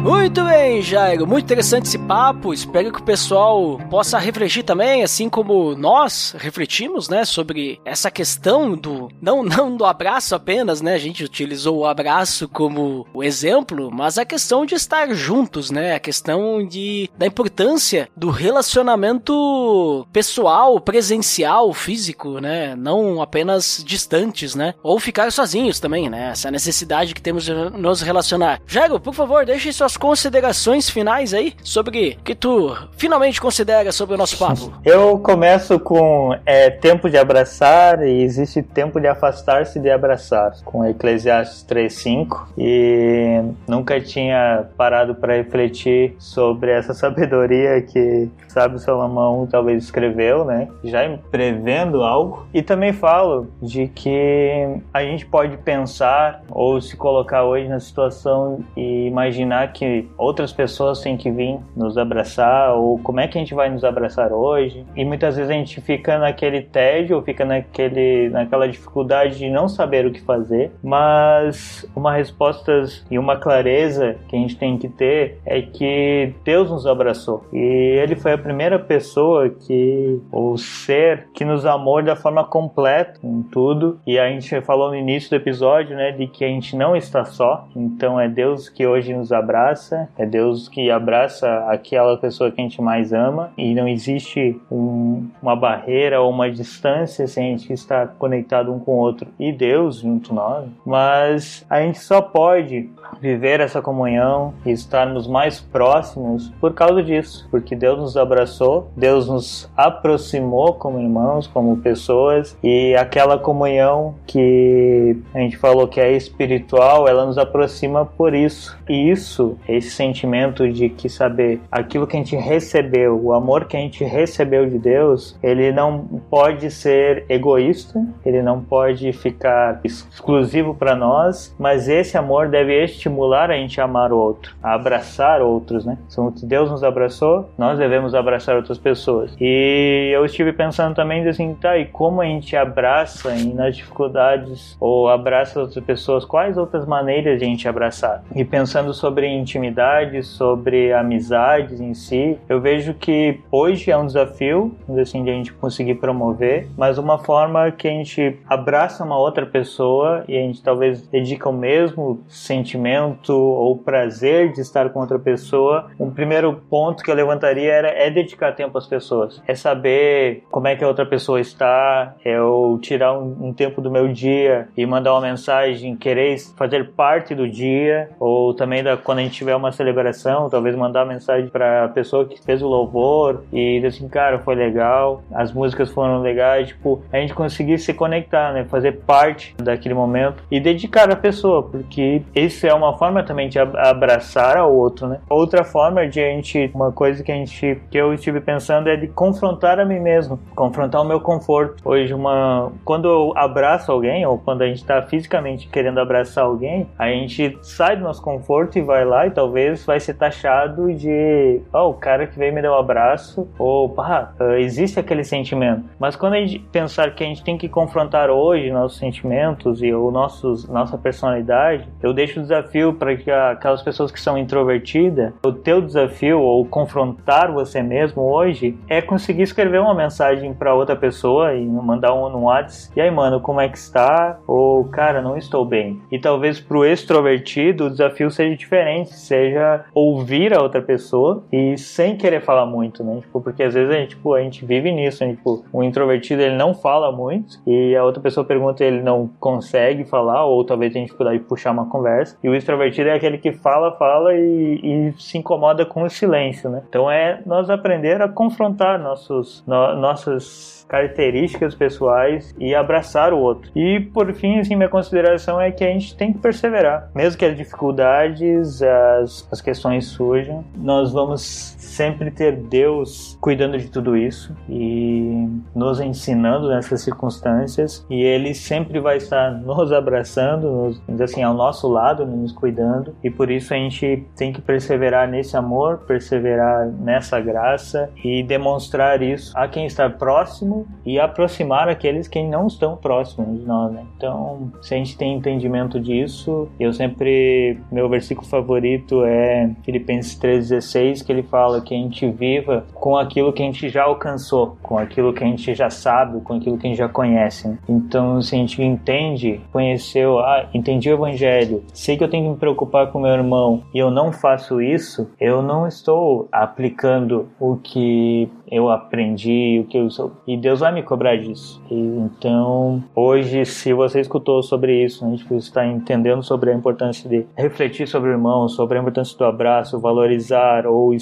Muito 0.07 0.41
bem, 0.45 0.81
Jairo. 0.81 1.27
Muito 1.27 1.43
interessante 1.43 1.87
esse 1.87 1.97
papo. 1.97 2.53
Espero 2.53 2.93
que 2.93 3.01
o 3.01 3.03
pessoal 3.03 3.77
possa 3.89 4.17
refletir 4.17 4.63
também, 4.63 5.03
assim 5.03 5.27
como 5.27 5.75
nós 5.75 6.33
refletimos, 6.37 7.09
né, 7.09 7.25
sobre 7.25 7.81
essa 7.83 8.09
questão 8.09 8.73
do 8.73 9.09
não 9.21 9.43
não 9.43 9.75
do 9.75 9.83
abraço 9.83 10.33
apenas, 10.33 10.79
né? 10.79 10.93
A 10.93 10.97
gente 10.97 11.25
utilizou 11.25 11.79
o 11.79 11.85
abraço 11.85 12.47
como 12.47 13.05
o 13.13 13.21
exemplo, 13.21 13.91
mas 13.91 14.17
a 14.17 14.23
questão 14.23 14.65
de 14.65 14.75
estar 14.75 15.13
juntos, 15.13 15.69
né? 15.69 15.95
A 15.95 15.99
questão 15.99 16.65
de 16.65 17.09
da 17.17 17.27
importância 17.27 18.07
do 18.15 18.29
relacionamento 18.29 20.07
pessoal, 20.13 20.79
presencial, 20.79 21.73
físico, 21.73 22.39
né? 22.39 22.77
Não 22.77 23.21
apenas 23.21 23.83
distantes, 23.85 24.55
né? 24.55 24.73
Ou 24.81 25.01
ficar 25.01 25.33
sozinhos 25.33 25.81
também, 25.81 26.09
né? 26.09 26.29
Essa 26.31 26.49
necessidade 26.49 27.13
que 27.13 27.21
temos 27.21 27.43
de 27.43 27.53
nos 27.53 28.01
relacionar. 28.01 28.61
Jairo, 28.65 29.01
por 29.01 29.13
favor, 29.13 29.45
deixe 29.45 29.73
suas 29.73 29.96
considerações 29.97 30.89
finais 30.89 31.33
aí 31.33 31.53
sobre 31.63 32.17
o 32.19 32.23
que 32.23 32.35
tu 32.35 32.75
finalmente 32.97 33.41
considera 33.41 33.91
sobre 33.91 34.15
o 34.15 34.17
nosso 34.17 34.37
papo. 34.37 34.71
Eu 34.85 35.19
começo 35.19 35.79
com 35.79 36.37
é, 36.45 36.69
tempo 36.69 37.09
de 37.09 37.17
abraçar 37.17 38.05
e 38.05 38.21
existe 38.21 38.61
tempo 38.61 38.99
de 38.99 39.07
afastar-se 39.07 39.79
de 39.79 39.89
abraçar, 39.89 40.53
com 40.63 40.85
Eclesiastes 40.85 41.63
3:5 41.63 42.49
e 42.57 43.41
nunca 43.67 43.99
tinha 43.99 44.65
parado 44.77 45.15
para 45.15 45.35
refletir 45.35 46.15
sobre 46.19 46.71
essa 46.71 46.93
sabedoria 46.95 47.81
que 47.81 48.29
sabe 48.47 48.79
Salomão 48.79 49.47
talvez 49.49 49.83
escreveu, 49.83 50.43
né? 50.45 50.67
Já 50.83 51.07
prevendo 51.31 52.03
algo. 52.03 52.47
E 52.53 52.61
também 52.61 52.93
falo 52.93 53.47
de 53.61 53.87
que 53.87 54.67
a 54.93 55.03
gente 55.03 55.25
pode 55.25 55.57
pensar 55.57 56.41
ou 56.49 56.81
se 56.81 56.95
colocar 56.95 57.43
hoje 57.43 57.67
na 57.67 57.79
situação 57.79 58.63
e 58.75 59.07
imaginar 59.07 59.71
que 59.73 59.86
outras 60.17 60.51
pessoas 60.51 61.01
têm 61.01 61.17
que 61.17 61.31
vir 61.31 61.59
nos 61.75 61.97
abraçar 61.97 62.75
ou 62.75 62.99
como 62.99 63.19
é 63.19 63.27
que 63.27 63.37
a 63.37 63.41
gente 63.41 63.53
vai 63.53 63.69
nos 63.69 63.83
abraçar 63.83 64.31
hoje. 64.31 64.85
E 64.95 65.03
muitas 65.03 65.35
vezes 65.35 65.49
a 65.49 65.53
gente 65.53 65.81
fica 65.81 66.17
naquele 66.17 66.61
tédio, 66.61 67.21
fica 67.21 67.45
naquele, 67.45 68.29
naquela 68.29 68.67
dificuldade 68.67 69.37
de 69.37 69.49
não 69.49 69.67
saber 69.67 70.05
o 70.05 70.11
que 70.11 70.21
fazer, 70.21 70.71
mas 70.83 71.87
uma 71.95 72.13
resposta 72.13 72.83
e 73.09 73.17
uma 73.17 73.37
clareza 73.37 74.17
que 74.27 74.35
a 74.35 74.39
gente 74.39 74.57
tem 74.57 74.77
que 74.77 74.87
ter 74.89 75.39
é 75.45 75.61
que 75.61 76.33
Deus 76.43 76.69
nos 76.69 76.85
abraçou 76.85 77.45
e 77.51 77.99
Ele 78.01 78.15
foi 78.15 78.33
a 78.33 78.37
primeira 78.37 78.79
pessoa 78.79 79.49
que, 79.49 80.21
o 80.31 80.57
ser 80.57 81.27
que 81.33 81.43
nos 81.43 81.65
amou 81.65 82.01
da 82.01 82.15
forma 82.15 82.43
completa 82.43 83.19
em 83.23 83.41
tudo. 83.43 83.99
E 84.05 84.19
a 84.19 84.29
gente 84.29 84.61
falou 84.61 84.89
no 84.89 84.95
início 84.95 85.29
do 85.29 85.35
episódio, 85.35 85.95
né, 85.95 86.11
de 86.11 86.27
que 86.27 86.43
a 86.43 86.47
gente 86.47 86.75
não 86.75 86.95
está 86.95 87.25
só. 87.25 87.67
Então 87.75 88.19
é 88.19 88.27
Deus 88.27 88.69
que 88.69 88.85
hoje 88.85 89.13
nos 89.13 89.31
abraça 89.31 89.66
abraça, 89.67 90.09
é 90.17 90.25
Deus 90.25 90.69
que 90.69 90.89
abraça 90.89 91.65
aquela 91.67 92.17
pessoa 92.17 92.49
que 92.51 92.61
a 92.61 92.63
gente 92.63 92.81
mais 92.81 93.11
ama 93.11 93.51
e 93.57 93.73
não 93.73 93.87
existe 93.87 94.59
um, 94.71 95.27
uma 95.41 95.55
barreira 95.55 96.21
ou 96.21 96.29
uma 96.29 96.49
distância 96.49 97.27
se 97.27 97.39
a 97.39 97.43
gente 97.43 97.71
está 97.73 98.07
conectado 98.07 98.73
um 98.73 98.79
com 98.79 98.91
o 98.91 98.97
outro 98.97 99.27
e 99.39 99.51
Deus 99.51 99.97
junto 99.97 100.33
nós. 100.33 100.67
Mas 100.85 101.65
a 101.69 101.81
gente 101.81 101.99
só 101.99 102.21
pode 102.21 102.89
viver 103.21 103.59
essa 103.59 103.81
comunhão 103.81 104.53
e 104.65 104.71
estarmos 104.71 105.27
mais 105.27 105.59
próximos 105.59 106.49
por 106.59 106.73
causa 106.73 107.01
disso, 107.03 107.47
porque 107.49 107.75
Deus 107.75 107.99
nos 107.99 108.17
abraçou, 108.17 108.89
Deus 108.95 109.27
nos 109.27 109.69
aproximou 109.75 110.73
como 110.73 110.99
irmãos, 110.99 111.47
como 111.47 111.77
pessoas 111.77 112.57
e 112.63 112.95
aquela 112.95 113.37
comunhão 113.37 114.15
que 114.25 115.17
a 115.33 115.39
gente 115.39 115.57
falou 115.57 115.87
que 115.87 115.99
é 115.99 116.11
espiritual, 116.11 117.07
ela 117.07 117.25
nos 117.25 117.37
aproxima 117.37 118.05
por 118.05 118.33
isso. 118.33 118.77
E 118.89 119.09
isso 119.09 119.57
esse 119.67 119.91
sentimento 119.91 120.69
de 120.71 120.89
que 120.89 121.09
saber 121.09 121.61
aquilo 121.71 122.07
que 122.07 122.15
a 122.15 122.19
gente 122.19 122.35
recebeu, 122.35 123.19
o 123.21 123.33
amor 123.33 123.65
que 123.65 123.77
a 123.77 123.79
gente 123.79 124.03
recebeu 124.03 124.69
de 124.69 124.77
Deus, 124.77 125.37
ele 125.41 125.71
não 125.71 125.99
pode 126.29 126.69
ser 126.71 127.25
egoísta, 127.29 128.03
ele 128.25 128.41
não 128.41 128.61
pode 128.61 129.11
ficar 129.13 129.79
exclusivo 129.83 130.73
para 130.73 130.95
nós, 130.95 131.55
mas 131.59 131.87
esse 131.87 132.17
amor 132.17 132.49
deve 132.49 132.83
estimular 132.97 133.51
a 133.51 133.55
gente 133.55 133.79
a 133.79 133.85
amar 133.85 134.11
o 134.11 134.17
outro, 134.17 134.55
a 134.61 134.73
abraçar 134.73 135.41
outros, 135.41 135.85
né? 135.85 135.97
Então, 136.11 136.35
se 136.35 136.45
Deus 136.45 136.69
nos 136.69 136.83
abraçou, 136.83 137.49
nós 137.57 137.77
devemos 137.77 138.13
abraçar 138.13 138.55
outras 138.55 138.77
pessoas. 138.77 139.35
E 139.39 140.11
eu 140.13 140.25
estive 140.25 140.51
pensando 140.51 140.95
também 140.95 141.27
assim, 141.27 141.53
tá, 141.55 141.77
e 141.77 141.85
como 141.85 142.21
a 142.21 142.25
gente 142.25 142.55
abraça 142.55 143.33
nas 143.53 143.75
dificuldades 143.75 144.75
ou 144.79 145.09
abraça 145.09 145.59
outras 145.59 145.83
pessoas, 145.83 146.25
quais 146.25 146.57
outras 146.57 146.85
maneiras 146.85 147.39
de 147.39 147.45
a 147.45 147.47
gente 147.47 147.67
abraçar? 147.67 148.23
E 148.35 148.43
pensando 148.43 148.93
sobre 148.93 149.27
intimidade, 149.27 150.23
sobre 150.23 150.93
amizades 150.93 151.79
em 151.79 151.93
si. 151.93 152.37
Eu 152.49 152.59
vejo 152.59 152.93
que 152.93 153.39
hoje 153.51 153.91
é 153.91 153.97
um 153.97 154.05
desafio, 154.05 154.75
assim, 154.99 155.23
de 155.23 155.29
a 155.29 155.33
gente 155.33 155.53
conseguir 155.53 155.95
promover, 155.95 156.67
mas 156.77 156.97
uma 156.97 157.17
forma 157.19 157.71
que 157.71 157.87
a 157.87 157.91
gente 157.91 158.39
abraça 158.47 159.03
uma 159.03 159.17
outra 159.17 159.45
pessoa 159.45 160.23
e 160.27 160.37
a 160.37 160.41
gente 160.41 160.63
talvez 160.63 161.01
dedica 161.07 161.49
o 161.49 161.53
mesmo 161.53 162.23
sentimento 162.27 162.86
ou 163.33 163.77
prazer 163.77 164.51
de 164.51 164.61
estar 164.61 164.89
com 164.89 164.99
outra 164.99 165.19
pessoa. 165.19 165.89
Um 165.99 166.11
primeiro 166.11 166.53
ponto 166.69 167.03
que 167.03 167.11
eu 167.11 167.15
levantaria 167.15 167.71
era 167.71 167.89
é 167.89 168.09
dedicar 168.09 168.53
tempo 168.53 168.77
às 168.77 168.87
pessoas, 168.87 169.41
é 169.47 169.55
saber 169.55 170.43
como 170.51 170.67
é 170.67 170.75
que 170.75 170.83
a 170.83 170.87
outra 170.87 171.05
pessoa 171.05 171.39
está, 171.39 172.15
é 172.23 172.37
eu 172.37 172.79
tirar 172.81 173.17
um, 173.17 173.47
um 173.47 173.53
tempo 173.53 173.81
do 173.81 173.91
meu 173.91 174.07
dia 174.07 174.67
e 174.77 174.85
mandar 174.85 175.13
uma 175.13 175.21
mensagem, 175.21 175.95
querer 175.95 176.37
fazer 176.55 176.91
parte 176.91 177.33
do 177.33 177.47
dia, 177.47 178.09
ou 178.19 178.53
também 178.53 178.83
da, 178.83 178.97
quando 178.97 179.19
a 179.19 179.21
gente 179.23 179.35
tiver 179.35 179.55
uma 179.55 179.71
celebração, 179.71 180.49
talvez 180.49 180.75
mandar 180.75 181.05
mensagem 181.05 181.49
para 181.49 181.85
a 181.85 181.89
pessoa 181.89 182.25
que 182.25 182.41
fez 182.41 182.61
o 182.61 182.67
louvor 182.67 183.43
e 183.51 183.75
dizer 183.75 183.87
assim, 183.87 184.07
cara, 184.07 184.39
foi 184.39 184.55
legal, 184.55 185.23
as 185.33 185.51
músicas 185.51 185.89
foram 185.91 186.21
legais, 186.21 186.69
tipo, 186.69 187.01
a 187.11 187.17
gente 187.17 187.33
conseguir 187.33 187.77
se 187.79 187.93
conectar, 187.93 188.53
né, 188.53 188.65
fazer 188.65 188.99
parte 189.05 189.55
daquele 189.57 189.93
momento 189.93 190.43
e 190.51 190.59
dedicar 190.59 191.11
a 191.11 191.15
pessoa, 191.15 191.63
porque 191.63 192.21
isso 192.35 192.65
é 192.67 192.73
uma 192.77 192.97
forma 192.97 193.23
também 193.23 193.49
de 193.49 193.59
abraçar 193.59 194.57
ao 194.57 194.73
outro, 194.73 195.07
né? 195.07 195.19
Outra 195.29 195.63
forma 195.63 196.07
de 196.07 196.19
a 196.19 196.29
gente, 196.29 196.71
uma 196.73 196.91
coisa 196.91 197.23
que 197.23 197.31
a 197.31 197.35
gente, 197.35 197.81
que 197.89 197.97
eu 197.97 198.13
estive 198.13 198.41
pensando 198.41 198.89
é 198.89 198.95
de 198.95 199.07
confrontar 199.07 199.79
a 199.79 199.85
mim 199.85 199.99
mesmo, 199.99 200.39
confrontar 200.55 201.01
o 201.01 201.05
meu 201.05 201.19
conforto. 201.19 201.81
Hoje, 201.83 202.13
uma, 202.13 202.71
quando 202.83 203.07
eu 203.07 203.33
abraço 203.35 203.91
alguém 203.91 204.25
ou 204.25 204.37
quando 204.37 204.61
a 204.61 204.67
gente 204.67 204.77
está 204.77 205.01
fisicamente 205.01 205.67
querendo 205.67 205.99
abraçar 205.99 206.43
alguém, 206.43 206.87
a 206.97 207.07
gente 207.09 207.57
sai 207.61 207.95
do 207.95 208.03
nosso 208.03 208.21
conforto 208.21 208.77
e 208.77 208.81
vai 208.81 209.05
lá 209.05 209.27
e 209.27 209.31
talvez 209.31 209.85
vai 209.85 209.99
ser 209.99 210.13
taxado 210.15 210.93
de 210.93 211.61
oh, 211.73 211.89
o 211.89 211.93
cara 211.93 212.27
que 212.27 212.37
veio 212.37 212.53
me 212.53 212.61
dar 212.61 212.71
um 212.71 212.79
abraço, 212.79 213.47
ou 213.57 213.89
pá, 213.89 214.33
ah, 214.39 214.59
existe 214.59 214.99
aquele 214.99 215.23
sentimento. 215.23 215.83
Mas 215.99 216.15
quando 216.15 216.33
a 216.33 216.39
gente 216.39 216.59
pensar 216.71 217.13
que 217.13 217.23
a 217.23 217.27
gente 217.27 217.43
tem 217.43 217.57
que 217.57 217.69
confrontar 217.69 218.29
hoje 218.29 218.71
nossos 218.71 218.97
sentimentos 218.97 219.81
e 219.81 219.93
o 219.93 220.11
nossos, 220.11 220.67
nossa 220.67 220.97
personalidade, 220.97 221.87
eu 222.01 222.13
deixo 222.13 222.39
o 222.39 222.43
desafio 222.43 222.66
para 222.93 223.15
que 223.15 223.29
aquelas 223.29 223.81
pessoas 223.81 224.11
que 224.11 224.19
são 224.19 224.37
introvertidas, 224.37 225.33
o 225.45 225.51
teu 225.51 225.81
desafio 225.81 226.39
ou 226.39 226.65
confrontar 226.65 227.51
você 227.51 227.81
mesmo 227.81 228.21
hoje 228.21 228.77
é 228.87 229.01
conseguir 229.01 229.43
escrever 229.43 229.79
uma 229.79 229.93
mensagem 229.93 230.53
para 230.53 230.73
outra 230.73 230.95
pessoa 230.95 231.53
e 231.53 231.65
mandar 231.65 232.13
um 232.13 232.29
no 232.29 232.43
WhatsApp. 232.43 232.93
E 232.95 233.01
aí, 233.01 233.11
mano, 233.11 233.39
como 233.39 233.61
é 233.61 233.69
que 233.69 233.77
está? 233.77 234.39
Ou, 234.47 234.85
cara, 234.85 235.21
não 235.21 235.37
estou 235.37 235.65
bem. 235.65 236.01
E 236.11 236.19
talvez 236.19 236.59
pro 236.59 236.85
extrovertido 236.85 237.85
o 237.85 237.89
desafio 237.89 238.29
seja 238.29 238.55
diferente 238.55 239.13
seja 239.13 239.85
ouvir 239.93 240.53
a 240.53 240.61
outra 240.61 240.81
pessoa 240.81 241.43
e 241.51 241.77
sem 241.77 242.15
querer 242.15 242.41
falar 242.41 242.65
muito, 242.65 243.03
né? 243.03 243.19
Tipo, 243.21 243.41
porque 243.41 243.63
às 243.63 243.73
vezes 243.73 243.89
a 243.89 243.97
gente, 243.97 244.09
tipo, 244.09 244.33
a 244.33 244.41
gente 244.41 244.65
vive 244.65 244.91
nisso, 244.91 245.23
né? 245.23 245.31
Tipo, 245.31 245.63
o 245.71 245.83
introvertido 245.83 246.41
ele 246.41 246.55
não 246.55 246.73
fala 246.73 247.11
muito 247.11 247.59
e 247.65 247.95
a 247.95 248.03
outra 248.03 248.21
pessoa 248.21 248.45
pergunta 248.45 248.83
ele 248.83 249.01
não 249.01 249.29
consegue 249.39 250.05
falar 250.05 250.45
ou 250.45 250.63
talvez 250.63 250.93
tenha 250.93 251.05
dificuldade 251.05 251.39
de 251.39 251.45
puxar 251.45 251.71
uma 251.71 251.85
conversa. 251.85 252.37
E 252.43 252.49
o 252.49 252.55
extrovertido 252.57 253.09
é 253.09 253.13
aquele 253.13 253.37
que 253.37 253.51
fala, 253.51 253.91
fala 253.97 254.33
e, 254.33 254.79
e, 254.83 255.13
se 255.21 255.37
incomoda 255.37 255.85
com 255.85 256.03
o 256.03 256.09
silêncio, 256.09 256.69
né? 256.69 256.81
Então 256.89 257.09
é 257.09 257.41
nós 257.45 257.69
aprender 257.69 258.21
a 258.21 258.27
confrontar 258.27 258.99
nossos, 258.99 259.63
no, 259.65 259.95
nossas 259.95 260.85
características 260.87 261.75
pessoais 261.75 262.55
e 262.57 262.73
abraçar 262.73 263.33
o 263.33 263.39
outro. 263.39 263.69
E 263.75 263.99
por 263.99 264.31
fim, 264.33 264.59
assim, 264.59 264.75
minha 264.75 264.89
consideração 264.89 265.59
é 265.59 265.71
que 265.71 265.83
a 265.83 265.87
gente 265.87 266.15
tem 266.15 266.33
que 266.33 266.39
perseverar, 266.39 267.09
mesmo 267.13 267.37
que 267.37 267.45
as 267.45 267.55
dificuldades, 267.55 268.81
as, 268.81 269.47
as 269.51 269.61
questões 269.61 270.07
surjam, 270.07 270.63
nós 270.75 271.11
vamos 271.11 271.75
sempre 271.77 272.31
ter 272.31 272.55
Deus 272.55 273.37
cuidando 273.41 273.77
de 273.77 273.89
tudo 273.89 274.15
isso 274.15 274.55
e 274.69 275.47
nos 275.75 275.99
ensinando 275.99 276.69
nessas 276.69 277.01
circunstâncias 277.01 278.05
e 278.09 278.21
Ele 278.21 278.53
sempre 278.53 278.99
vai 278.99 279.17
estar 279.17 279.51
nos 279.51 279.91
abraçando, 279.91 280.67
nos, 281.07 281.21
assim, 281.21 281.43
ao 281.43 281.53
nosso 281.53 281.87
lado, 281.87 282.25
nos 282.25 282.46
cuidando 282.51 283.15
e 283.23 283.29
por 283.29 283.49
isso 283.51 283.73
a 283.73 283.77
gente 283.77 284.25
tem 284.35 284.51
que 284.51 284.61
perseverar 284.61 285.27
nesse 285.27 285.55
amor, 285.55 285.99
perseverar 286.07 286.87
nessa 286.87 287.39
graça 287.39 288.09
e 288.23 288.43
demonstrar 288.43 289.21
isso 289.21 289.57
a 289.57 289.67
quem 289.67 289.85
está 289.85 290.09
próximo 290.09 290.85
e 291.05 291.19
aproximar 291.19 291.89
aqueles 291.89 292.27
que 292.27 292.41
não 292.43 292.67
estão 292.67 292.95
próximos 292.95 293.59
de 293.59 293.65
nós. 293.65 293.91
Né? 293.91 294.03
Então, 294.15 294.71
se 294.81 294.93
a 294.93 294.97
gente 294.97 295.17
tem 295.17 295.35
entendimento 295.35 295.99
disso, 295.99 296.67
eu 296.79 296.93
sempre 296.93 297.77
meu 297.91 298.09
versículo 298.09 298.47
favorito 298.47 299.23
é 299.25 299.69
Filipenses 299.83 300.35
3:16 300.35 301.21
que 301.21 301.31
ele 301.31 301.43
fala 301.43 301.81
que 301.81 301.93
a 301.93 301.97
gente 301.97 302.29
viva 302.29 302.85
com 302.93 303.17
aquilo 303.17 303.53
que 303.53 303.61
a 303.61 303.65
gente 303.65 303.89
já 303.89 304.03
alcançou, 304.03 304.77
com 304.81 304.97
aquilo 304.97 305.33
que 305.33 305.43
a 305.43 305.47
gente 305.47 305.73
já 305.73 305.89
sabe, 305.89 306.41
com 306.41 306.53
aquilo 306.53 306.77
que 306.77 306.87
a 306.87 306.89
gente 306.89 306.97
já 306.97 307.09
conhece. 307.09 307.77
Então, 307.87 308.41
se 308.41 308.55
a 308.55 308.57
gente 308.57 308.81
entende, 308.81 309.61
conheceu, 309.71 310.39
ah, 310.39 310.67
entendi 310.73 311.09
o 311.09 311.13
evangelho, 311.13 311.83
sei 311.93 312.17
que 312.17 312.23
eu 312.23 312.29
tenho 312.29 312.36
que 312.43 312.49
me 312.49 312.57
preocupar 312.57 313.11
com 313.11 313.19
meu 313.19 313.31
irmão 313.31 313.83
e 313.93 313.99
eu 313.99 314.09
não 314.09 314.31
faço 314.31 314.81
isso, 314.81 315.29
eu 315.39 315.61
não 315.61 315.87
estou 315.87 316.47
aplicando 316.51 317.47
o 317.59 317.77
que 317.77 318.49
eu 318.69 318.89
aprendi, 318.89 319.79
o 319.83 319.87
que 319.87 319.97
eu 319.97 320.09
sou. 320.09 320.31
E 320.45 320.57
Deus 320.57 320.79
vai 320.79 320.91
me 320.91 321.03
cobrar 321.03 321.37
disso. 321.37 321.81
E, 321.89 321.95
então, 321.95 323.03
hoje, 323.15 323.65
se 323.65 323.93
você 323.93 324.19
escutou 324.19 324.61
sobre 324.61 325.03
isso, 325.03 325.25
a 325.25 325.29
gente 325.29 325.53
está 325.55 325.85
entendendo 325.85 326.43
sobre 326.43 326.71
a 326.71 326.73
importância 326.73 327.29
de 327.29 327.45
refletir 327.55 328.07
sobre 328.07 328.29
o 328.29 328.33
irmão, 328.33 328.67
sobre 328.67 328.97
a 328.97 329.01
importância 329.01 329.37
do 329.37 329.45
abraço, 329.45 329.99
valorizar 329.99 330.85
ou 330.85 331.15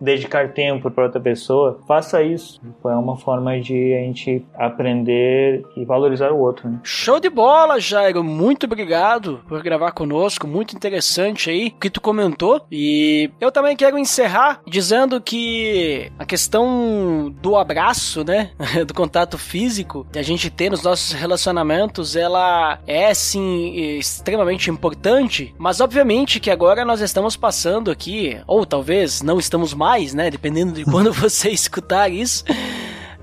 dedicar 0.00 0.52
tempo 0.52 0.90
para 0.90 1.04
outra 1.04 1.20
pessoa, 1.20 1.78
faça 1.86 2.22
isso. 2.22 2.60
É 2.84 2.88
uma 2.88 3.16
forma 3.16 3.58
de 3.60 3.94
a 3.94 3.98
gente 3.98 4.44
aprender 4.54 5.64
e 5.76 5.84
valorizar 5.84 6.30
o 6.30 6.38
outro. 6.38 6.68
Né? 6.68 6.80
Show 6.82 7.18
de 7.18 7.28
bola, 7.28 7.80
Jairo. 7.80 8.22
Muito 8.22 8.66
obrigado 8.66 9.40
por 9.48 9.62
gravar 9.62 9.92
conosco. 9.92 10.46
Muito 10.46 10.76
interessante 10.76 11.50
aí 11.50 11.68
o 11.68 11.80
que 11.80 11.90
tu 11.90 12.00
comentou. 12.00 12.60
E 12.70 13.30
eu 13.40 13.50
também 13.50 13.76
quero 13.76 13.98
encerrar 13.98 14.60
dizendo 14.66 15.20
que 15.20 16.10
a 16.18 16.24
questão 16.24 16.75
do 17.40 17.56
abraço, 17.56 18.24
né? 18.24 18.50
do 18.86 18.94
contato 18.94 19.38
físico 19.38 20.06
que 20.12 20.18
a 20.18 20.22
gente 20.22 20.50
tem 20.50 20.70
nos 20.70 20.82
nossos 20.82 21.12
relacionamentos, 21.12 22.16
ela 22.16 22.78
é 22.86 23.12
sim 23.14 23.98
extremamente 23.98 24.70
importante, 24.70 25.54
mas 25.58 25.80
obviamente 25.80 26.40
que 26.40 26.50
agora 26.50 26.84
nós 26.84 27.00
estamos 27.00 27.36
passando 27.36 27.90
aqui, 27.90 28.38
ou 28.46 28.64
talvez 28.64 29.22
não 29.22 29.38
estamos 29.38 29.74
mais, 29.74 30.14
né? 30.14 30.30
Dependendo 30.30 30.72
de 30.72 30.84
quando 30.84 31.12
você 31.14 31.50
escutar 31.50 32.10
isso 32.10 32.44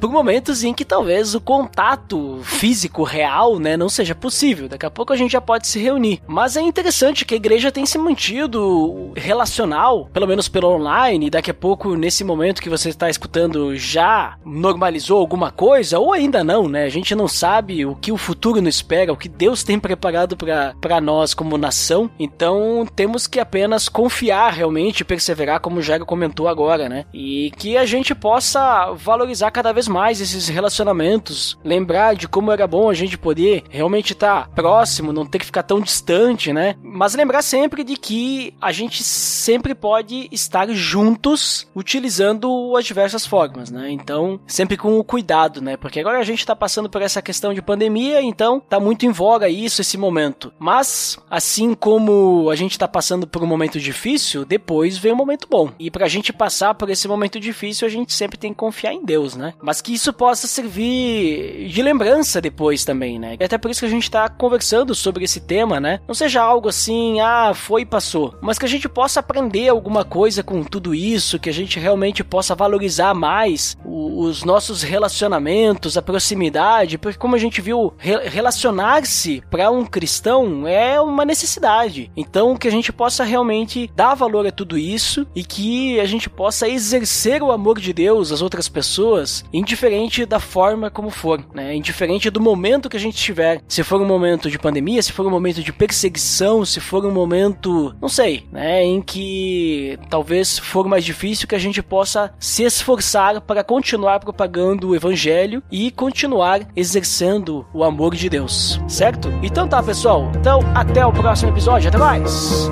por 0.04 0.12
momentos 0.12 0.66
em 0.66 0.74
que 0.74 0.84
talvez 0.84 1.34
o 1.34 1.40
contato 1.40 2.42
físico 2.44 3.04
real, 3.04 3.58
né, 3.58 3.78
não 3.78 3.88
seja 3.88 4.14
possível. 4.14 4.68
Daqui 4.68 4.86
a 4.86 4.92
pouco 4.92 5.14
a 5.14 5.16
gente 5.16 5.32
já 5.32 5.40
pode 5.40 5.66
se 5.66 5.80
reunir. 5.80 6.22
Mas 6.28 6.58
é 6.58 6.62
interessante 6.62 7.24
que 7.24 7.34
a 7.34 7.38
igreja 7.38 7.72
tem 7.72 7.86
se 7.86 7.98
mantido 7.98 9.14
relacional, 9.16 10.10
pelo 10.12 10.28
menos 10.28 10.50
pelo 10.50 10.68
online, 10.68 11.28
e 11.28 11.30
daqui 11.30 11.52
a 11.52 11.54
pouco, 11.54 11.96
nesse 11.96 12.22
momento 12.22 12.62
que 12.62 12.70
você 12.70 12.90
está 12.90 13.10
escutando, 13.10 13.78
já 13.78 14.36
normalizou 14.44 15.22
alguma 15.22 15.52
coisa, 15.52 15.98
ou 16.00 16.12
ainda 16.12 16.44
não, 16.44 16.68
né? 16.68 16.84
A 16.84 16.90
gente 16.90 17.16
não 17.16 17.30
sabe 17.30 17.86
o 17.86 17.96
que 17.96 18.12
o 18.12 18.18
futuro 18.18 18.62
nos 18.62 18.76
espera, 18.76 19.14
o 19.14 19.18
que 19.18 19.30
Deus 19.30 19.64
tem 19.64 19.80
preparado 19.80 20.36
para 20.36 21.00
nós 21.00 21.34
como 21.34 21.58
nação. 21.58 22.12
Então 22.20 22.86
temos 22.94 23.26
que 23.26 23.40
apenas 23.40 23.88
confiar 23.88 24.52
realmente 24.52 25.06
perseverar, 25.06 25.62
como 25.62 25.78
o 25.78 25.82
Jairo 25.82 26.06
comentou 26.06 26.50
agora, 26.50 26.90
né? 26.90 27.06
E 27.14 27.54
que 27.56 27.78
a 27.78 27.86
gente 27.86 28.14
possa 28.14 28.92
valorizar 28.96 29.50
cada 29.50 29.72
vez 29.72 29.88
mais 29.94 30.20
esses 30.20 30.48
relacionamentos, 30.48 31.56
lembrar 31.64 32.16
de 32.16 32.28
como 32.28 32.52
era 32.52 32.66
bom 32.66 32.90
a 32.90 32.96
gente 32.96 33.16
poder 33.16 33.64
realmente 33.70 34.14
estar 34.14 34.48
tá 34.48 34.50
próximo, 34.56 35.14
não 35.14 35.24
ter 35.24 35.38
que 35.38 35.46
ficar 35.46 35.62
tão 35.62 35.80
distante, 35.80 36.52
né? 36.52 36.76
Mas 36.82 37.14
lembrar 37.14 37.44
sempre 37.44 37.84
de 37.84 37.96
que 37.96 38.56
a 38.60 38.72
gente 38.72 39.04
sempre 39.04 39.76
pode 39.76 40.28
estar 40.32 40.68
juntos 40.72 41.68
utilizando 41.76 42.76
as 42.76 42.86
diversas 42.86 43.26
formas, 43.28 43.70
né? 43.70 43.92
Então, 43.92 44.40
sempre 44.48 44.76
com 44.76 44.98
o 44.98 45.04
cuidado, 45.04 45.62
né? 45.62 45.78
Porque 45.78 46.00
agora 46.00 46.18
a 46.18 46.24
gente 46.24 46.40
está 46.40 46.56
passando 46.56 46.90
por 46.90 47.04
essa 47.04 47.22
questão 47.22 47.54
de 47.54 47.62
pandemia, 47.62 48.20
então 48.20 48.60
tá 48.60 48.80
muito 48.80 49.06
em 49.06 49.12
voga 49.12 49.48
isso, 49.48 49.82
esse 49.82 49.98
momento. 49.98 50.52
Mas, 50.58 51.20
assim 51.30 51.76
como 51.76 52.50
a 52.50 52.56
gente 52.56 52.72
está 52.72 52.88
passando 52.88 53.28
por 53.28 53.44
um 53.44 53.48
momento 53.48 53.80
difícil, 53.80 54.44
depois 54.44 54.98
vem 54.98 55.14
um 55.14 55.18
momento 55.18 55.48
bom. 55.48 55.72
E 55.78 55.92
pra 55.92 56.08
gente 56.08 56.34
passar 56.34 56.74
por 56.74 56.90
esse 56.90 57.08
momento 57.08 57.40
difícil, 57.40 57.88
a 57.88 57.92
gente 57.92 58.14
sempre 58.14 58.38
tem 58.38 58.52
que 58.52 58.58
confiar 58.58 58.94
em 58.94 59.06
Deus, 59.06 59.36
né? 59.36 59.54
Mas 59.62 59.73
que 59.82 59.94
isso 59.94 60.14
possa 60.14 60.48
servir 60.48 61.68
de 61.70 61.82
lembrança 61.82 62.42
depois 62.42 62.86
também, 62.86 63.20
né? 63.20 63.38
E 63.40 63.44
até 63.44 63.58
por 63.58 63.72
isso 63.72 63.82
que 63.82 63.86
a 63.86 63.90
gente 63.90 64.10
tá 64.10 64.30
conversando 64.30 64.94
sobre 64.96 65.24
esse 65.24 65.40
tema, 65.40 65.80
né? 65.80 66.00
Não 66.08 66.16
seja 66.16 66.42
algo 66.42 66.70
assim, 66.70 67.20
ah, 67.22 67.54
foi 67.54 67.82
e 67.82 67.86
passou, 67.86 68.36
mas 68.42 68.58
que 68.58 68.66
a 68.66 68.70
gente 68.70 68.88
possa 68.88 69.20
aprender 69.20 69.70
alguma 69.70 70.04
coisa 70.04 70.44
com 70.44 70.64
tudo 70.64 70.94
isso, 70.94 71.40
que 71.40 71.50
a 71.50 71.54
gente 71.54 71.80
realmente 71.80 72.24
possa 72.24 72.56
valorizar 72.56 73.14
mais 73.14 73.78
os 73.86 74.44
nossos 74.44 74.82
relacionamentos, 74.82 75.98
a 75.98 76.02
proximidade, 76.02 76.98
porque 76.98 77.18
como 77.18 77.36
a 77.36 77.40
gente 77.40 77.62
viu, 77.62 77.94
relacionar-se 77.98 79.44
para 79.50 79.70
um 79.70 79.86
cristão 79.86 80.68
é 80.68 81.00
uma 81.00 81.26
necessidade. 81.26 82.12
Então, 82.16 82.56
que 82.56 82.68
a 82.68 82.72
gente 82.72 82.92
possa 82.92 83.24
realmente 83.24 83.90
dar 83.96 84.16
valor 84.16 84.46
a 84.46 84.52
tudo 84.52 84.78
isso 84.78 85.26
e 85.36 85.44
que 85.44 86.00
a 86.00 86.06
gente 86.06 86.30
possa 86.30 86.68
exercer 86.68 87.42
o 87.42 87.52
amor 87.52 87.80
de 87.80 87.94
Deus 87.94 88.32
às 88.32 88.42
outras 88.42 88.68
pessoas, 88.70 89.44
indiferente 89.64 90.26
da 90.26 90.40
forma 90.40 90.92
como 90.92 91.10
for, 91.10 91.44
né? 91.54 91.76
Indiferente 91.76 92.30
do 92.30 92.40
momento 92.40 92.90
que 92.90 92.98
a 92.98 93.00
gente 93.00 93.16
estiver. 93.16 93.62
Se 93.68 93.84
for 93.84 94.00
um 94.02 94.06
momento 94.06 94.52
de 94.52 94.60
pandemia, 94.60 95.02
se 95.02 95.12
for 95.12 95.26
um 95.26 95.30
momento 95.30 95.64
de 95.64 95.74
perseguição, 95.74 96.64
se 96.64 96.80
for 96.80 97.06
um 97.06 97.12
momento, 97.12 97.96
não 98.00 98.10
sei, 98.10 98.46
né, 98.52 98.84
em 98.84 99.02
que 99.02 99.98
talvez 100.10 100.60
for 100.60 100.88
mais 100.88 101.04
difícil 101.04 101.48
que 101.48 101.56
a 101.56 101.60
gente 101.60 101.82
possa 101.82 102.34
se 102.40 102.64
esforçar 102.64 103.42
para 103.42 103.64
continuar 103.64 104.20
propagando 104.20 104.90
o 104.90 104.96
evangelho 104.96 105.64
e 105.72 105.90
continuar 105.92 106.68
exercendo 106.76 107.66
o 107.74 107.84
amor 107.84 108.16
de 108.16 108.30
Deus, 108.30 108.80
certo? 108.88 109.32
Então 109.42 109.68
tá, 109.68 109.82
pessoal. 109.82 110.32
Então 110.36 110.60
até 110.76 111.06
o 111.06 111.12
próximo 111.12 111.52
episódio. 111.52 111.90
Até 111.90 111.98
mais. 111.98 112.70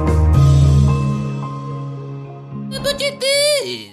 de 3.02 3.12
Deus. 3.12 3.92